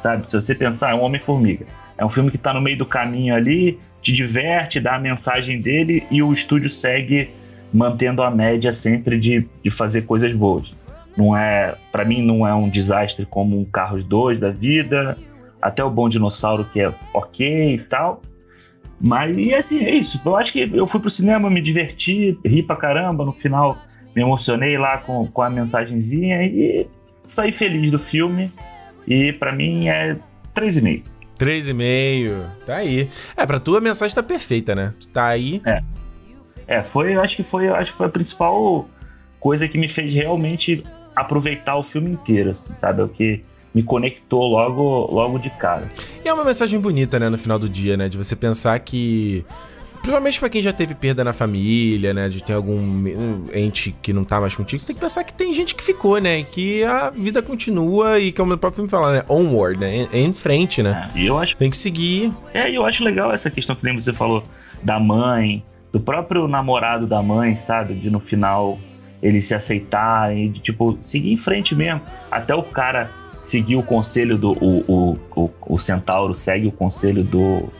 sabe? 0.00 0.28
Se 0.28 0.34
você 0.34 0.56
pensar, 0.56 0.90
é 0.90 0.94
um 0.94 1.02
Homem-Formiga 1.02 1.64
é 1.96 2.04
um 2.04 2.08
filme 2.08 2.30
que 2.30 2.36
está 2.36 2.52
no 2.52 2.60
meio 2.60 2.76
do 2.76 2.86
caminho 2.86 3.34
ali, 3.34 3.78
te 4.02 4.12
diverte, 4.12 4.80
dá 4.80 4.96
a 4.96 4.98
mensagem 4.98 5.60
dele 5.60 6.04
e 6.10 6.22
o 6.22 6.32
estúdio 6.32 6.68
segue 6.68 7.30
mantendo 7.72 8.22
a 8.22 8.30
média 8.30 8.72
sempre 8.72 9.18
de, 9.18 9.46
de 9.62 9.70
fazer 9.70 10.02
coisas 10.02 10.32
boas. 10.32 10.72
Não 11.16 11.36
é, 11.36 11.76
para 11.92 12.04
mim 12.04 12.22
não 12.22 12.46
é 12.46 12.54
um 12.54 12.68
desastre 12.68 13.24
como 13.26 13.58
um 13.58 13.64
Carros 13.64 14.04
2 14.04 14.40
da 14.40 14.50
vida, 14.50 15.16
até 15.62 15.82
o 15.84 15.90
Bom 15.90 16.08
Dinossauro 16.08 16.64
que 16.64 16.80
é 16.80 16.92
ok 17.12 17.74
e 17.74 17.78
tal. 17.78 18.22
Mas 19.00 19.36
e 19.36 19.54
assim, 19.54 19.84
é 19.84 19.94
isso. 19.94 20.20
Eu 20.24 20.36
acho 20.36 20.52
que 20.52 20.70
eu 20.72 20.86
fui 20.86 21.00
pro 21.00 21.10
cinema, 21.10 21.50
me 21.50 21.60
diverti, 21.60 22.38
ri 22.44 22.62
pra 22.62 22.76
caramba, 22.76 23.24
no 23.24 23.32
final 23.32 23.78
me 24.14 24.22
emocionei 24.22 24.78
lá 24.78 24.98
com, 24.98 25.26
com 25.26 25.42
a 25.42 25.50
mensagenzinha 25.50 26.42
e 26.42 26.86
saí 27.26 27.50
feliz 27.52 27.90
do 27.90 27.98
filme. 27.98 28.52
E 29.06 29.32
para 29.32 29.52
mim 29.52 29.88
é 29.88 30.16
3,5. 30.54 31.02
3,5. 31.38 32.46
Tá 32.64 32.76
aí. 32.76 33.10
É, 33.36 33.44
pra 33.44 33.58
tu 33.58 33.76
a 33.76 33.80
mensagem 33.80 34.14
tá 34.14 34.22
perfeita, 34.22 34.74
né? 34.74 34.94
Tu 34.98 35.08
tá 35.08 35.26
aí. 35.26 35.60
É. 35.66 35.82
É, 36.66 36.82
foi, 36.82 37.14
acho 37.14 37.36
que 37.36 37.42
foi, 37.42 37.68
acho 37.68 37.92
que 37.92 37.98
foi 37.98 38.06
a 38.06 38.10
principal 38.10 38.88
coisa 39.38 39.68
que 39.68 39.76
me 39.76 39.88
fez 39.88 40.14
realmente 40.14 40.82
aproveitar 41.14 41.76
o 41.76 41.82
filme 41.82 42.10
inteiro, 42.10 42.50
assim, 42.50 42.74
sabe? 42.74 43.00
É 43.00 43.04
o 43.04 43.08
que 43.08 43.42
me 43.74 43.82
conectou 43.82 44.46
logo, 44.46 45.08
logo 45.12 45.38
de 45.38 45.50
cara. 45.50 45.88
E 46.24 46.28
é 46.28 46.32
uma 46.32 46.44
mensagem 46.44 46.78
bonita, 46.78 47.18
né, 47.18 47.28
no 47.28 47.36
final 47.38 47.58
do 47.58 47.68
dia, 47.68 47.96
né? 47.96 48.08
De 48.08 48.16
você 48.16 48.36
pensar 48.36 48.78
que 48.78 49.44
Principalmente 50.04 50.38
pra 50.38 50.50
quem 50.50 50.60
já 50.60 50.70
teve 50.70 50.94
perda 50.94 51.24
na 51.24 51.32
família, 51.32 52.12
né? 52.12 52.28
De 52.28 52.42
ter 52.42 52.52
algum 52.52 53.04
ente 53.54 53.96
que 54.02 54.12
não 54.12 54.22
tá 54.22 54.38
mais 54.38 54.54
contigo, 54.54 54.78
você 54.78 54.88
tem 54.88 54.96
que 54.96 55.00
pensar 55.00 55.24
que 55.24 55.32
tem 55.32 55.54
gente 55.54 55.74
que 55.74 55.82
ficou, 55.82 56.18
né? 56.18 56.40
E 56.40 56.44
que 56.44 56.84
a 56.84 57.08
vida 57.08 57.40
continua 57.40 58.20
e 58.20 58.30
que 58.30 58.38
é 58.38 58.44
o 58.44 58.46
meu 58.46 58.58
próprio 58.58 58.76
filme 58.76 58.90
fala, 58.90 59.14
né? 59.14 59.22
Onward, 59.30 59.80
né? 59.80 60.06
É 60.12 60.20
em 60.20 60.34
frente, 60.34 60.82
né? 60.82 61.10
É, 61.14 61.18
e 61.18 61.26
eu 61.26 61.38
acho. 61.38 61.56
Tem 61.56 61.70
que 61.70 61.76
seguir. 61.78 62.30
É, 62.52 62.70
e 62.70 62.74
eu 62.74 62.84
acho 62.84 63.02
legal 63.02 63.32
essa 63.32 63.50
questão 63.50 63.74
que 63.74 63.82
nem 63.82 63.94
você 63.94 64.12
falou 64.12 64.44
da 64.82 65.00
mãe, 65.00 65.64
do 65.90 65.98
próprio 65.98 66.46
namorado 66.46 67.06
da 67.06 67.22
mãe, 67.22 67.56
sabe? 67.56 67.94
De 67.94 68.10
no 68.10 68.20
final 68.20 68.78
eles 69.24 69.48
se 69.48 69.54
aceitarem, 69.54 70.50
de 70.50 70.60
tipo, 70.60 70.98
seguir 71.00 71.32
em 71.32 71.36
frente 71.38 71.74
mesmo. 71.74 72.02
Até 72.30 72.54
o 72.54 72.62
cara 72.62 73.10
seguir 73.40 73.74
o 73.74 73.82
conselho 73.82 74.36
do. 74.36 74.52
O, 74.52 74.84
o, 74.86 75.18
o, 75.34 75.50
o 75.66 75.78
centauro 75.78 76.34
segue 76.34 76.68
o 76.68 76.72
conselho 76.72 77.24
do, 77.24 77.72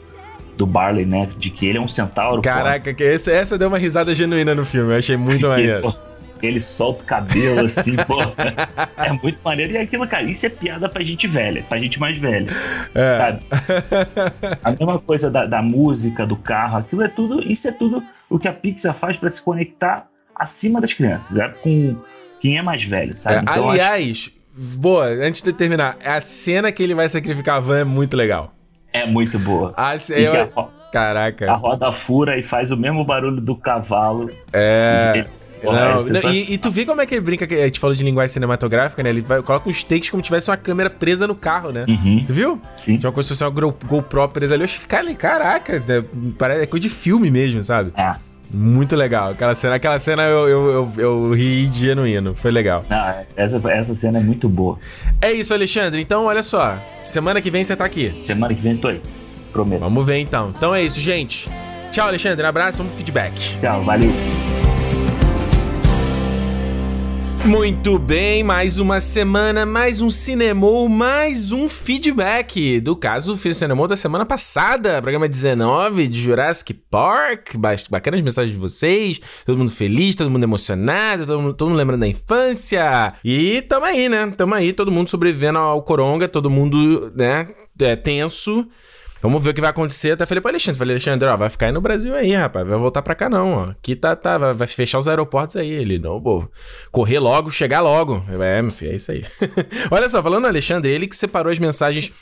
do 0.57 0.65
Barley, 0.65 1.05
né? 1.05 1.29
De 1.37 1.51
que 1.51 1.67
ele 1.67 1.77
é 1.77 1.81
um 1.81 1.87
centauro. 1.87 2.41
Caraca, 2.41 2.95
que 2.95 3.05
essa, 3.05 3.31
essa 3.31 3.59
deu 3.59 3.69
uma 3.69 3.77
risada 3.77 4.15
genuína 4.15 4.55
no 4.55 4.65
filme, 4.65 4.95
eu 4.95 4.99
achei 4.99 5.19
muito 5.19 5.47
maneiro. 5.47 5.83
Pô, 5.83 5.95
ele 6.43 6.63
solta 6.63 7.05
o 7.05 7.07
cabelo 7.07 7.67
assim, 7.67 7.95
pô. 7.95 8.17
É 8.97 9.13
muito 9.13 9.39
maneiro. 9.45 9.75
E 9.75 9.77
aquilo, 9.77 10.09
cara, 10.09 10.23
isso 10.23 10.47
é 10.47 10.49
piada 10.49 10.89
pra 10.89 11.03
gente 11.03 11.27
velha, 11.27 11.63
pra 11.69 11.79
gente 11.79 12.01
mais 12.01 12.17
velha. 12.17 12.51
É. 12.95 13.15
Sabe? 13.17 13.41
A 14.65 14.71
mesma 14.71 14.99
coisa 14.99 15.31
da, 15.31 15.45
da 15.45 15.61
música, 15.61 16.25
do 16.25 16.37
carro, 16.37 16.79
aquilo 16.79 17.03
é 17.03 17.09
tudo. 17.09 17.43
Isso 17.43 17.69
é 17.69 17.73
tudo 17.73 18.03
o 18.31 18.39
que 18.39 18.49
a 18.49 18.53
Pixar 18.53 18.95
faz 18.95 19.19
para 19.19 19.29
se 19.29 19.43
conectar 19.43 20.09
acima 20.35 20.81
das 20.81 20.93
crianças. 20.93 21.37
É 21.37 21.49
com 21.49 21.97
quem 22.41 22.59
é 22.59 22.63
mais 22.63 22.85
velho, 22.85 23.17
sabe? 23.17 23.37
É, 23.37 23.41
então, 23.41 23.71
aliás, 23.71 24.11
acho... 24.11 24.33
boa, 24.79 25.07
antes 25.07 25.41
de 25.41 25.53
terminar, 25.53 25.97
a 26.05 26.21
cena 26.21 26.71
que 26.71 26.83
ele 26.83 26.95
vai 26.95 27.09
sacrificar 27.09 27.57
a 27.57 27.61
van 27.61 27.79
é 27.79 27.85
muito 27.85 28.17
legal. 28.17 28.55
É 28.93 29.07
muito 29.07 29.39
boa. 29.39 29.75
Ah, 29.77 29.97
eu... 30.11 30.51
a, 30.57 30.69
Caraca. 30.95 31.51
A 31.51 31.55
roda 31.57 31.91
fura 31.91 32.39
e 32.39 32.43
faz 32.43 32.71
o 32.71 32.77
mesmo 32.77 33.05
barulho 33.05 33.41
do 33.41 33.57
cavalo. 33.57 34.31
É. 34.53 35.27
Não, 35.61 36.05
não, 36.05 36.31
e, 36.33 36.53
e, 36.53 36.59
tu 36.59 36.71
vê 36.71 36.85
como 36.85 37.01
é 37.01 37.07
que 37.07 37.15
ele 37.15 37.23
brinca, 37.23 37.47
que 37.47 37.55
a 37.55 37.65
gente 37.65 37.81
falou 37.81 37.97
de 37.97 38.05
linguagem 38.05 38.33
cinematográfica, 38.33 39.03
né? 39.03 39.09
Ele 39.09 39.23
vai, 39.23 39.43
coloca 39.43 39.69
os 39.69 39.83
takes 39.83 40.11
como 40.11 40.23
se 40.23 40.27
tivesse 40.27 40.51
uma 40.51 40.57
câmera 40.57 40.91
presa 40.91 41.27
no 41.27 41.35
carro, 41.35 41.73
né? 41.73 41.87
Uhum. 41.89 42.23
Tu 42.27 42.33
viu? 42.33 42.63
Sim. 42.77 42.99
Tinha 42.99 43.09
uma 43.09 43.15
coisa 43.15 43.49
uma 43.49 43.51
GoPro 43.51 44.29
presa 44.29 44.55
ali. 44.55 44.63
Eu 44.63 44.67
achei, 44.67 44.81
cara, 44.87 45.15
caraca, 45.15 45.77
é, 45.77 46.05
parece 46.39 46.63
é 46.63 46.67
coisa 46.67 46.83
de 46.83 46.89
filme 46.91 47.31
mesmo, 47.31 47.63
sabe? 47.63 47.93
É. 47.97 48.15
Muito 48.53 48.95
legal. 48.95 49.31
Aquela 49.31 49.55
cena, 49.55 49.75
aquela 49.75 49.99
cena 49.99 50.23
eu, 50.25 50.49
eu, 50.49 50.71
eu, 50.71 50.93
eu 50.97 51.33
ri 51.33 51.67
genuíno. 51.73 52.35
Foi 52.35 52.51
legal. 52.51 52.85
Ah, 52.89 53.23
essa, 53.37 53.61
essa 53.71 53.95
cena 53.95 54.19
é 54.19 54.23
muito 54.23 54.49
boa. 54.49 54.79
É 55.21 55.33
isso, 55.33 55.53
Alexandre. 55.53 56.01
Então, 56.01 56.25
olha 56.27 56.43
só. 56.43 56.77
Semana 57.03 57.41
que 57.41 57.51
vem 57.51 57.65
você 57.65 57.75
tá 57.75 57.85
aqui. 57.85 58.21
Semana 58.23 58.55
que 58.55 58.61
vem 58.61 58.73
eu 58.73 58.79
tô 58.79 58.89
aí. 58.89 59.01
Prometo. 59.53 59.81
Vamos 59.81 60.07
ver 60.07 60.19
então. 60.19 60.53
Então 60.57 60.75
é 60.75 60.83
isso, 60.83 61.01
gente. 61.01 61.49
Tchau, 61.91 62.09
Alexandre. 62.09 62.45
Um 62.45 62.49
abraço, 62.49 62.79
vamos 62.79 62.93
pro 62.93 62.99
feedback. 62.99 63.59
Tchau, 63.61 63.83
valeu. 63.85 64.13
Muito 67.47 67.99
bem, 67.99 68.43
mais 68.43 68.79
uma 68.79 69.01
semana, 69.01 69.67
mais 69.67 70.01
um 70.01 70.09
Cinemou, 70.09 70.89
mais 70.89 71.53
um 71.53 71.69
feedback 71.69 72.81
do 72.81 72.97
caso 72.97 73.35
do 73.35 73.55
Cinemou 73.55 73.87
da 73.87 73.99
semana 73.99 74.25
passada, 74.25 75.03
programa 75.03 75.29
19 75.29 76.09
de 76.09 76.23
Jurassic 76.23 76.73
Park. 76.73 77.55
Bacanas 77.91 78.23
mensagens 78.23 78.55
de 78.55 78.59
vocês, 78.59 79.21
todo 79.45 79.59
mundo 79.59 79.71
feliz, 79.71 80.17
todo 80.17 80.31
mundo 80.31 80.43
emocionado, 80.43 81.27
todo 81.27 81.43
mundo, 81.43 81.53
todo 81.53 81.69
mundo 81.69 81.79
lembrando 81.79 82.01
da 82.01 82.09
infância. 82.09 83.13
E 83.23 83.61
tamo 83.61 83.85
aí, 83.85 84.09
né? 84.09 84.33
Tamo 84.35 84.55
aí, 84.55 84.73
todo 84.73 84.91
mundo 84.91 85.11
sobrevivendo 85.11 85.59
ao 85.59 85.83
coronga, 85.83 86.27
todo 86.27 86.49
mundo, 86.49 87.13
né, 87.15 87.47
é, 87.79 87.95
tenso. 87.95 88.67
Vamos 89.25 89.43
ver 89.43 89.53
o 89.53 89.55
que 89.55 89.61
vai 89.63 89.71
acontecer. 89.71 90.11
Até 90.11 90.27
falei 90.27 90.43
pro 90.43 90.51
Alexandre. 90.51 90.79
Falei, 90.79 90.93
Alexandre, 90.93 91.27
ó, 91.27 91.35
vai 91.35 91.49
ficar 91.49 91.65
aí 91.65 91.73
no 91.73 91.81
Brasil 91.81 92.15
aí, 92.15 92.35
rapaz. 92.35 92.69
Vai 92.69 92.79
voltar 92.79 93.01
pra 93.01 93.15
cá 93.15 93.31
não, 93.31 93.55
ó. 93.55 93.63
Aqui 93.71 93.97
tá, 93.97 94.15
tá, 94.15 94.37
vai, 94.37 94.53
vai 94.53 94.67
fechar 94.67 94.99
os 94.99 95.09
aeroportos 95.09 95.57
aí. 95.57 95.71
Ele, 95.71 95.99
não, 95.99 96.21
vou 96.21 96.47
correr 96.93 97.19
logo, 97.19 97.51
chegar 97.51 97.81
logo. 97.81 98.23
É, 98.29 98.61
meu 98.61 98.71
filho, 98.71 98.93
é 98.93 98.97
isso 98.97 99.11
aí. 99.11 99.25
Olha 99.91 100.11
só, 100.11 100.23
falando 100.23 100.43
no 100.43 100.49
Alexandre, 100.49 100.91
ele 100.91 101.07
que 101.07 101.17
separou 101.17 101.51
as 101.51 101.59
mensagens 101.59 102.13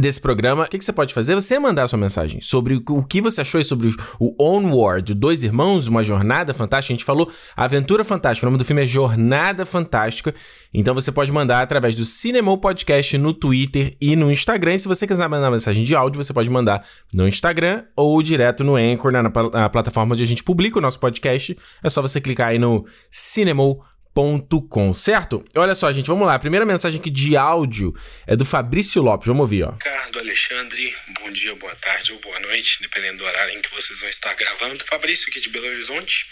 desse 0.00 0.20
programa, 0.20 0.64
o 0.64 0.68
que, 0.68 0.78
que, 0.78 0.84
você 0.84 0.92
pode 0.92 1.14
fazer? 1.14 1.34
Você 1.34 1.58
mandar 1.58 1.88
sua 1.88 1.98
mensagem 1.98 2.40
sobre 2.40 2.82
o 2.88 3.02
que 3.04 3.20
você 3.20 3.40
achou 3.40 3.62
sobre 3.64 3.88
o 4.20 4.34
Onward, 4.38 5.14
Dois 5.14 5.42
Irmãos, 5.42 5.86
Uma 5.88 6.04
Jornada 6.04 6.52
Fantástica. 6.52 6.92
A 6.92 6.96
gente 6.96 7.04
falou 7.04 7.30
Aventura 7.56 8.04
Fantástica, 8.04 8.46
o 8.46 8.50
nome 8.50 8.58
do 8.58 8.64
filme 8.64 8.82
é 8.82 8.86
Jornada 8.86 9.64
Fantástica. 9.64 10.34
Então 10.72 10.94
você 10.94 11.10
pode 11.10 11.32
mandar 11.32 11.62
através 11.62 11.94
do 11.94 12.04
Cinemou 12.04 12.58
Podcast 12.58 13.16
no 13.16 13.32
Twitter 13.32 13.96
e 14.00 14.14
no 14.14 14.30
Instagram. 14.30 14.74
E 14.74 14.78
se 14.78 14.88
você 14.88 15.06
quiser 15.06 15.28
mandar 15.28 15.50
mensagem 15.50 15.82
de 15.82 15.94
áudio, 15.94 16.22
você 16.22 16.32
pode 16.32 16.50
mandar 16.50 16.84
no 17.12 17.26
Instagram 17.26 17.84
ou 17.96 18.22
direto 18.22 18.62
no 18.62 18.76
Anchor, 18.76 19.10
na, 19.10 19.22
na 19.22 19.68
plataforma 19.70 20.14
onde 20.14 20.22
a 20.22 20.26
gente 20.26 20.44
publica 20.44 20.78
o 20.78 20.82
nosso 20.82 21.00
podcast. 21.00 21.56
É 21.82 21.88
só 21.88 22.02
você 22.02 22.20
clicar 22.20 22.48
aí 22.48 22.58
no 22.58 22.84
Cinemou 23.10 23.76
Podcast 23.76 23.95
Com, 24.16 24.94
certo? 24.94 25.44
Olha 25.54 25.74
só, 25.74 25.92
gente, 25.92 26.06
vamos 26.06 26.26
lá. 26.26 26.36
A 26.36 26.38
primeira 26.38 26.64
mensagem 26.64 26.98
aqui 26.98 27.10
de 27.10 27.36
áudio 27.36 27.94
é 28.26 28.34
do 28.34 28.46
Fabrício 28.46 29.02
Lopes. 29.02 29.26
Vamos 29.26 29.42
ouvir, 29.42 29.64
ó. 29.64 29.72
Ricardo, 29.72 30.18
Alexandre, 30.18 30.96
bom 31.20 31.30
dia, 31.30 31.54
boa 31.56 31.74
tarde 31.76 32.14
ou 32.14 32.18
boa 32.20 32.40
noite, 32.40 32.80
dependendo 32.80 33.18
do 33.18 33.24
horário 33.24 33.52
em 33.52 33.60
que 33.60 33.70
vocês 33.74 34.00
vão 34.00 34.08
estar 34.08 34.32
gravando. 34.32 34.82
Fabrício 34.86 35.28
aqui 35.28 35.38
de 35.38 35.50
Belo 35.50 35.66
Horizonte. 35.66 36.26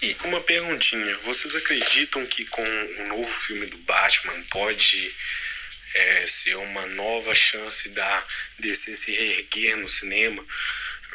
E 0.00 0.16
uma 0.22 0.40
perguntinha: 0.42 1.18
vocês 1.24 1.56
acreditam 1.56 2.24
que 2.24 2.44
com 2.44 2.62
o 2.62 3.08
novo 3.08 3.26
filme 3.26 3.66
do 3.66 3.78
Batman 3.78 4.40
pode 4.50 5.12
é, 5.96 6.24
ser 6.24 6.56
uma 6.56 6.86
nova 6.86 7.34
chance 7.34 7.88
da 7.88 8.24
DC 8.60 8.94
se 8.94 9.10
reerguer 9.10 9.76
no 9.76 9.88
cinema, 9.88 10.46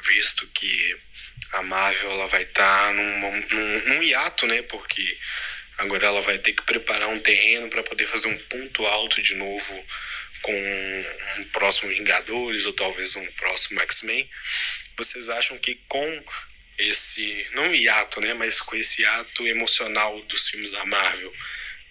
visto 0.04 0.46
que 0.48 0.98
a 1.54 1.62
Marvel 1.62 2.12
ela 2.12 2.28
vai 2.28 2.44
estar 2.44 2.88
tá 2.88 2.92
num, 2.92 3.20
num, 3.22 3.88
num 3.88 4.04
hiato, 4.04 4.46
né? 4.48 4.64
Porque 4.64 5.18
Agora 5.78 6.08
ela 6.08 6.22
vai 6.22 6.38
ter 6.38 6.54
que 6.54 6.64
preparar 6.64 7.10
um 7.10 7.20
terreno 7.20 7.70
para 7.70 7.84
poder 7.84 8.08
fazer 8.08 8.28
um 8.28 8.38
ponto 8.38 8.86
alto 8.86 9.22
de 9.22 9.36
novo 9.36 9.86
com 10.42 11.06
um 11.38 11.44
próximo 11.46 11.90
Vingadores 11.90 12.66
ou 12.66 12.74
talvez 12.74 13.16
um 13.16 13.26
próximo 13.38 13.80
X-Men. 13.82 14.30
Vocês 14.98 15.30
acham 15.30 15.58
que 15.58 15.80
com 15.88 16.24
esse, 16.78 17.48
não 17.54 17.74
hiato, 17.74 18.20
né, 18.20 18.34
mas 18.34 18.60
com 18.60 18.76
esse 18.76 19.06
ato 19.06 19.48
emocional 19.48 20.20
dos 20.24 20.50
filmes 20.50 20.72
da 20.72 20.86
Marvel, 20.86 21.32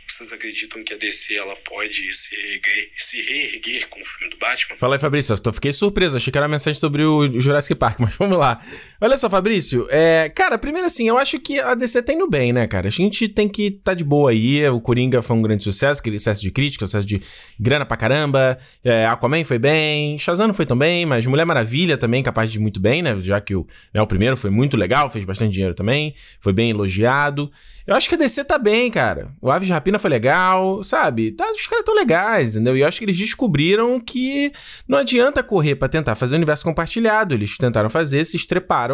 vocês 0.07 0.33
acreditam 0.33 0.85
que 0.85 0.93
a 0.93 0.97
DC 0.99 1.35
ela 1.35 1.57
pode 1.57 2.13
se 2.13 2.35
reerguer, 2.37 2.91
se 2.97 3.23
reerguer 3.23 3.89
com 3.89 4.01
o 4.01 4.05
filme 4.05 4.31
do 4.31 4.37
Batman? 4.37 4.77
Fala 4.77 4.97
aí, 4.97 5.01
Fabrício. 5.01 5.35
Eu 5.45 5.53
fiquei 5.53 5.73
surpreso. 5.73 6.17
Achei 6.17 6.31
que 6.31 6.37
era 6.37 6.47
uma 6.47 6.53
mensagem 6.53 6.79
sobre 6.79 7.03
o 7.03 7.41
Jurassic 7.41 7.75
Park, 7.77 7.99
mas 8.01 8.15
vamos 8.17 8.39
lá. 8.39 8.65
Olha 9.05 9.17
só, 9.17 9.29
Fabrício. 9.29 9.85
É, 9.91 10.29
cara, 10.29 10.57
primeiro 10.57 10.87
assim, 10.87 11.09
eu 11.09 11.19
acho 11.19 11.41
que 11.41 11.59
a 11.59 11.75
DC 11.75 12.03
tá 12.03 12.13
indo 12.13 12.31
bem, 12.31 12.53
né, 12.53 12.69
cara? 12.69 12.87
A 12.87 12.91
gente 12.91 13.27
tem 13.27 13.49
que 13.49 13.69
tá 13.69 13.95
de 13.95 14.05
boa 14.05 14.31
aí. 14.31 14.65
O 14.69 14.81
Coringa 14.81 15.21
foi 15.21 15.37
um 15.37 15.43
grande 15.43 15.65
sucesso, 15.65 16.01
sucesso 16.01 16.41
de 16.41 16.53
crítica, 16.53 16.87
sucesso 16.87 17.05
de 17.05 17.21
grana 17.59 17.85
pra 17.85 17.97
caramba. 17.97 18.57
É, 18.85 19.05
Aquaman 19.07 19.43
foi 19.43 19.59
bem. 19.59 20.17
Shazam 20.21 20.47
não 20.47 20.55
foi 20.55 20.67
tão 20.67 20.79
bem, 20.79 21.05
mas 21.05 21.27
Mulher 21.27 21.45
Maravilha 21.45 21.99
também, 21.99 22.23
capaz 22.23 22.49
de 22.49 22.59
ir 22.59 22.61
muito 22.61 22.79
bem, 22.79 23.03
né? 23.03 23.19
Já 23.19 23.41
que 23.41 23.57
o, 23.57 23.67
né, 23.93 24.01
o 24.01 24.07
primeiro 24.07 24.37
foi 24.37 24.51
muito 24.51 24.77
legal, 24.77 25.11
fez 25.11 25.25
bastante 25.25 25.51
dinheiro 25.51 25.75
também. 25.75 26.15
Foi 26.39 26.53
bem 26.53 26.71
elogiado. 26.71 27.51
Eu 27.85 27.97
acho 27.97 28.09
que 28.09 28.15
a 28.15 28.19
DC 28.19 28.45
tá 28.45 28.59
bem, 28.59 28.89
cara. 28.91 29.33
O 29.41 29.51
Aves 29.51 29.67
de 29.67 29.73
Rapina 29.73 29.99
foi 29.99 30.11
legal, 30.11 30.85
sabe? 30.85 31.33
Tá, 31.33 31.51
os 31.51 31.67
caras 31.67 31.85
tão 31.85 31.95
legais, 31.95 32.55
entendeu? 32.55 32.77
E 32.77 32.81
eu 32.81 32.87
acho 32.87 32.99
que 32.99 33.05
eles 33.05 33.19
descobriram 33.19 33.99
que 33.99 34.53
não 34.87 34.99
adianta 34.99 35.43
correr 35.43 35.75
para 35.75 35.89
tentar 35.89 36.15
fazer 36.15 36.37
o 36.37 36.39
universo 36.39 36.63
compartilhado. 36.63 37.35
Eles 37.35 37.57
tentaram 37.57 37.91
fazer, 37.91 38.25
se 38.25 38.37
estreparam 38.37 38.92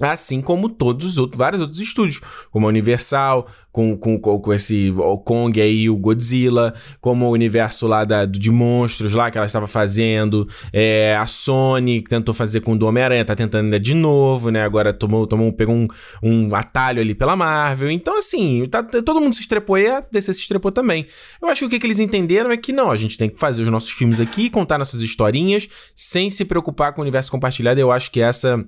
Assim 0.00 0.40
como 0.40 0.68
todos 0.68 1.06
os 1.06 1.18
outros, 1.18 1.38
vários 1.38 1.60
outros 1.60 1.78
estúdios, 1.78 2.20
como 2.50 2.66
a 2.66 2.68
Universal, 2.70 3.46
com, 3.70 3.96
com, 3.96 4.18
com 4.18 4.52
esse 4.52 4.90
o 4.96 5.18
Kong 5.18 5.60
aí, 5.60 5.88
o 5.88 5.96
Godzilla, 5.96 6.74
como 7.00 7.26
o 7.26 7.30
universo 7.30 7.86
lá 7.86 8.02
da, 8.02 8.24
de 8.24 8.50
monstros 8.50 9.12
lá 9.12 9.30
que 9.30 9.36
ela 9.36 9.46
estava 9.46 9.66
fazendo, 9.66 10.48
é, 10.72 11.14
a 11.14 11.26
Sony 11.26 12.00
que 12.00 12.08
tentou 12.08 12.34
fazer 12.34 12.62
com 12.62 12.74
o 12.74 12.84
Homem-Aranha, 12.84 13.24
tá 13.24 13.36
tentando 13.36 13.66
ainda 13.66 13.78
de 13.78 13.94
novo, 13.94 14.50
né? 14.50 14.62
Agora 14.62 14.94
tomou, 14.94 15.26
tomou 15.26 15.52
pegou 15.52 15.74
um, 15.74 15.86
um 16.22 16.54
atalho 16.54 17.00
ali 17.00 17.14
pela 17.14 17.36
Marvel. 17.36 17.90
Então, 17.90 18.18
assim, 18.18 18.66
tá, 18.70 18.82
todo 18.82 19.20
mundo 19.20 19.34
se 19.34 19.42
estrepou 19.42 19.76
e 19.76 19.86
a 19.88 20.00
DC 20.00 20.32
se 20.32 20.40
estrepou 20.40 20.72
também. 20.72 21.06
Eu 21.40 21.48
acho 21.48 21.60
que 21.60 21.66
o 21.66 21.68
que, 21.68 21.78
que 21.78 21.86
eles 21.86 22.00
entenderam 22.00 22.50
é 22.50 22.56
que 22.56 22.72
não, 22.72 22.90
a 22.90 22.96
gente 22.96 23.16
tem 23.18 23.28
que 23.28 23.38
fazer 23.38 23.62
os 23.62 23.68
nossos 23.68 23.90
filmes 23.90 24.20
aqui, 24.20 24.50
contar 24.50 24.78
nossas 24.78 25.00
historinhas, 25.00 25.68
sem 25.94 26.30
se 26.30 26.44
preocupar 26.44 26.92
com 26.92 27.00
o 27.00 27.04
universo 27.04 27.30
compartilhado. 27.30 27.78
Eu 27.78 27.92
acho 27.92 28.10
que 28.10 28.20
essa 28.20 28.66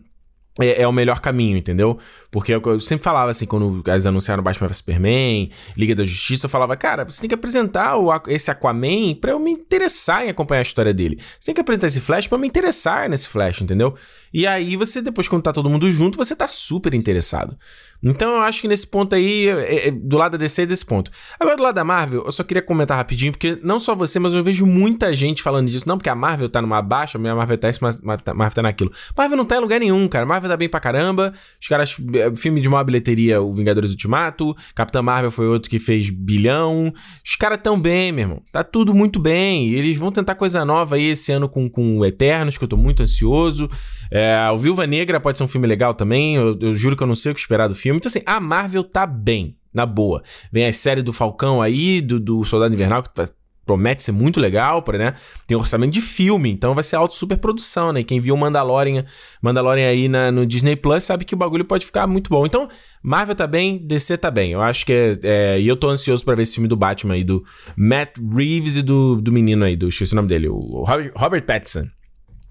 é, 0.61 0.82
é, 0.82 0.88
o 0.88 0.92
melhor 0.92 1.20
caminho, 1.20 1.57
entendeu? 1.57 1.98
Porque 2.30 2.55
eu, 2.55 2.62
eu, 2.64 2.78
sempre 2.78 3.02
falava 3.02 3.30
assim, 3.30 3.44
quando 3.44 3.82
eles 3.86 4.07
anunciaram 4.07 4.42
Batman 4.42 4.68
vs 4.68 4.76
Superman, 4.78 5.50
Liga 5.76 5.94
da 5.94 6.05
Justiça, 6.05 6.46
eu 6.46 6.50
falava, 6.50 6.76
cara, 6.76 7.05
você 7.05 7.20
tem 7.20 7.28
que 7.28 7.34
apresentar 7.34 7.96
o, 7.96 8.11
esse 8.28 8.50
Aquaman 8.50 9.14
pra 9.20 9.32
eu 9.32 9.40
me 9.40 9.50
interessar 9.50 10.24
em 10.24 10.30
acompanhar 10.30 10.61
a 10.61 10.62
história 10.62 10.94
dele. 10.94 11.18
Você 11.40 11.46
tem 11.46 11.55
que 11.57 11.61
apresentar 11.61 11.88
esse 11.88 12.00
Flash 12.00 12.28
pra 12.28 12.36
eu 12.36 12.40
me 12.40 12.46
interessar 12.46 13.09
nesse 13.09 13.28
Flash, 13.28 13.62
entendeu? 13.62 13.96
E 14.32 14.46
aí 14.46 14.76
você, 14.76 15.02
depois, 15.02 15.26
quando 15.26 15.42
tá 15.42 15.52
todo 15.52 15.68
mundo 15.68 15.90
junto, 15.90 16.16
você 16.16 16.36
tá 16.36 16.46
super 16.46 16.94
interessado. 16.94 17.57
Então 18.05 18.34
eu 18.34 18.42
acho 18.42 18.61
que 18.61 18.68
nesse 18.68 18.86
ponto 18.86 19.14
aí, 19.14 19.48
é, 19.48 19.88
é, 19.88 19.90
do 19.90 20.18
lado 20.18 20.32
da 20.32 20.38
DC 20.38 20.62
é 20.62 20.66
desse 20.66 20.84
ponto. 20.84 21.11
Agora 21.40 21.57
do 21.57 21.62
lado 21.62 21.74
da 21.74 21.84
Marvel, 21.84 22.22
eu 22.24 22.32
só 22.32 22.44
queria 22.44 22.62
comentar 22.62 22.96
rapidinho, 22.96 23.32
porque 23.32 23.59
não 23.62 23.80
só 23.80 23.94
você, 23.94 24.18
mas 24.18 24.34
eu 24.34 24.44
vejo 24.44 24.66
muita 24.66 25.14
gente 25.16 25.42
falando 25.42 25.68
disso. 25.68 25.88
Não, 25.88 25.96
porque 25.96 26.11
a 26.11 26.14
Marvel 26.14 26.48
tá 26.48 26.61
numa 26.61 26.82
baixa, 26.82 27.16
a 27.16 27.34
Marvel 27.34 27.57
tá 27.57 27.70
isso, 27.70 27.80
mas 27.82 27.98
a 27.98 28.34
Marvel 28.34 28.55
tá 28.55 28.62
naquilo. 28.62 28.92
Marvel 29.16 29.36
não 29.36 29.44
tá 29.44 29.57
em 29.57 29.61
lugar 29.61 29.80
nenhum, 29.80 30.07
cara. 30.07 30.26
Marvel 30.26 30.50
tá 30.50 30.57
bem 30.57 30.68
pra 30.68 30.80
caramba. 30.80 31.32
Os 31.61 31.66
caras, 31.66 31.96
é, 32.14 32.34
filme 32.36 32.61
de 32.61 32.68
maior 32.68 32.84
bilheteria, 32.84 33.40
o 33.40 33.55
Vingadores 33.55 33.90
Ultimato. 33.90 34.55
Capitã 34.74 35.00
Marvel 35.00 35.30
foi 35.30 35.46
outro 35.46 35.70
que 35.70 35.78
fez 35.78 36.11
bilhão. 36.11 36.92
Os 37.24 37.36
caras 37.36 37.59
tão 37.62 37.80
bem, 37.80 38.12
meu 38.12 38.22
irmão. 38.22 38.42
Tá 38.52 38.62
tudo 38.62 38.94
muito 38.94 39.18
bem. 39.18 39.70
Eles 39.70 39.96
vão 39.96 40.12
tentar 40.12 40.34
coisa 40.34 40.64
nova 40.64 40.96
aí 40.96 41.07
esse 41.07 41.32
ano 41.32 41.48
com, 41.48 41.68
com 41.68 42.05
Eternos, 42.05 42.59
que 42.59 42.64
eu 42.64 42.68
tô 42.68 42.76
muito 42.76 43.02
ansioso. 43.02 43.70
É, 44.11 44.50
o 44.50 44.59
Viúva 44.59 44.86
Negra 44.86 45.18
pode 45.18 45.38
ser 45.38 45.44
um 45.44 45.48
filme 45.48 45.66
legal 45.66 45.94
também. 45.94 46.36
Eu, 46.36 46.57
eu 46.61 46.74
juro 46.74 46.96
que 46.96 47.02
eu 47.02 47.07
não 47.07 47.14
sei 47.14 47.32
o 47.32 47.34
que 47.34 47.40
esperar 47.40 47.68
do 47.68 47.74
filme. 47.74 47.93
Então, 47.97 48.09
assim, 48.09 48.22
a 48.24 48.40
Marvel 48.40 48.84
tá 48.84 49.07
bem, 49.07 49.57
na 49.72 49.86
boa. 49.86 50.22
Vem 50.53 50.66
a 50.66 50.72
série 50.72 51.03
do 51.03 51.12
Falcão 51.12 51.61
aí, 51.61 52.01
do, 52.01 52.20
do 52.20 52.45
Soldado 52.45 52.74
Invernal, 52.74 53.03
que 53.03 53.12
tá 53.12 53.28
promete 53.64 54.03
ser 54.03 54.12
muito 54.12 54.38
legal, 54.38 54.84
né? 54.92 55.14
Tem 55.47 55.57
orçamento 55.57 55.92
de 55.92 56.01
filme, 56.01 56.51
então 56.51 56.74
vai 56.74 56.84
ser 56.84 56.97
auto 56.97 57.14
super 57.14 57.36
produção, 57.38 57.92
né? 57.92 58.03
quem 58.03 58.20
viu 58.20 58.36
Mandalorian, 58.36 59.05
Mandalorian 59.40 59.88
aí 59.88 60.09
na, 60.09 60.30
no 60.30 60.47
Disney 60.47 60.76
Plus 60.76 61.05
sabe 61.05 61.24
que 61.24 61.34
o 61.34 61.36
bagulho 61.36 61.64
pode 61.64 61.86
ficar 61.86 62.07
muito 62.07 62.28
bom. 62.28 62.45
Então, 62.45 62.68
Marvel 63.03 63.34
tá 63.34 63.47
bem, 63.47 63.78
DC 63.78 64.18
tá 64.18 64.30
bem. 64.30 64.53
Eu 64.53 64.62
acho 64.62 64.84
que 64.84 64.92
é. 64.92 65.18
é 65.22 65.61
e 65.61 65.66
eu 65.66 65.76
tô 65.76 65.88
ansioso 65.88 66.24
para 66.24 66.34
ver 66.34 66.42
esse 66.42 66.55
filme 66.55 66.68
do 66.68 66.76
Batman 66.76 67.14
aí, 67.14 67.24
do 67.24 67.45
Matt 67.76 68.16
Reeves 68.34 68.76
e 68.76 68.82
do, 68.82 69.16
do 69.16 69.32
menino 69.32 69.64
aí, 69.64 69.76
do. 69.76 69.88
Esqueci 69.88 70.12
o 70.12 70.16
nome 70.16 70.28
dele, 70.28 70.49
o 70.49 70.84
Robert, 70.84 71.12
Robert 71.14 71.42
Pattinson. 71.45 71.86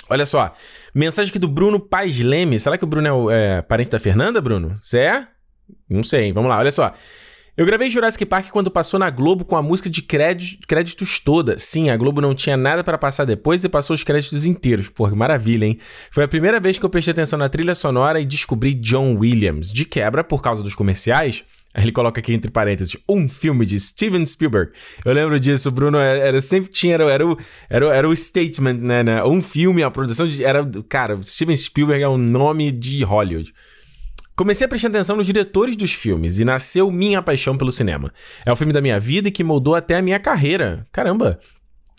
Olha 0.09 0.25
só, 0.25 0.53
mensagem 0.93 1.29
aqui 1.29 1.39
do 1.39 1.47
Bruno 1.47 1.79
Paz 1.79 2.19
Leme. 2.19 2.59
Será 2.59 2.77
que 2.77 2.83
o 2.83 2.87
Bruno 2.87 3.07
é, 3.07 3.13
o, 3.13 3.31
é 3.31 3.61
parente 3.61 3.89
da 3.89 3.99
Fernanda, 3.99 4.41
Bruno? 4.41 4.77
Você 4.81 4.99
é? 4.99 5.27
Não 5.89 6.03
sei, 6.03 6.31
vamos 6.31 6.49
lá, 6.49 6.59
olha 6.59 6.71
só. 6.71 6.93
Eu 7.55 7.67
gravei 7.67 7.87
Jurassic 7.87 8.25
Park 8.25 8.49
quando 8.49 8.71
passou 8.71 8.99
na 8.99 9.11
Globo 9.11 9.45
com 9.45 9.55
a 9.55 9.61
música 9.61 9.87
de 9.87 10.01
créditos 10.01 11.19
toda. 11.19 11.59
Sim, 11.59 11.91
a 11.91 11.95
Globo 11.95 12.19
não 12.19 12.33
tinha 12.33 12.57
nada 12.57 12.83
para 12.83 12.97
passar 12.97 13.25
depois 13.25 13.63
e 13.63 13.69
passou 13.69 13.93
os 13.93 14.03
créditos 14.03 14.43
inteiros. 14.47 14.89
Pô, 14.89 15.07
que 15.07 15.15
maravilha, 15.15 15.65
hein? 15.65 15.77
Foi 16.09 16.23
a 16.23 16.27
primeira 16.27 16.59
vez 16.59 16.79
que 16.79 16.85
eu 16.85 16.89
prestei 16.89 17.11
atenção 17.11 17.37
na 17.37 17.47
trilha 17.47 17.75
sonora 17.75 18.19
e 18.19 18.25
descobri 18.25 18.73
John 18.73 19.17
Williams. 19.19 19.71
De 19.71 19.85
quebra, 19.85 20.23
por 20.23 20.41
causa 20.41 20.63
dos 20.63 20.73
comerciais, 20.73 21.43
ele 21.75 21.91
coloca 21.91 22.19
aqui 22.19 22.33
entre 22.33 22.49
parênteses, 22.49 22.97
um 23.07 23.29
filme 23.29 23.67
de 23.67 23.79
Steven 23.79 24.25
Spielberg. 24.25 24.71
Eu 25.05 25.13
lembro 25.13 25.39
disso, 25.39 25.69
Bruno, 25.69 25.99
era, 25.99 26.19
era 26.19 26.41
sempre 26.41 26.71
tinha, 26.71 26.95
era, 26.95 27.03
era, 27.03 27.27
o, 27.27 27.37
era, 27.69 27.95
era 27.95 28.09
o 28.09 28.15
statement, 28.15 28.79
né, 28.79 29.03
né? 29.03 29.23
Um 29.23 29.43
filme, 29.43 29.83
a 29.83 29.91
produção 29.91 30.27
de. 30.27 30.43
Era, 30.43 30.67
cara, 30.89 31.19
Steven 31.21 31.55
Spielberg 31.55 32.03
é 32.03 32.09
um 32.09 32.17
nome 32.17 32.71
de 32.71 33.03
Hollywood. 33.03 33.53
Comecei 34.35 34.65
a 34.65 34.67
prestar 34.67 34.87
atenção 34.87 35.15
nos 35.15 35.27
diretores 35.27 35.75
dos 35.75 35.93
filmes 35.93 36.39
e 36.39 36.45
nasceu 36.45 36.89
minha 36.89 37.21
paixão 37.21 37.55
pelo 37.55 37.71
cinema. 37.71 38.11
É 38.45 38.51
o 38.51 38.55
filme 38.55 38.73
da 38.73 38.81
minha 38.81 38.99
vida 38.99 39.27
e 39.27 39.31
que 39.31 39.43
moldou 39.43 39.75
até 39.75 39.97
a 39.97 40.01
minha 40.01 40.19
carreira. 40.19 40.87
Caramba! 40.91 41.39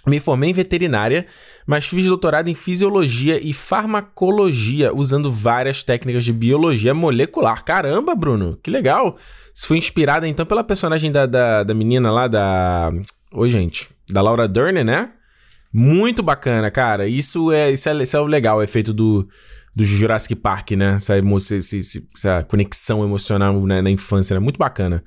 Me 0.07 0.21
formei 0.21 0.51
em 0.51 0.53
veterinária, 0.53 1.27
mas 1.67 1.87
fiz 1.87 2.07
doutorado 2.07 2.49
em 2.49 2.55
fisiologia 2.55 3.41
e 3.43 3.55
farmacologia, 3.55 4.95
usando 4.95 5.33
várias 5.33 5.83
técnicas 5.83 6.25
de 6.25 6.33
biologia 6.33 6.93
molecular. 6.93 7.65
Caramba, 7.65 8.15
Bruno, 8.15 8.59
que 8.63 8.71
legal! 8.71 9.17
Isso 9.55 9.67
foi 9.67 9.79
inspirada 9.79 10.29
então 10.29 10.45
pela 10.45 10.63
personagem 10.63 11.11
da, 11.11 11.25
da, 11.25 11.63
da 11.63 11.73
menina 11.73 12.11
lá, 12.11 12.27
da. 12.27 12.93
Oi, 13.33 13.49
gente. 13.49 13.89
Da 14.11 14.21
Laura 14.21 14.47
Dern, 14.47 14.85
né? 14.85 15.11
Muito 15.73 16.23
bacana, 16.23 16.71
cara. 16.71 17.09
Isso 17.09 17.51
é, 17.51 17.71
isso 17.71 17.89
é, 17.89 18.03
isso 18.03 18.17
é 18.17 18.21
legal, 18.21 18.59
o 18.59 18.63
efeito 18.63 18.93
do, 18.93 19.27
do 19.75 19.85
Jurassic 19.85 20.35
Park, 20.37 20.73
né? 20.73 20.95
Essa, 20.95 21.19
emoção, 21.19 21.57
essa, 21.57 21.77
essa 22.15 22.43
conexão 22.45 23.03
emocional 23.03 23.67
né? 23.67 23.83
na 23.83 23.91
infância, 23.91 24.35
né? 24.35 24.41
Muito 24.41 24.59
bacana. 24.59 25.03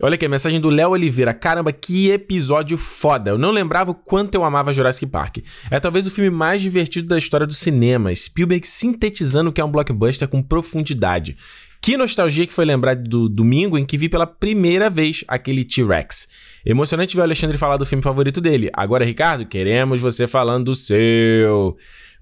Olha 0.00 0.16
aqui, 0.16 0.26
a 0.26 0.28
mensagem 0.28 0.60
do 0.60 0.68
Léo 0.68 0.90
Oliveira. 0.90 1.32
Caramba, 1.32 1.70
que 1.72 2.10
episódio 2.10 2.76
foda. 2.76 3.30
Eu 3.30 3.38
não 3.38 3.52
lembrava 3.52 3.92
o 3.92 3.94
quanto 3.94 4.34
eu 4.34 4.42
amava 4.42 4.72
Jurassic 4.72 5.06
Park. 5.06 5.38
É 5.70 5.78
talvez 5.78 6.06
o 6.08 6.10
filme 6.10 6.30
mais 6.30 6.60
divertido 6.60 7.06
da 7.06 7.16
história 7.16 7.46
do 7.46 7.54
cinema. 7.54 8.12
Spielberg 8.12 8.66
sintetizando 8.66 9.50
o 9.50 9.52
que 9.52 9.60
é 9.60 9.64
um 9.64 9.70
blockbuster 9.70 10.26
com 10.26 10.42
profundidade. 10.42 11.36
Que 11.80 11.96
nostalgia 11.96 12.46
que 12.46 12.52
foi 12.52 12.64
lembrar 12.64 12.96
do 12.96 13.28
domingo 13.28 13.78
em 13.78 13.84
que 13.84 13.98
vi 13.98 14.08
pela 14.08 14.26
primeira 14.26 14.88
vez 14.88 15.24
aquele 15.28 15.64
T-Rex. 15.64 16.28
Emocionante 16.64 17.14
ver 17.14 17.20
o 17.22 17.24
Alexandre 17.24 17.58
falar 17.58 17.76
do 17.76 17.86
filme 17.86 18.02
favorito 18.02 18.40
dele. 18.40 18.70
Agora, 18.72 19.04
Ricardo, 19.04 19.46
queremos 19.46 20.00
você 20.00 20.26
falando 20.26 20.66
do 20.66 20.74
seu. 20.74 21.76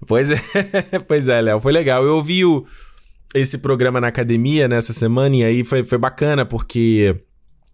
Pois 0.07 0.31
é, 0.31 0.37
pois 1.07 1.29
é, 1.29 1.41
Léo, 1.41 1.59
foi 1.59 1.71
legal. 1.71 2.03
Eu 2.03 2.15
ouvi 2.15 2.43
o, 2.43 2.65
esse 3.33 3.57
programa 3.57 4.01
na 4.01 4.07
academia 4.07 4.67
nessa 4.67 4.93
semana 4.93 5.35
e 5.35 5.43
aí 5.43 5.63
foi, 5.63 5.83
foi 5.83 5.97
bacana 5.97 6.45
porque. 6.45 7.15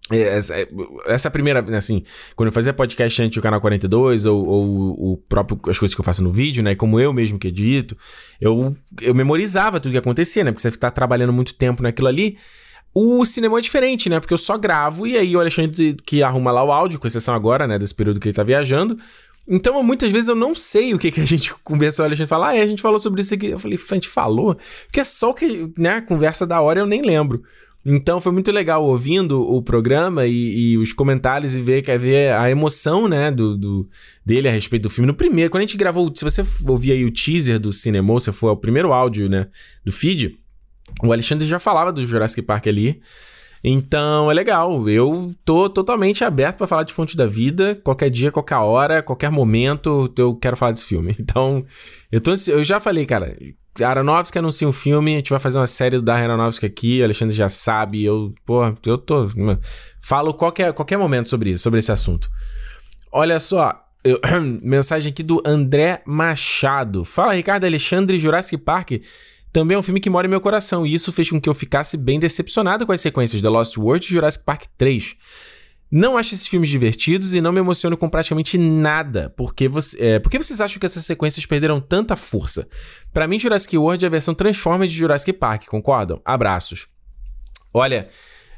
É, 0.09 0.21
essa, 0.37 0.55
é, 0.55 0.67
essa 1.07 1.29
primeira, 1.29 1.59
assim, 1.75 2.03
quando 2.33 2.47
eu 2.47 2.53
fazia 2.53 2.73
podcast 2.73 3.21
antes 3.21 3.35
do 3.35 3.41
Canal 3.41 3.59
42, 3.59 4.25
ou, 4.25 4.45
ou 4.45 5.13
o 5.13 5.17
próprio, 5.17 5.59
as 5.69 5.77
coisas 5.77 5.93
que 5.93 5.99
eu 5.99 6.05
faço 6.05 6.23
no 6.23 6.31
vídeo, 6.31 6.63
né, 6.63 6.75
como 6.75 6.97
eu 6.97 7.11
mesmo 7.11 7.37
que 7.37 7.49
edito, 7.49 7.97
eu, 8.39 8.73
eu 9.01 9.13
memorizava 9.13 9.81
tudo 9.81 9.91
que 9.91 9.97
acontecia, 9.97 10.45
né, 10.45 10.51
porque 10.51 10.61
você 10.61 10.77
tá 10.77 10.89
trabalhando 10.89 11.33
muito 11.33 11.53
tempo 11.53 11.83
naquilo 11.83 12.07
ali. 12.07 12.37
O 12.93 13.25
cinema 13.25 13.59
é 13.59 13.61
diferente, 13.61 14.09
né, 14.09 14.21
porque 14.21 14.33
eu 14.33 14.37
só 14.37 14.57
gravo 14.57 15.05
e 15.05 15.17
aí 15.17 15.35
o 15.35 15.41
Alexandre 15.41 15.97
que 16.05 16.23
arruma 16.23 16.51
lá 16.51 16.63
o 16.63 16.71
áudio, 16.71 16.99
com 16.99 17.07
exceção 17.07 17.35
agora, 17.35 17.67
né, 17.67 17.77
desse 17.77 17.93
período 17.93 18.17
que 18.17 18.29
ele 18.29 18.35
tá 18.35 18.43
viajando, 18.43 18.97
então, 19.47 19.81
muitas 19.81 20.11
vezes 20.11 20.27
eu 20.27 20.35
não 20.35 20.53
sei 20.53 20.93
o 20.93 20.99
que, 20.99 21.11
que 21.11 21.21
a 21.21 21.25
gente 21.25 21.53
conversou. 21.63 22.05
A 22.05 22.09
gente 22.09 22.27
fala, 22.27 22.49
ah, 22.49 22.55
é, 22.55 22.61
a 22.61 22.67
gente 22.67 22.81
falou 22.81 22.99
sobre 22.99 23.21
isso 23.21 23.33
aqui. 23.33 23.47
Eu 23.47 23.59
falei, 23.59 23.77
a 23.77 23.93
gente 23.93 24.09
falou? 24.09 24.57
Porque 24.85 24.99
é 24.99 25.03
só 25.03 25.29
o 25.29 25.33
que, 25.33 25.71
né, 25.77 26.01
conversa 26.01 26.45
da 26.45 26.59
hora 26.61 26.79
eu 26.79 26.85
nem 26.85 27.01
lembro. 27.01 27.43
Então 27.89 28.19
foi 28.19 28.33
muito 28.33 28.51
legal 28.51 28.83
ouvindo 28.83 29.41
o 29.41 29.61
programa 29.61 30.25
e, 30.25 30.71
e 30.73 30.77
os 30.77 30.91
comentários 30.91 31.55
e 31.55 31.61
ver, 31.61 31.83
quer 31.83 31.97
ver 31.97 32.33
a 32.33 32.51
emoção, 32.51 33.07
né, 33.07 33.31
do, 33.31 33.55
do, 33.57 33.89
dele 34.25 34.49
a 34.49 34.51
respeito 34.51 34.83
do 34.83 34.89
filme. 34.89 35.07
No 35.07 35.13
primeiro, 35.13 35.49
quando 35.49 35.61
a 35.61 35.65
gente 35.65 35.77
gravou, 35.77 36.11
se 36.13 36.21
você 36.25 36.43
ouvir 36.67 36.91
aí 36.91 37.05
o 37.05 37.11
teaser 37.11 37.57
do 37.57 37.71
cinema, 37.71 38.19
se 38.19 38.29
for 38.33 38.51
o 38.51 38.57
primeiro 38.57 38.91
áudio, 38.91 39.29
né, 39.29 39.47
do 39.85 39.93
feed, 39.93 40.37
o 41.01 41.13
Alexandre 41.13 41.47
já 41.47 41.59
falava 41.59 41.93
do 41.93 42.05
Jurassic 42.05 42.41
Park 42.41 42.67
ali. 42.67 42.99
Então 43.63 44.29
é 44.29 44.33
legal. 44.33 44.87
Eu 44.89 45.31
tô 45.43 45.69
totalmente 45.69 46.23
aberto 46.23 46.57
para 46.57 46.67
falar 46.67 46.83
de 46.83 46.93
Fonte 46.93 47.17
da 47.17 47.25
Vida. 47.25 47.79
Qualquer 47.83 48.09
dia, 48.09 48.31
qualquer 48.31 48.57
hora, 48.57 49.01
qualquer 49.01 49.31
momento, 49.31 50.11
eu 50.17 50.35
quero 50.35 50.55
falar 50.55 50.71
desse 50.71 50.85
filme. 50.85 51.15
Então, 51.27 51.65
eu, 52.09 52.21
tô, 52.21 52.31
eu 52.47 52.63
já 52.63 52.79
falei, 52.79 53.05
cara. 53.05 53.37
Aronofsky 53.83 54.39
anuncia 54.39 54.67
um 54.67 54.71
filme, 54.71 55.13
a 55.13 55.17
gente 55.17 55.29
vai 55.29 55.39
fazer 55.39 55.59
uma 55.59 55.67
série 55.67 55.97
do 55.97 56.01
Darren 56.01 56.25
Aronofsky 56.25 56.65
aqui, 56.65 57.01
o 57.01 57.03
Alexandre 57.03 57.35
já 57.35 57.49
sabe, 57.49 58.03
eu, 58.03 58.33
pô, 58.45 58.63
eu 58.85 58.97
tô. 58.97 59.27
Falo 60.01 60.33
qualquer, 60.33 60.73
qualquer 60.73 60.97
momento 60.97 61.29
sobre 61.29 61.51
isso, 61.51 61.63
sobre 61.63 61.79
esse 61.79 61.91
assunto. 61.91 62.29
Olha 63.11 63.39
só, 63.39 63.87
eu, 64.03 64.19
mensagem 64.63 65.11
aqui 65.11 65.21
do 65.21 65.43
André 65.45 66.01
Machado. 66.05 67.03
Fala, 67.03 67.33
Ricardo 67.33 67.65
Alexandre, 67.65 68.17
Jurassic 68.17 68.57
Park 68.57 68.91
também 69.57 69.73
é 69.73 69.79
um 69.79 69.81
filme 69.81 69.99
que 69.99 70.07
mora 70.07 70.27
em 70.27 70.29
meu 70.29 70.39
coração, 70.39 70.85
e 70.85 70.93
isso 70.93 71.11
fez 71.11 71.31
com 71.31 71.41
que 71.41 71.49
eu 71.49 71.53
ficasse 71.55 71.97
bem 71.97 72.19
decepcionado 72.19 72.85
com 72.85 72.91
as 72.91 73.01
sequências 73.01 73.41
The 73.41 73.49
Lost 73.49 73.75
World 73.75 74.05
e 74.05 74.09
Jurassic 74.11 74.45
Park 74.45 74.65
3. 74.77 75.15
Não 75.89 76.15
acho 76.15 76.35
esses 76.35 76.45
filmes 76.45 76.69
divertidos 76.69 77.33
e 77.33 77.41
não 77.41 77.51
me 77.51 77.59
emociono 77.59 77.97
com 77.97 78.07
praticamente 78.07 78.55
nada. 78.55 79.33
Porque 79.35 79.67
você, 79.67 79.97
é, 79.99 80.19
por 80.19 80.29
que 80.29 80.37
vocês 80.37 80.61
acham 80.61 80.79
que 80.79 80.85
essas 80.85 81.03
sequências 81.03 81.43
perderam 81.47 81.79
tanta 81.79 82.15
força? 82.15 82.67
Para 83.11 83.25
mim, 83.25 83.39
Jurassic 83.39 83.75
World 83.75 84.05
é 84.05 84.07
a 84.07 84.11
versão 84.11 84.35
Transformers 84.35 84.91
de 84.91 84.99
Jurassic 84.99 85.33
Park, 85.33 85.65
concordam? 85.65 86.21
Abraços. 86.23 86.87
Olha, 87.73 88.09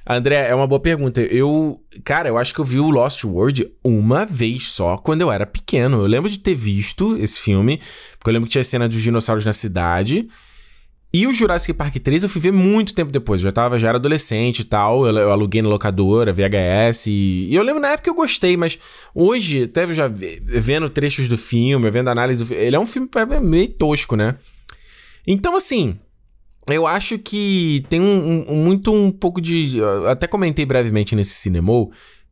André, 0.06 0.50
é 0.50 0.54
uma 0.54 0.68
boa 0.68 0.82
pergunta. 0.82 1.22
Eu, 1.22 1.82
cara, 2.04 2.28
eu 2.28 2.38
acho 2.38 2.54
que 2.54 2.60
eu 2.60 2.66
vi 2.66 2.78
o 2.82 2.90
Lost 2.90 3.24
World 3.24 3.72
uma 3.82 4.26
vez 4.26 4.68
só 4.68 4.98
quando 4.98 5.22
eu 5.22 5.32
era 5.32 5.46
pequeno. 5.46 6.02
Eu 6.02 6.08
lembro 6.08 6.30
de 6.30 6.40
ter 6.40 6.56
visto 6.56 7.16
esse 7.16 7.40
filme, 7.40 7.80
porque 8.18 8.30
eu 8.30 8.34
lembro 8.34 8.48
que 8.48 8.52
tinha 8.52 8.62
a 8.62 8.66
cena 8.66 8.86
dos 8.86 9.02
dinossauros 9.02 9.46
na 9.46 9.54
cidade. 9.54 10.28
E 11.12 11.26
o 11.26 11.34
Jurassic 11.34 11.74
Park 11.74 11.96
3 11.96 12.22
eu 12.24 12.30
fui 12.30 12.40
ver 12.40 12.54
muito 12.54 12.94
tempo 12.94 13.12
depois. 13.12 13.42
Eu 13.42 13.46
já 13.46 13.52
tava, 13.52 13.80
já 13.80 13.90
era 13.90 13.98
adolescente 13.98 14.60
e 14.60 14.64
tal. 14.64 15.08
Eu, 15.08 15.18
eu 15.18 15.32
aluguei 15.32 15.62
na 15.62 15.68
locadora, 15.68 16.32
VHS. 16.32 17.08
E, 17.08 17.48
e, 17.50 17.56
eu 17.56 17.64
lembro 17.64 17.82
na 17.82 17.90
época 17.90 18.04
que 18.04 18.10
eu 18.10 18.16
gostei, 18.16 18.56
mas 18.56 18.78
hoje, 19.14 19.64
até 19.64 19.92
já 19.92 20.08
vendo 20.08 20.88
trechos 20.88 21.28
do 21.28 21.38
filme, 21.38 21.90
vendo 21.90 22.10
análise 22.10 22.44
do 22.44 22.46
filme, 22.46 22.64
ele 22.64 22.76
é 22.76 22.80
um 22.80 22.86
filme 22.86 23.10
meio 23.42 23.70
tosco, 23.70 24.16
né? 24.16 24.36
Então, 25.26 25.56
assim, 25.56 25.98
eu 26.68 26.86
acho 26.86 27.18
que 27.18 27.84
tem 27.90 28.00
um, 28.00 28.46
um, 28.48 28.56
muito 28.56 28.94
um 28.94 29.12
pouco 29.12 29.42
de. 29.42 29.80
Até 30.08 30.28
comentei 30.28 30.66
brevemente 30.66 31.16
nesse 31.16 31.32
cinema 31.32 31.72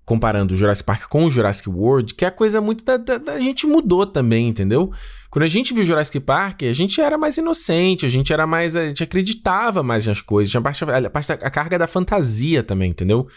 comparando 0.08 0.53
o 0.53 0.58
Jurassic 0.58 0.86
Park 0.86 1.10
com 1.10 1.26
o 1.26 1.30
Jurassic 1.30 1.70
World, 1.70 2.16
que 2.16 2.24
a 2.24 2.32
coisa 2.32 2.62
muito 2.62 2.82
da, 2.82 2.95
da, 2.95 3.18
da, 3.18 3.38
gente 3.41 3.68
mudou 3.68 4.05
também, 4.05 4.47
entendeu? 4.47 4.89
Quando 5.30 5.43
a 5.43 5.49
gente 5.49 5.74
viu 5.74 5.84
Jurassic 5.84 6.18
Park, 6.22 6.64
a 6.64 6.72
gente 6.72 7.01
era 7.01 7.18
mais 7.18 7.38
inocente, 7.38 8.05
a 8.05 8.10
gente 8.10 8.32
era 8.32 8.47
mais. 8.47 8.78
A 8.78 8.88
gente 8.88 9.03
acreditava 9.03 9.84
mais 9.84 10.08
nas 10.08 10.22
coisas, 10.22 10.49
tinha 10.49 10.62
parte, 10.62 10.82
a, 10.86 11.10
parte 11.10 11.34
a 11.34 11.49
carga 11.49 11.78
da 11.78 11.88
fantasia 11.88 12.64
também, 12.64 12.91
entendeu? 12.91 13.28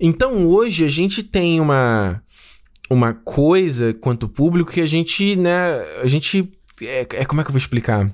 Então 0.00 0.46
hoje 0.46 0.86
a 0.86 0.88
gente 0.88 1.22
tem 1.22 1.60
uma. 1.60 2.22
Uma 2.90 3.12
coisa 3.12 3.92
quanto 3.92 4.26
público 4.26 4.72
que 4.72 4.80
a 4.80 4.86
gente, 4.86 5.36
né? 5.36 5.82
A 6.02 6.08
gente. 6.08 6.50
É, 6.80 7.00
é, 7.00 7.24
como 7.26 7.42
é 7.42 7.44
que 7.44 7.50
eu 7.50 7.52
vou 7.52 7.58
explicar? 7.58 8.10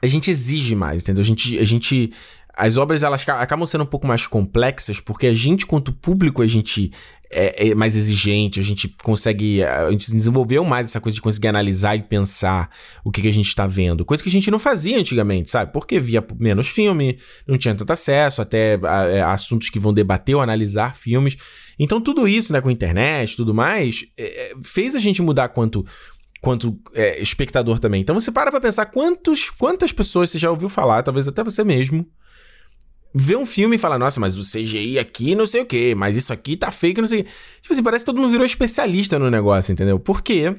A 0.00 0.06
gente 0.06 0.30
exige 0.30 0.76
mais, 0.76 1.02
entendeu? 1.02 1.22
A 1.22 1.24
gente, 1.24 1.58
a 1.58 1.64
gente 1.64 2.12
as 2.58 2.76
obras 2.76 3.04
elas 3.04 3.26
acabam 3.28 3.66
sendo 3.66 3.84
um 3.84 3.86
pouco 3.86 4.06
mais 4.06 4.26
complexas 4.26 4.98
porque 4.98 5.28
a 5.28 5.34
gente, 5.34 5.64
quanto 5.64 5.92
público, 5.92 6.42
a 6.42 6.46
gente 6.46 6.90
é, 7.30 7.68
é, 7.68 7.74
mais 7.74 7.94
exigente, 7.94 8.58
a 8.58 8.62
gente 8.62 8.88
consegue. 9.02 9.62
A 9.62 9.90
gente 9.92 10.10
desenvolveu 10.12 10.64
mais 10.64 10.88
essa 10.88 11.00
coisa 11.00 11.14
de 11.14 11.22
conseguir 11.22 11.46
analisar 11.48 11.94
e 11.94 12.02
pensar 12.02 12.68
o 13.04 13.12
que, 13.12 13.22
que 13.22 13.28
a 13.28 13.32
gente 13.32 13.46
está 13.46 13.64
vendo. 13.64 14.04
Coisa 14.04 14.22
que 14.22 14.28
a 14.28 14.32
gente 14.32 14.50
não 14.50 14.58
fazia 14.58 14.98
antigamente, 14.98 15.50
sabe? 15.50 15.72
Porque 15.72 16.00
via 16.00 16.24
menos 16.36 16.68
filme, 16.68 17.18
não 17.46 17.56
tinha 17.56 17.76
tanto 17.76 17.92
acesso, 17.92 18.42
até 18.42 18.78
a, 18.82 19.00
a 19.00 19.08
é, 19.08 19.22
assuntos 19.22 19.70
que 19.70 19.78
vão 19.78 19.94
debater 19.94 20.34
ou 20.34 20.42
analisar 20.42 20.96
filmes. 20.96 21.36
Então, 21.78 22.00
tudo 22.00 22.26
isso, 22.26 22.52
né, 22.52 22.60
com 22.60 22.68
a 22.68 22.72
internet 22.72 23.36
tudo 23.36 23.54
mais, 23.54 24.04
é, 24.16 24.24
é, 24.24 24.52
fez 24.64 24.96
a 24.96 24.98
gente 24.98 25.22
mudar 25.22 25.48
quanto 25.48 25.86
quanto 26.40 26.78
é, 26.94 27.20
espectador 27.20 27.78
também. 27.78 28.00
Então 28.00 28.14
você 28.14 28.30
para 28.30 28.50
pra 28.50 28.60
pensar 28.60 28.86
quantos, 28.86 29.50
quantas 29.50 29.92
pessoas 29.92 30.30
você 30.30 30.38
já 30.38 30.50
ouviu 30.50 30.68
falar, 30.68 31.02
talvez 31.02 31.26
até 31.26 31.42
você 31.42 31.64
mesmo, 31.64 32.06
vê 33.14 33.36
um 33.36 33.46
filme 33.46 33.76
e 33.76 33.78
fala, 33.78 33.98
nossa, 33.98 34.20
mas 34.20 34.36
o 34.36 34.42
CGI 34.42 34.98
aqui 34.98 35.34
não 35.34 35.46
sei 35.46 35.62
o 35.62 35.66
que, 35.66 35.94
mas 35.94 36.16
isso 36.16 36.32
aqui 36.32 36.56
tá 36.56 36.70
fake, 36.70 37.00
não 37.00 37.08
sei 37.08 37.20
o 37.20 37.24
que. 37.24 37.30
Tipo 37.62 37.72
assim, 37.72 37.82
parece 37.82 38.04
que 38.04 38.06
todo 38.06 38.20
mundo 38.20 38.30
virou 38.30 38.46
especialista 38.46 39.18
no 39.18 39.30
negócio, 39.30 39.72
entendeu? 39.72 39.98
Por 39.98 40.22
quê? 40.22 40.54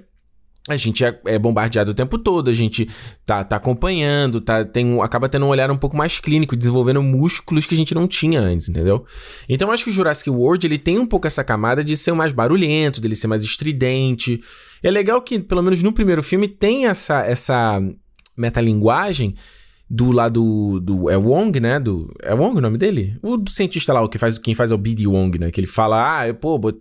a 0.69 0.77
gente 0.77 1.03
é, 1.03 1.19
é, 1.25 1.39
bombardeado 1.39 1.91
o 1.91 1.93
tempo 1.93 2.17
todo, 2.19 2.49
a 2.49 2.53
gente 2.53 2.87
tá, 3.25 3.43
tá 3.43 3.55
acompanhando, 3.55 4.39
tá, 4.39 4.63
tem, 4.63 5.01
acaba 5.01 5.27
tendo 5.27 5.45
um 5.45 5.49
olhar 5.49 5.71
um 5.71 5.77
pouco 5.77 5.97
mais 5.97 6.19
clínico, 6.19 6.55
desenvolvendo 6.55 7.01
músculos 7.01 7.65
que 7.65 7.73
a 7.73 7.77
gente 7.77 7.95
não 7.95 8.07
tinha 8.07 8.39
antes, 8.39 8.69
entendeu? 8.69 9.03
Então 9.47 9.71
acho 9.71 9.83
que 9.83 9.89
o 9.89 9.93
Jurassic 9.93 10.29
World 10.29 10.65
ele 10.67 10.77
tem 10.77 10.99
um 10.99 11.07
pouco 11.07 11.25
essa 11.25 11.43
camada 11.43 11.83
de 11.83 11.97
ser 11.97 12.13
mais 12.13 12.31
barulhento, 12.31 13.01
dele 13.01 13.15
ser 13.15 13.27
mais 13.27 13.43
estridente. 13.43 14.41
É 14.83 14.91
legal 14.91 15.21
que, 15.21 15.39
pelo 15.39 15.63
menos 15.63 15.81
no 15.81 15.91
primeiro 15.91 16.21
filme, 16.21 16.47
tem 16.47 16.85
essa, 16.85 17.25
essa 17.25 17.81
metalinguagem 18.37 19.35
do 19.89 20.11
lado 20.11 20.79
do. 20.79 21.09
É 21.09 21.17
Wong, 21.17 21.59
né? 21.59 21.79
Do, 21.79 22.13
é 22.21 22.33
Wong 22.33 22.57
o 22.57 22.61
nome 22.61 22.77
dele? 22.77 23.17
O 23.23 23.37
do 23.37 23.49
cientista 23.49 23.91
lá, 23.91 24.01
o 24.01 24.09
que 24.09 24.19
faz, 24.19 24.37
quem 24.37 24.53
faz 24.53 24.71
é 24.71 24.75
o 24.75 24.77
B.D. 24.77 25.07
Wong, 25.07 25.39
né? 25.39 25.49
Que 25.49 25.59
ele 25.59 25.67
fala, 25.67 26.27
ah, 26.27 26.33
pô, 26.33 26.55
o 26.55 26.73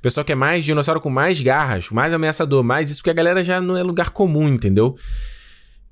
pessoal 0.00 0.24
quer 0.24 0.34
mais 0.34 0.64
dinossauro 0.64 1.00
com 1.00 1.10
mais 1.10 1.40
garras, 1.40 1.90
mais 1.90 2.14
ameaçador, 2.14 2.64
mais 2.64 2.90
isso, 2.90 3.00
porque 3.00 3.10
a 3.10 3.14
galera 3.14 3.44
já 3.44 3.60
não 3.60 3.76
é 3.76 3.82
lugar 3.82 4.10
comum, 4.10 4.48
entendeu? 4.48 4.96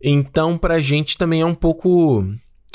Então, 0.03 0.57
pra 0.57 0.81
gente 0.81 1.19
também 1.19 1.43
é 1.43 1.47
um 1.47 1.55
pouco. 1.55 2.25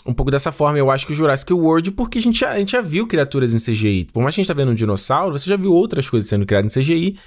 Um 0.06 0.14
pouco 0.14 0.32
dessa 0.32 0.54
forma, 0.54 0.78
eu 0.78 0.90
acho 0.90 1.06
que 1.06 1.12
o 1.12 1.16
Jurassic 1.16 1.52
World, 1.52 1.92
porque 1.92 2.20
a 2.20 2.22
gente 2.22 2.40
já, 2.40 2.52
a 2.52 2.60
gente 2.60 2.72
já 2.72 2.80
viu 2.80 3.06
criaturas 3.06 3.54
em 3.54 3.60
CGI. 3.60 4.06
Por 4.14 4.24
mais 4.24 4.34
que 4.34 4.40
a 4.40 4.44
gente 4.44 4.48
tá 4.48 4.54
vendo 4.54 4.72
um 4.72 4.76
dinossauro, 4.76 5.38
você 5.38 5.50
já 5.50 5.58
viu 5.58 5.74
outras 5.74 6.10
coisas 6.10 6.30
sendo 6.30 6.46
criadas 6.46 6.78
em 6.78 6.82
CGI. 6.82 7.18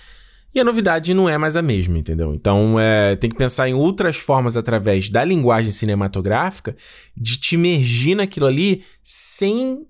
E 0.54 0.58
a 0.58 0.64
novidade 0.64 1.14
não 1.14 1.28
é 1.28 1.38
mais 1.38 1.56
a 1.56 1.62
mesma, 1.62 1.98
entendeu? 1.98 2.34
Então 2.34 2.78
é, 2.78 3.14
tem 3.14 3.30
que 3.30 3.36
pensar 3.36 3.68
em 3.68 3.74
outras 3.74 4.16
formas 4.16 4.56
através 4.56 5.08
da 5.08 5.24
linguagem 5.24 5.70
cinematográfica 5.70 6.76
de 7.16 7.38
te 7.38 7.54
imergir 7.54 8.16
naquilo 8.16 8.46
ali 8.46 8.82
sem 9.02 9.86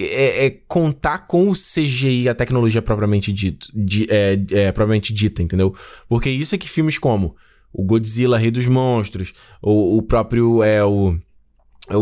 é, 0.00 0.46
é, 0.46 0.50
contar 0.66 1.26
com 1.26 1.50
o 1.50 1.52
CGI, 1.52 2.28
a 2.28 2.34
tecnologia 2.34 2.80
propriamente, 2.80 3.32
dito, 3.32 3.68
é, 4.08 4.38
é, 4.52 4.72
propriamente 4.72 5.12
dita, 5.12 5.42
entendeu? 5.42 5.74
Porque 6.08 6.30
isso 6.30 6.54
é 6.54 6.58
que 6.58 6.68
filmes 6.68 6.98
como 6.98 7.36
o 7.72 7.82
Godzilla, 7.82 8.38
Rei 8.38 8.50
dos 8.50 8.66
Monstros, 8.66 9.32
o, 9.60 9.98
o 9.98 10.02
próprio. 10.02 10.62
É, 10.62 10.84
o, 10.84 11.14
o, 11.90 11.96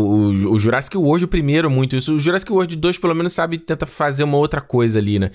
o 0.53 0.59
Jurassic 0.59 0.95
World, 0.95 1.25
o 1.25 1.27
primeiro, 1.27 1.69
muito 1.69 1.95
isso. 1.95 2.15
O 2.15 2.19
Jurassic 2.19 2.51
World 2.51 2.75
2, 2.75 2.97
pelo 2.97 3.15
menos, 3.15 3.33
sabe, 3.33 3.57
tenta 3.57 3.85
fazer 3.85 4.23
uma 4.23 4.37
outra 4.37 4.61
coisa 4.61 4.99
ali, 4.99 5.17
né? 5.17 5.31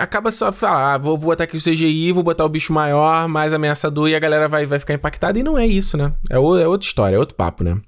Acaba 0.00 0.30
só 0.30 0.52
falar, 0.52 0.94
ah, 0.94 0.98
vou, 0.98 1.16
botar 1.16 1.44
aqui 1.44 1.56
o 1.56 1.60
CGI, 1.60 2.12
vou 2.12 2.22
botar 2.22 2.44
o 2.44 2.48
bicho 2.48 2.72
maior, 2.72 3.28
mais 3.28 3.52
ameaçador 3.52 4.08
e 4.08 4.14
a 4.14 4.20
galera 4.20 4.48
vai, 4.48 4.66
vai 4.66 4.78
ficar 4.78 4.94
impactada. 4.94 5.38
E 5.38 5.42
não 5.42 5.58
é 5.58 5.66
isso, 5.66 5.96
né? 5.96 6.12
É, 6.30 6.38
o, 6.38 6.56
é 6.56 6.66
outra 6.66 6.86
história, 6.86 7.16
é 7.16 7.18
outro 7.18 7.34
papo, 7.34 7.64
né? 7.64 7.78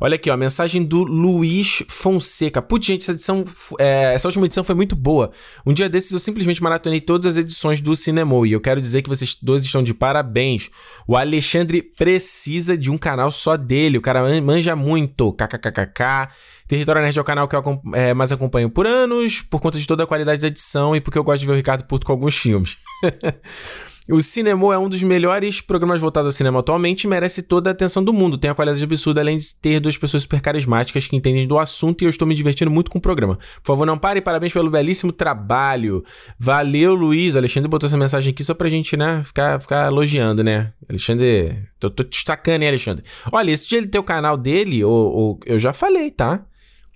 Olha 0.00 0.14
aqui, 0.14 0.30
ó, 0.30 0.34
a 0.34 0.36
mensagem 0.36 0.84
do 0.84 1.04
Luiz 1.04 1.82
Fonseca. 1.88 2.60
Putz, 2.62 2.86
gente, 2.86 3.02
essa 3.02 3.12
edição, 3.12 3.44
é, 3.78 4.14
essa 4.14 4.28
última 4.28 4.46
edição 4.46 4.62
foi 4.64 4.74
muito 4.74 4.94
boa. 4.94 5.30
Um 5.66 5.72
dia 5.72 5.88
desses 5.88 6.12
eu 6.12 6.18
simplesmente 6.18 6.62
maratonei 6.62 7.00
todas 7.00 7.26
as 7.26 7.36
edições 7.36 7.80
do 7.80 7.94
Cinema 7.96 8.28
e 8.46 8.52
eu 8.52 8.60
quero 8.60 8.80
dizer 8.80 9.02
que 9.02 9.08
vocês 9.08 9.36
dois 9.40 9.64
estão 9.64 9.82
de 9.82 9.94
parabéns. 9.94 10.70
O 11.06 11.16
Alexandre 11.16 11.82
precisa 11.82 12.76
de 12.76 12.90
um 12.90 12.98
canal 12.98 13.30
só 13.30 13.56
dele, 13.56 13.98
o 13.98 14.02
cara 14.02 14.22
manja 14.40 14.76
muito. 14.76 15.32
KKKKK. 15.32 16.28
Território 16.68 17.00
Nerd 17.00 17.18
é 17.18 17.20
o 17.20 17.24
canal 17.24 17.48
que 17.48 17.56
eu 17.56 17.82
é, 17.94 18.12
mais 18.12 18.30
acompanho 18.30 18.68
por 18.68 18.86
anos, 18.86 19.40
por 19.40 19.58
conta 19.58 19.78
de 19.78 19.86
toda 19.86 20.04
a 20.04 20.06
qualidade 20.06 20.40
da 20.40 20.48
edição 20.48 20.94
e 20.94 21.00
porque 21.00 21.18
eu 21.18 21.24
gosto 21.24 21.40
de 21.40 21.46
ver 21.46 21.52
o 21.52 21.56
Ricardo 21.56 21.84
puto 21.84 22.04
com 22.04 22.12
alguns 22.12 22.36
filmes. 22.36 22.76
O 24.10 24.22
Cinema 24.22 24.72
é 24.72 24.78
um 24.78 24.88
dos 24.88 25.02
melhores 25.02 25.60
programas 25.60 26.00
voltados 26.00 26.28
ao 26.28 26.32
cinema 26.32 26.60
atualmente 26.60 27.04
e 27.04 27.06
merece 27.06 27.42
toda 27.42 27.68
a 27.68 27.72
atenção 27.72 28.02
do 28.02 28.10
mundo. 28.10 28.38
Tem 28.38 28.50
a 28.50 28.54
qualidade 28.54 28.82
absurda, 28.82 29.20
além 29.20 29.36
de 29.36 29.54
ter 29.56 29.80
duas 29.80 29.98
pessoas 29.98 30.22
super 30.22 30.40
carismáticas 30.40 31.06
que 31.06 31.14
entendem 31.14 31.46
do 31.46 31.58
assunto 31.58 32.00
e 32.00 32.06
eu 32.06 32.08
estou 32.08 32.26
me 32.26 32.34
divertindo 32.34 32.70
muito 32.70 32.90
com 32.90 32.96
o 32.96 33.02
programa. 33.02 33.36
Por 33.36 33.66
favor, 33.66 33.84
não 33.84 33.98
pare, 33.98 34.22
parabéns 34.22 34.50
pelo 34.50 34.70
belíssimo 34.70 35.12
trabalho. 35.12 36.02
Valeu, 36.38 36.94
Luiz. 36.94 37.36
Alexandre 37.36 37.68
botou 37.68 37.86
essa 37.86 37.98
mensagem 37.98 38.32
aqui 38.32 38.42
só 38.42 38.54
pra 38.54 38.70
gente, 38.70 38.96
né, 38.96 39.22
ficar, 39.22 39.60
ficar 39.60 39.88
elogiando, 39.88 40.42
né? 40.42 40.72
Alexandre, 40.88 41.68
tô, 41.78 41.90
tô 41.90 42.02
destacando, 42.02 42.62
hein, 42.62 42.68
Alexandre? 42.68 43.04
Olha, 43.30 43.50
esse 43.50 43.68
dia 43.68 43.76
ele 43.76 43.88
ter 43.88 43.98
o 43.98 44.02
canal 44.02 44.38
dele, 44.38 44.82
ou, 44.82 45.12
ou, 45.12 45.40
eu 45.44 45.58
já 45.58 45.74
falei, 45.74 46.10
tá? 46.10 46.46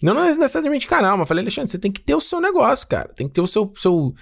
Não, 0.02 0.14
não 0.14 0.24
é 0.24 0.34
necessariamente 0.34 0.86
canal, 0.86 1.18
mas 1.18 1.28
falei, 1.28 1.42
Alexandre, 1.42 1.70
você 1.70 1.78
tem 1.78 1.92
que 1.92 2.00
ter 2.00 2.14
o 2.14 2.20
seu 2.22 2.40
negócio, 2.40 2.88
cara. 2.88 3.10
Tem 3.14 3.28
que 3.28 3.34
ter 3.34 3.42
o 3.42 3.46
seu, 3.46 3.70
seu 3.76 4.14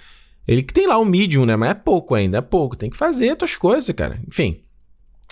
ele 0.51 0.63
que 0.63 0.73
tem 0.73 0.85
lá 0.85 0.97
o 0.97 1.05
Medium, 1.05 1.45
né? 1.45 1.55
Mas 1.55 1.71
é 1.71 1.73
pouco 1.73 2.13
ainda, 2.13 2.39
é 2.39 2.41
pouco. 2.41 2.75
Tem 2.75 2.89
que 2.89 2.97
fazer 2.97 3.29
as 3.29 3.37
tuas 3.37 3.55
coisas, 3.55 3.95
cara. 3.95 4.19
Enfim. 4.27 4.61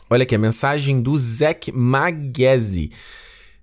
Olha 0.10 0.24
aqui 0.24 0.34
a 0.34 0.40
mensagem 0.40 1.02
do 1.02 1.16
Zac 1.18 1.72
Maguese. 1.72 2.92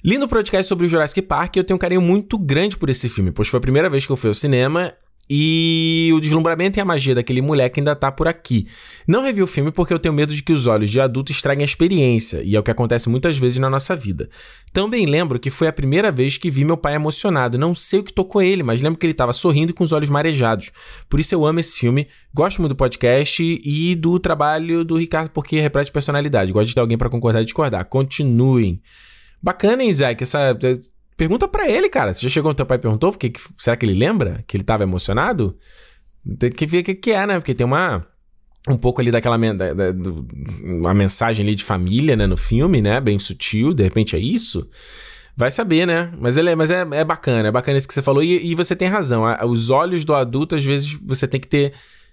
Lindo 0.05 0.29
podcast 0.29 0.69
sobre 0.69 0.85
o 0.85 0.89
Jurassic 0.89 1.23
Park. 1.23 1.57
Eu 1.57 1.65
tenho 1.65 1.77
um 1.77 1.81
carinho 1.81 2.03
muito 2.03 2.39
grande 2.39 2.77
por 2.77 2.91
esse 2.91 3.09
filme, 3.09 3.33
pois 3.33 3.49
foi 3.49 3.59
a 3.59 3.61
primeira 3.61 3.89
vez 3.89 4.05
que 4.05 4.13
eu 4.13 4.17
fui 4.17 4.29
ao 4.29 4.35
cinema 4.35 4.93
e 5.29 6.11
o 6.15 6.21
deslumbramento 6.21 6.79
e 6.79 6.81
a 6.81 6.85
magia 6.85 7.15
daquele 7.15 7.43
moleque 7.43 7.81
ainda 7.81 7.97
tá 7.97 8.13
por 8.13 8.29
aqui. 8.29 8.67
Não 9.07 9.23
revi 9.23 9.43
o 9.43 9.47
filme 9.47 9.73
porque 9.73 9.93
eu 9.93 9.99
tenho 9.99 10.15
medo 10.15 10.35
de 10.35 10.43
que 10.43 10.53
os 10.53 10.67
olhos 10.67 10.91
de 10.91 11.01
adulto 11.01 11.33
estraguem 11.33 11.63
a 11.63 11.65
experiência, 11.65 12.43
e 12.43 12.55
é 12.55 12.61
o 12.61 12.63
que 12.63 12.71
acontece 12.71 13.09
muitas 13.09 13.37
vezes 13.39 13.59
na 13.59 13.69
nossa 13.69 13.97
vida. 13.97 14.29
Também 14.73 15.07
lembro 15.07 15.39
que 15.39 15.51
foi 15.51 15.69
a 15.69 15.73
primeira 15.73 16.13
vez 16.13 16.39
que 16.39 16.51
vi 16.51 16.65
meu 16.65 16.77
pai 16.77 16.95
emocionado. 16.95 17.59
Não 17.59 17.75
sei 17.75 18.01
o 18.01 18.05
que 18.05 18.13
tocou 18.13 18.43
ele, 18.43 18.63
mas 18.63 18.81
lembro 18.81 18.99
que 18.99 19.07
ele 19.07 19.13
estava 19.13 19.33
sorrindo 19.33 19.71
e 19.71 19.75
com 19.75 19.85
os 19.85 19.93
olhos 19.93 20.11
marejados. 20.11 20.71
Por 21.09 21.19
isso 21.19 21.35
eu 21.35 21.45
amo 21.45 21.61
esse 21.61 21.79
filme, 21.79 22.09
gosto 22.33 22.61
muito 22.61 22.75
do 22.75 22.77
podcast 22.77 23.43
e 23.43 23.95
do 23.95 24.19
trabalho 24.19 24.85
do 24.85 24.97
Ricardo 24.97 25.31
porque 25.31 25.61
repete 25.61 25.91
personalidade. 25.91 26.53
Gosto 26.53 26.69
de 26.69 26.75
ter 26.75 26.81
alguém 26.81 26.99
para 26.99 27.11
concordar 27.11 27.43
e 27.43 27.45
discordar. 27.45 27.85
Continuem. 27.87 28.81
Bacana, 29.43 29.83
hein? 29.83 29.93
Que 30.17 30.25
essa 30.25 30.53
Pergunta 31.17 31.49
para 31.49 31.69
ele, 31.69 31.89
cara. 31.89 32.13
Você 32.13 32.23
já 32.23 32.29
chegou 32.29 32.51
no 32.51 32.55
teu 32.55 32.67
pai 32.67 32.77
e 32.77 32.81
perguntou? 32.81 33.11
Porque, 33.11 33.33
será 33.57 33.77
que 33.77 33.87
ele 33.87 33.95
lembra 33.95 34.45
que 34.47 34.57
ele 34.57 34.65
tava 34.65 34.83
emocionado? 34.83 35.57
Tem 36.39 36.51
que 36.51 36.67
ver 36.67 36.81
o 36.81 36.85
que, 36.85 37.11
é, 37.11 37.27
né? 37.27 37.39
Porque 37.39 37.55
tem 37.55 37.65
uma. 37.65 38.07
Um 38.69 38.77
pouco 38.77 39.01
ali 39.01 39.13
daquela 39.13 39.39
da, 39.39 39.73
da, 39.73 39.93
do, 39.93 40.27
uma 40.65 40.93
mensagem 40.93 41.47
ali 41.47 41.55
de 41.55 41.63
família, 41.63 42.17
né? 42.17 42.27
No 42.27 42.37
filme, 42.37 42.83
né? 42.83 43.01
Bem 43.01 43.19
sutil, 43.19 43.73
de 43.73 43.83
repente 43.83 44.15
é 44.17 44.19
isso. 44.19 44.69
Vai 45.37 45.51
saber, 45.51 45.87
né? 45.87 46.13
Mas, 46.19 46.37
ele 46.37 46.51
é, 46.51 46.55
mas 46.55 46.71
é, 46.71 46.87
é 46.93 47.05
bacana, 47.05 47.49
é 47.49 47.53
bacana 47.53 47.79
isso 47.79 47.87
que 47.87 47.95
você 47.95 48.03
falou. 48.03 48.23
E, 48.23 48.51
e 48.51 48.55
você 48.55 48.75
tem 48.75 48.89
razão. 48.89 49.23
Os 49.49 49.71
olhos 49.71 50.05
do 50.05 50.15
adulto, 50.15 50.55
às 50.55 50.65
vezes, 50.65 50.93
você 51.05 51.29
tem 51.29 51.41
que 51.41 51.47
ter. 51.47 51.73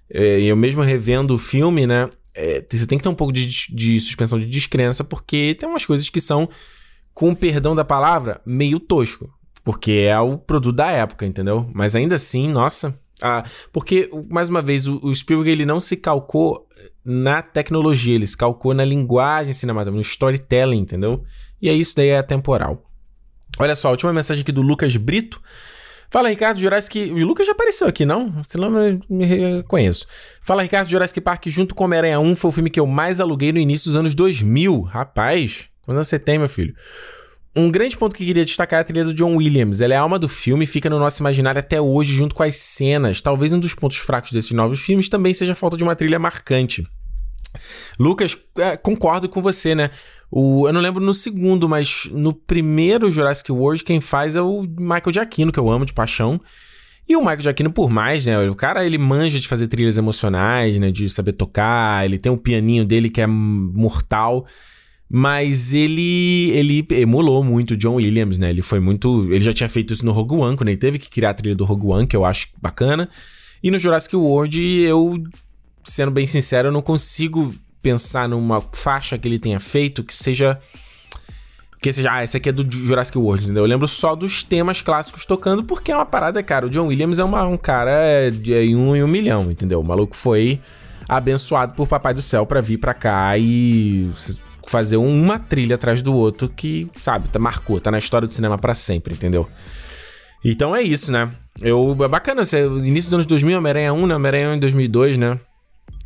É, 0.09 0.41
eu 0.41 0.55
mesmo 0.55 0.81
revendo 0.81 1.33
o 1.33 1.37
filme, 1.37 1.87
né? 1.87 2.09
É, 2.35 2.63
você 2.69 2.87
tem 2.87 2.97
que 2.97 3.03
ter 3.03 3.09
um 3.09 3.15
pouco 3.15 3.33
de, 3.33 3.47
de 3.47 3.99
suspensão 3.99 4.39
de 4.39 4.45
descrença, 4.45 5.03
porque 5.03 5.55
tem 5.59 5.67
umas 5.67 5.85
coisas 5.85 6.09
que 6.09 6.21
são 6.21 6.49
com 7.13 7.33
perdão 7.35 7.75
da 7.75 7.85
palavra, 7.85 8.41
meio 8.45 8.79
tosco. 8.79 9.29
Porque 9.63 10.07
é 10.07 10.19
o 10.19 10.37
produto 10.37 10.75
da 10.75 10.91
época, 10.91 11.25
entendeu? 11.25 11.69
Mas 11.73 11.95
ainda 11.95 12.15
assim, 12.15 12.49
nossa. 12.49 12.97
Ah, 13.21 13.43
porque, 13.71 14.09
mais 14.29 14.49
uma 14.49 14.61
vez, 14.61 14.87
o, 14.87 14.99
o 15.01 15.15
Spielberg 15.15 15.49
ele 15.49 15.65
não 15.65 15.79
se 15.79 15.95
calcou 15.95 16.67
na 17.05 17.41
tecnologia, 17.41 18.15
ele 18.15 18.27
se 18.27 18.35
calcou 18.35 18.73
na 18.73 18.83
linguagem 18.83 19.53
cinematográfica, 19.53 19.95
no 19.95 20.01
storytelling, 20.01 20.79
entendeu? 20.79 21.23
E 21.61 21.69
é 21.69 21.73
isso 21.73 21.95
daí 21.95 22.09
é 22.09 22.21
temporal. 22.21 22.83
Olha 23.57 23.75
só, 23.75 23.89
a 23.89 23.91
última 23.91 24.11
mensagem 24.11 24.41
aqui 24.41 24.51
do 24.51 24.61
Lucas 24.61 24.95
Brito. 24.97 25.41
Fala, 26.09 26.29
Ricardo 26.29 26.59
Jurassic... 26.59 27.11
O 27.11 27.25
Lucas 27.25 27.47
já 27.47 27.53
apareceu 27.53 27.87
aqui, 27.87 28.05
não? 28.05 28.43
Se 28.47 28.57
não, 28.57 28.69
me 29.09 29.25
reconheço. 29.25 30.05
Fala, 30.43 30.61
Ricardo 30.61 30.89
Jurassic 30.89 31.19
Park 31.21 31.47
junto 31.47 31.73
com 31.73 31.85
Homem-Aranha 31.85 32.19
1 32.19 32.35
foi 32.35 32.49
o 32.49 32.51
filme 32.51 32.69
que 32.69 32.79
eu 32.79 32.85
mais 32.85 33.19
aluguei 33.19 33.51
no 33.51 33.57
início 33.57 33.89
dos 33.89 33.95
anos 33.95 34.13
2000. 34.13 34.81
Rapaz, 34.81 35.69
Quando 35.85 35.97
você 35.97 36.17
tem, 36.17 36.37
meu 36.37 36.49
filho? 36.49 36.75
Um 37.55 37.69
grande 37.69 37.95
ponto 37.95 38.15
que 38.15 38.25
queria 38.25 38.43
destacar 38.43 38.79
é 38.79 38.81
a 38.81 38.83
trilha 38.83 39.05
do 39.05 39.13
John 39.13 39.35
Williams. 39.35 39.79
Ela 39.79 39.93
é 39.93 39.97
a 39.97 40.01
alma 40.01 40.17
do 40.17 40.27
filme 40.27 40.63
e 40.63 40.67
fica 40.67 40.89
no 40.89 40.97
nosso 40.97 41.21
imaginário 41.21 41.59
até 41.59 41.79
hoje, 41.79 42.15
junto 42.15 42.33
com 42.33 42.41
as 42.41 42.55
cenas. 42.55 43.21
Talvez 43.21 43.53
um 43.53 43.59
dos 43.59 43.75
pontos 43.75 43.97
fracos 43.97 44.31
desses 44.31 44.51
novos 44.51 44.79
filmes 44.79 45.07
também 45.07 45.33
seja 45.33 45.51
a 45.51 45.55
falta 45.55 45.77
de 45.77 45.83
uma 45.83 45.95
trilha 45.95 46.17
marcante. 46.17 46.87
Lucas, 47.99 48.35
é, 48.57 48.75
concordo 48.75 49.29
com 49.29 49.41
você, 49.41 49.75
né? 49.75 49.91
O, 50.31 50.67
eu 50.67 50.73
não 50.73 50.81
lembro 50.81 51.03
no 51.03 51.13
segundo, 51.13 51.69
mas 51.69 52.09
no 52.11 52.33
primeiro 52.33 53.11
Jurassic 53.11 53.51
World, 53.51 53.83
quem 53.83 54.01
faz 54.01 54.35
é 54.35 54.41
o 54.41 54.63
Michael 54.63 55.13
Giacchino, 55.13 55.51
que 55.51 55.59
eu 55.59 55.69
amo 55.69 55.85
de 55.85 55.93
paixão. 55.93 56.41
E 57.07 57.15
o 57.15 57.19
Michael 57.19 57.41
Giacchino, 57.41 57.71
por 57.71 57.91
mais, 57.91 58.25
né? 58.25 58.39
O 58.49 58.55
cara, 58.55 58.83
ele 58.83 58.97
manja 58.97 59.39
de 59.39 59.47
fazer 59.47 59.67
trilhas 59.67 59.97
emocionais, 59.97 60.79
né? 60.79 60.89
De 60.89 61.07
saber 61.09 61.33
tocar. 61.33 62.03
Ele 62.03 62.17
tem 62.17 62.31
um 62.31 62.37
pianinho 62.37 62.83
dele 62.83 63.09
que 63.09 63.21
é 63.21 63.27
mortal. 63.27 64.47
Mas 65.15 65.75
ele 65.75 66.49
ele 66.55 66.83
emulou 66.89 67.43
muito 67.43 67.75
o 67.75 67.77
John 67.77 67.97
Williams, 67.97 68.39
né? 68.39 68.49
Ele 68.49 68.63
foi 68.63 68.79
muito. 68.79 69.31
Ele 69.31 69.41
já 69.41 69.53
tinha 69.53 69.69
feito 69.69 69.93
isso 69.93 70.03
no 70.03 70.11
Rogue 70.11 70.33
One, 70.33 70.57
quando 70.57 70.69
ele 70.69 70.77
teve 70.77 70.97
que 70.97 71.07
criar 71.07 71.29
a 71.29 71.33
trilha 71.35 71.55
do 71.55 71.65
Rogue 71.65 71.85
One, 71.85 72.07
que 72.07 72.15
eu 72.15 72.25
acho 72.25 72.47
bacana. 72.59 73.07
E 73.61 73.69
no 73.69 73.77
Jurassic 73.77 74.15
World, 74.15 74.59
eu, 74.59 75.23
sendo 75.83 76.09
bem 76.09 76.25
sincero, 76.25 76.69
eu 76.69 76.71
não 76.71 76.81
consigo 76.81 77.53
pensar 77.79 78.27
numa 78.27 78.59
faixa 78.71 79.15
que 79.15 79.27
ele 79.27 79.37
tenha 79.37 79.59
feito 79.59 80.03
que 80.03 80.15
seja. 80.15 80.57
Que 81.79 81.93
seja, 81.93 82.11
ah, 82.11 82.23
essa 82.23 82.37
aqui 82.37 82.49
é 82.49 82.51
do 82.51 82.65
Jurassic 82.75 83.15
World, 83.15 83.43
entendeu? 83.43 83.65
Eu 83.65 83.69
lembro 83.69 83.87
só 83.87 84.15
dos 84.15 84.41
temas 84.41 84.81
clássicos 84.81 85.25
tocando, 85.25 85.63
porque 85.63 85.91
é 85.91 85.95
uma 85.95 86.07
parada, 86.07 86.41
cara. 86.41 86.65
O 86.65 86.69
John 86.71 86.87
Williams 86.87 87.19
é 87.19 87.23
uma, 87.23 87.45
um 87.45 87.57
cara 87.57 88.31
de 88.31 88.51
é, 88.51 88.75
um 88.75 88.95
em 88.95 89.03
um 89.03 89.07
milhão, 89.07 89.51
entendeu? 89.51 89.79
O 89.79 89.83
maluco 89.83 90.15
foi 90.15 90.59
abençoado 91.07 91.75
por 91.75 91.87
Papai 91.87 92.15
do 92.15 92.21
Céu 92.23 92.47
para 92.47 92.61
vir 92.61 92.79
para 92.79 92.95
cá 92.95 93.37
e 93.37 94.09
fazer 94.69 94.97
uma 94.97 95.39
trilha 95.39 95.75
atrás 95.75 96.01
do 96.01 96.15
outro 96.15 96.49
que, 96.49 96.89
sabe, 96.99 97.29
tá, 97.29 97.39
marcou, 97.39 97.79
tá 97.79 97.91
na 97.91 97.97
história 97.97 98.27
do 98.27 98.33
cinema 98.33 98.57
para 98.57 98.73
sempre, 98.73 99.13
entendeu? 99.13 99.47
Então 100.43 100.75
é 100.75 100.81
isso, 100.81 101.11
né? 101.11 101.29
Eu, 101.61 101.95
é 102.01 102.07
bacana, 102.07 102.43
você, 102.43 102.65
início 102.65 103.09
dos 103.09 103.13
anos 103.13 103.25
2000, 103.25 103.57
Homem-Aranha 103.57 103.93
1, 103.93 104.07
né? 104.07 104.15
Homem-Aranha 104.15 104.49
1 104.49 104.53
em 104.55 104.59
2002, 104.59 105.17
né? 105.17 105.39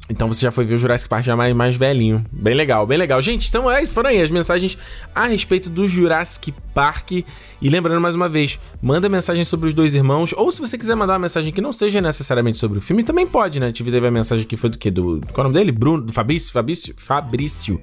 Então 0.09 0.27
você 0.27 0.41
já 0.41 0.51
foi 0.51 0.63
ver 0.63 0.75
o 0.75 0.77
Jurassic 0.77 1.09
Park 1.09 1.25
já 1.25 1.35
mais, 1.35 1.53
mais 1.53 1.75
velhinho. 1.75 2.23
Bem 2.31 2.53
legal, 2.53 2.87
bem 2.87 2.97
legal. 2.97 3.21
Gente, 3.21 3.49
então 3.49 3.69
é, 3.69 3.85
foram 3.85 4.09
aí 4.09 4.21
as 4.21 4.31
mensagens 4.31 4.77
a 5.13 5.27
respeito 5.27 5.69
do 5.69 5.87
Jurassic 5.87 6.53
Park. 6.73 7.11
E 7.11 7.69
lembrando 7.69 7.99
mais 7.99 8.15
uma 8.15 8.29
vez, 8.29 8.57
manda 8.81 9.09
mensagem 9.09 9.43
sobre 9.43 9.67
os 9.67 9.73
dois 9.73 9.93
irmãos. 9.93 10.33
Ou 10.33 10.49
se 10.51 10.61
você 10.61 10.77
quiser 10.77 10.95
mandar 10.95 11.13
uma 11.13 11.19
mensagem 11.19 11.51
que 11.51 11.59
não 11.59 11.73
seja 11.73 11.99
necessariamente 11.99 12.57
sobre 12.57 12.77
o 12.77 12.81
filme, 12.81 13.03
também 13.03 13.27
pode, 13.27 13.59
né? 13.59 13.71
Tive 13.71 13.91
teve 13.91 14.07
a 14.07 14.11
mensagem 14.11 14.45
que 14.45 14.55
foi 14.55 14.69
do 14.69 14.77
quê? 14.77 14.89
Do. 14.89 15.21
Qual 15.33 15.37
é 15.37 15.41
o 15.41 15.43
nome 15.51 15.55
dele? 15.55 15.71
Bruno? 15.71 16.03
Do 16.03 16.13
Fabrício? 16.13 16.53
Fabrício? 16.53 16.95
Fabrício. 16.97 17.81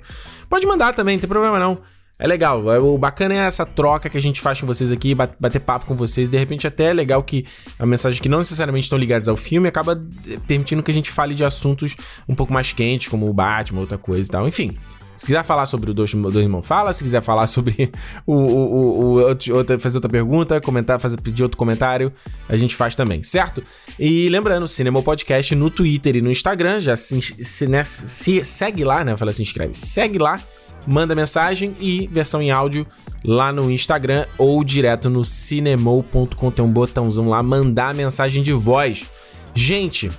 Pode 0.48 0.66
mandar 0.66 0.94
também, 0.94 1.16
não 1.16 1.20
tem 1.20 1.28
problema 1.28 1.58
não. 1.58 1.78
É 2.18 2.26
legal. 2.26 2.72
É, 2.72 2.78
o 2.78 2.96
bacana 2.96 3.34
é 3.34 3.38
essa 3.38 3.66
troca 3.66 4.08
que 4.08 4.16
a 4.16 4.22
gente 4.22 4.40
faz 4.40 4.60
com 4.60 4.66
vocês 4.66 4.90
aqui, 4.90 5.14
bater 5.14 5.60
papo 5.60 5.86
com 5.86 5.94
vocês. 5.94 6.28
De 6.28 6.38
repente, 6.38 6.66
até 6.66 6.84
é 6.84 6.92
legal 6.92 7.22
que 7.22 7.44
a 7.78 7.84
mensagem 7.84 8.22
que 8.22 8.28
não 8.28 8.38
necessariamente 8.38 8.84
estão 8.84 8.98
ligadas 8.98 9.28
ao 9.28 9.36
filme 9.36 9.68
acaba 9.68 10.00
permitindo 10.46 10.82
que 10.82 10.90
a 10.90 10.94
gente 10.94 11.10
fale 11.10 11.34
de 11.34 11.44
assuntos 11.44 11.96
um 12.28 12.34
pouco 12.34 12.52
mais 12.52 12.72
quentes, 12.72 13.08
como 13.08 13.28
o 13.28 13.32
Batman, 13.32 13.80
outra 13.80 13.98
coisa 13.98 14.22
e 14.22 14.30
tal. 14.30 14.46
Enfim. 14.46 14.76
Se 15.16 15.24
quiser 15.24 15.44
falar 15.44 15.64
sobre 15.66 15.92
o 15.92 15.94
Dois, 15.94 16.12
dois 16.12 16.36
Irmãos, 16.36 16.66
fala. 16.66 16.92
Se 16.92 17.04
quiser 17.04 17.22
falar 17.22 17.46
sobre 17.46 17.92
o, 18.26 18.34
o, 18.34 18.36
o, 18.36 19.20
o 19.20 19.56
outra, 19.56 19.78
fazer 19.78 19.96
outra 19.96 20.10
pergunta, 20.10 20.60
comentar, 20.60 20.98
fazer, 20.98 21.20
pedir 21.20 21.44
outro 21.44 21.56
comentário, 21.56 22.12
a 22.48 22.56
gente 22.56 22.74
faz 22.74 22.96
também, 22.96 23.22
certo? 23.22 23.62
E 23.98 24.28
lembrando, 24.28 24.66
Cinema 24.66 25.00
Podcast 25.02 25.54
no 25.54 25.70
Twitter 25.70 26.16
e 26.16 26.20
no 26.20 26.32
Instagram, 26.32 26.80
já 26.80 26.96
se, 26.96 27.20
se, 27.22 27.68
né, 27.68 27.84
se 27.84 28.44
segue 28.44 28.82
lá, 28.82 29.04
né? 29.04 29.16
Fala 29.16 29.32
se 29.32 29.42
inscreve, 29.42 29.74
segue 29.74 30.18
lá 30.18 30.40
manda 30.86 31.14
mensagem 31.14 31.74
e 31.80 32.08
versão 32.10 32.42
em 32.42 32.50
áudio 32.50 32.86
lá 33.24 33.52
no 33.52 33.70
Instagram 33.70 34.26
ou 34.36 34.62
direto 34.62 35.08
no 35.08 35.24
cinemou.com. 35.24 36.50
Tem 36.50 36.64
um 36.64 36.70
botãozão 36.70 37.28
lá, 37.28 37.42
mandar 37.42 37.94
mensagem 37.94 38.42
de 38.42 38.52
voz. 38.52 39.10
Gente, 39.54 40.10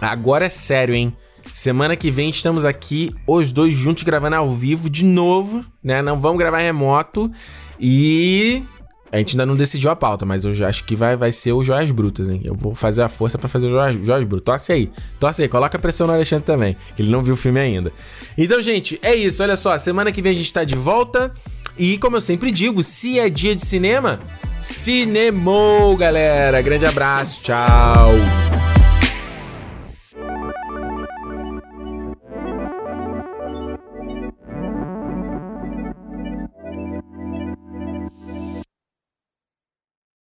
agora 0.00 0.46
é 0.46 0.50
sério, 0.50 0.94
hein? 0.94 1.14
Semana 1.52 1.94
que 1.94 2.10
vem 2.10 2.30
estamos 2.30 2.64
aqui, 2.64 3.14
os 3.26 3.52
dois 3.52 3.74
juntos, 3.74 4.02
gravando 4.02 4.36
ao 4.36 4.50
vivo 4.50 4.90
de 4.90 5.04
novo, 5.04 5.64
né? 5.82 6.02
Não 6.02 6.20
vamos 6.20 6.38
gravar 6.38 6.58
remoto. 6.58 7.30
E 7.78 8.64
a 9.14 9.18
gente 9.18 9.36
ainda 9.36 9.46
não 9.46 9.54
decidiu 9.54 9.90
a 9.90 9.94
pauta, 9.96 10.26
mas 10.26 10.44
eu 10.44 10.52
já 10.52 10.68
acho 10.68 10.82
que 10.82 10.96
vai, 10.96 11.16
vai 11.16 11.30
ser 11.30 11.52
o 11.52 11.62
Joias 11.62 11.92
Brutas, 11.92 12.28
hein? 12.28 12.40
Eu 12.42 12.56
vou 12.56 12.74
fazer 12.74 13.02
a 13.02 13.08
força 13.08 13.38
para 13.38 13.48
fazer 13.48 13.68
o 13.68 13.70
Joias, 13.70 14.04
Joias 14.04 14.26
Brutas. 14.26 14.44
Torce 14.44 14.72
aí, 14.72 14.90
torce 15.20 15.42
aí, 15.42 15.48
coloca 15.48 15.78
a 15.78 15.80
pressão 15.80 16.08
no 16.08 16.12
Alexandre 16.12 16.44
também, 16.44 16.76
ele 16.98 17.12
não 17.12 17.22
viu 17.22 17.34
o 17.34 17.36
filme 17.36 17.60
ainda. 17.60 17.92
Então, 18.36 18.60
gente, 18.60 18.98
é 19.02 19.14
isso, 19.14 19.42
olha 19.42 19.56
só, 19.56 19.76
semana 19.78 20.10
que 20.10 20.22
vem 20.22 20.32
a 20.32 20.34
gente 20.34 20.52
tá 20.52 20.64
de 20.64 20.76
volta. 20.76 21.32
E 21.76 21.98
como 21.98 22.16
eu 22.16 22.20
sempre 22.20 22.50
digo, 22.50 22.82
se 22.82 23.18
é 23.18 23.28
dia 23.28 23.54
de 23.54 23.64
cinema, 23.64 24.20
cinemou, 24.60 25.96
galera. 25.96 26.60
Grande 26.62 26.86
abraço, 26.86 27.40
tchau. 27.42 28.12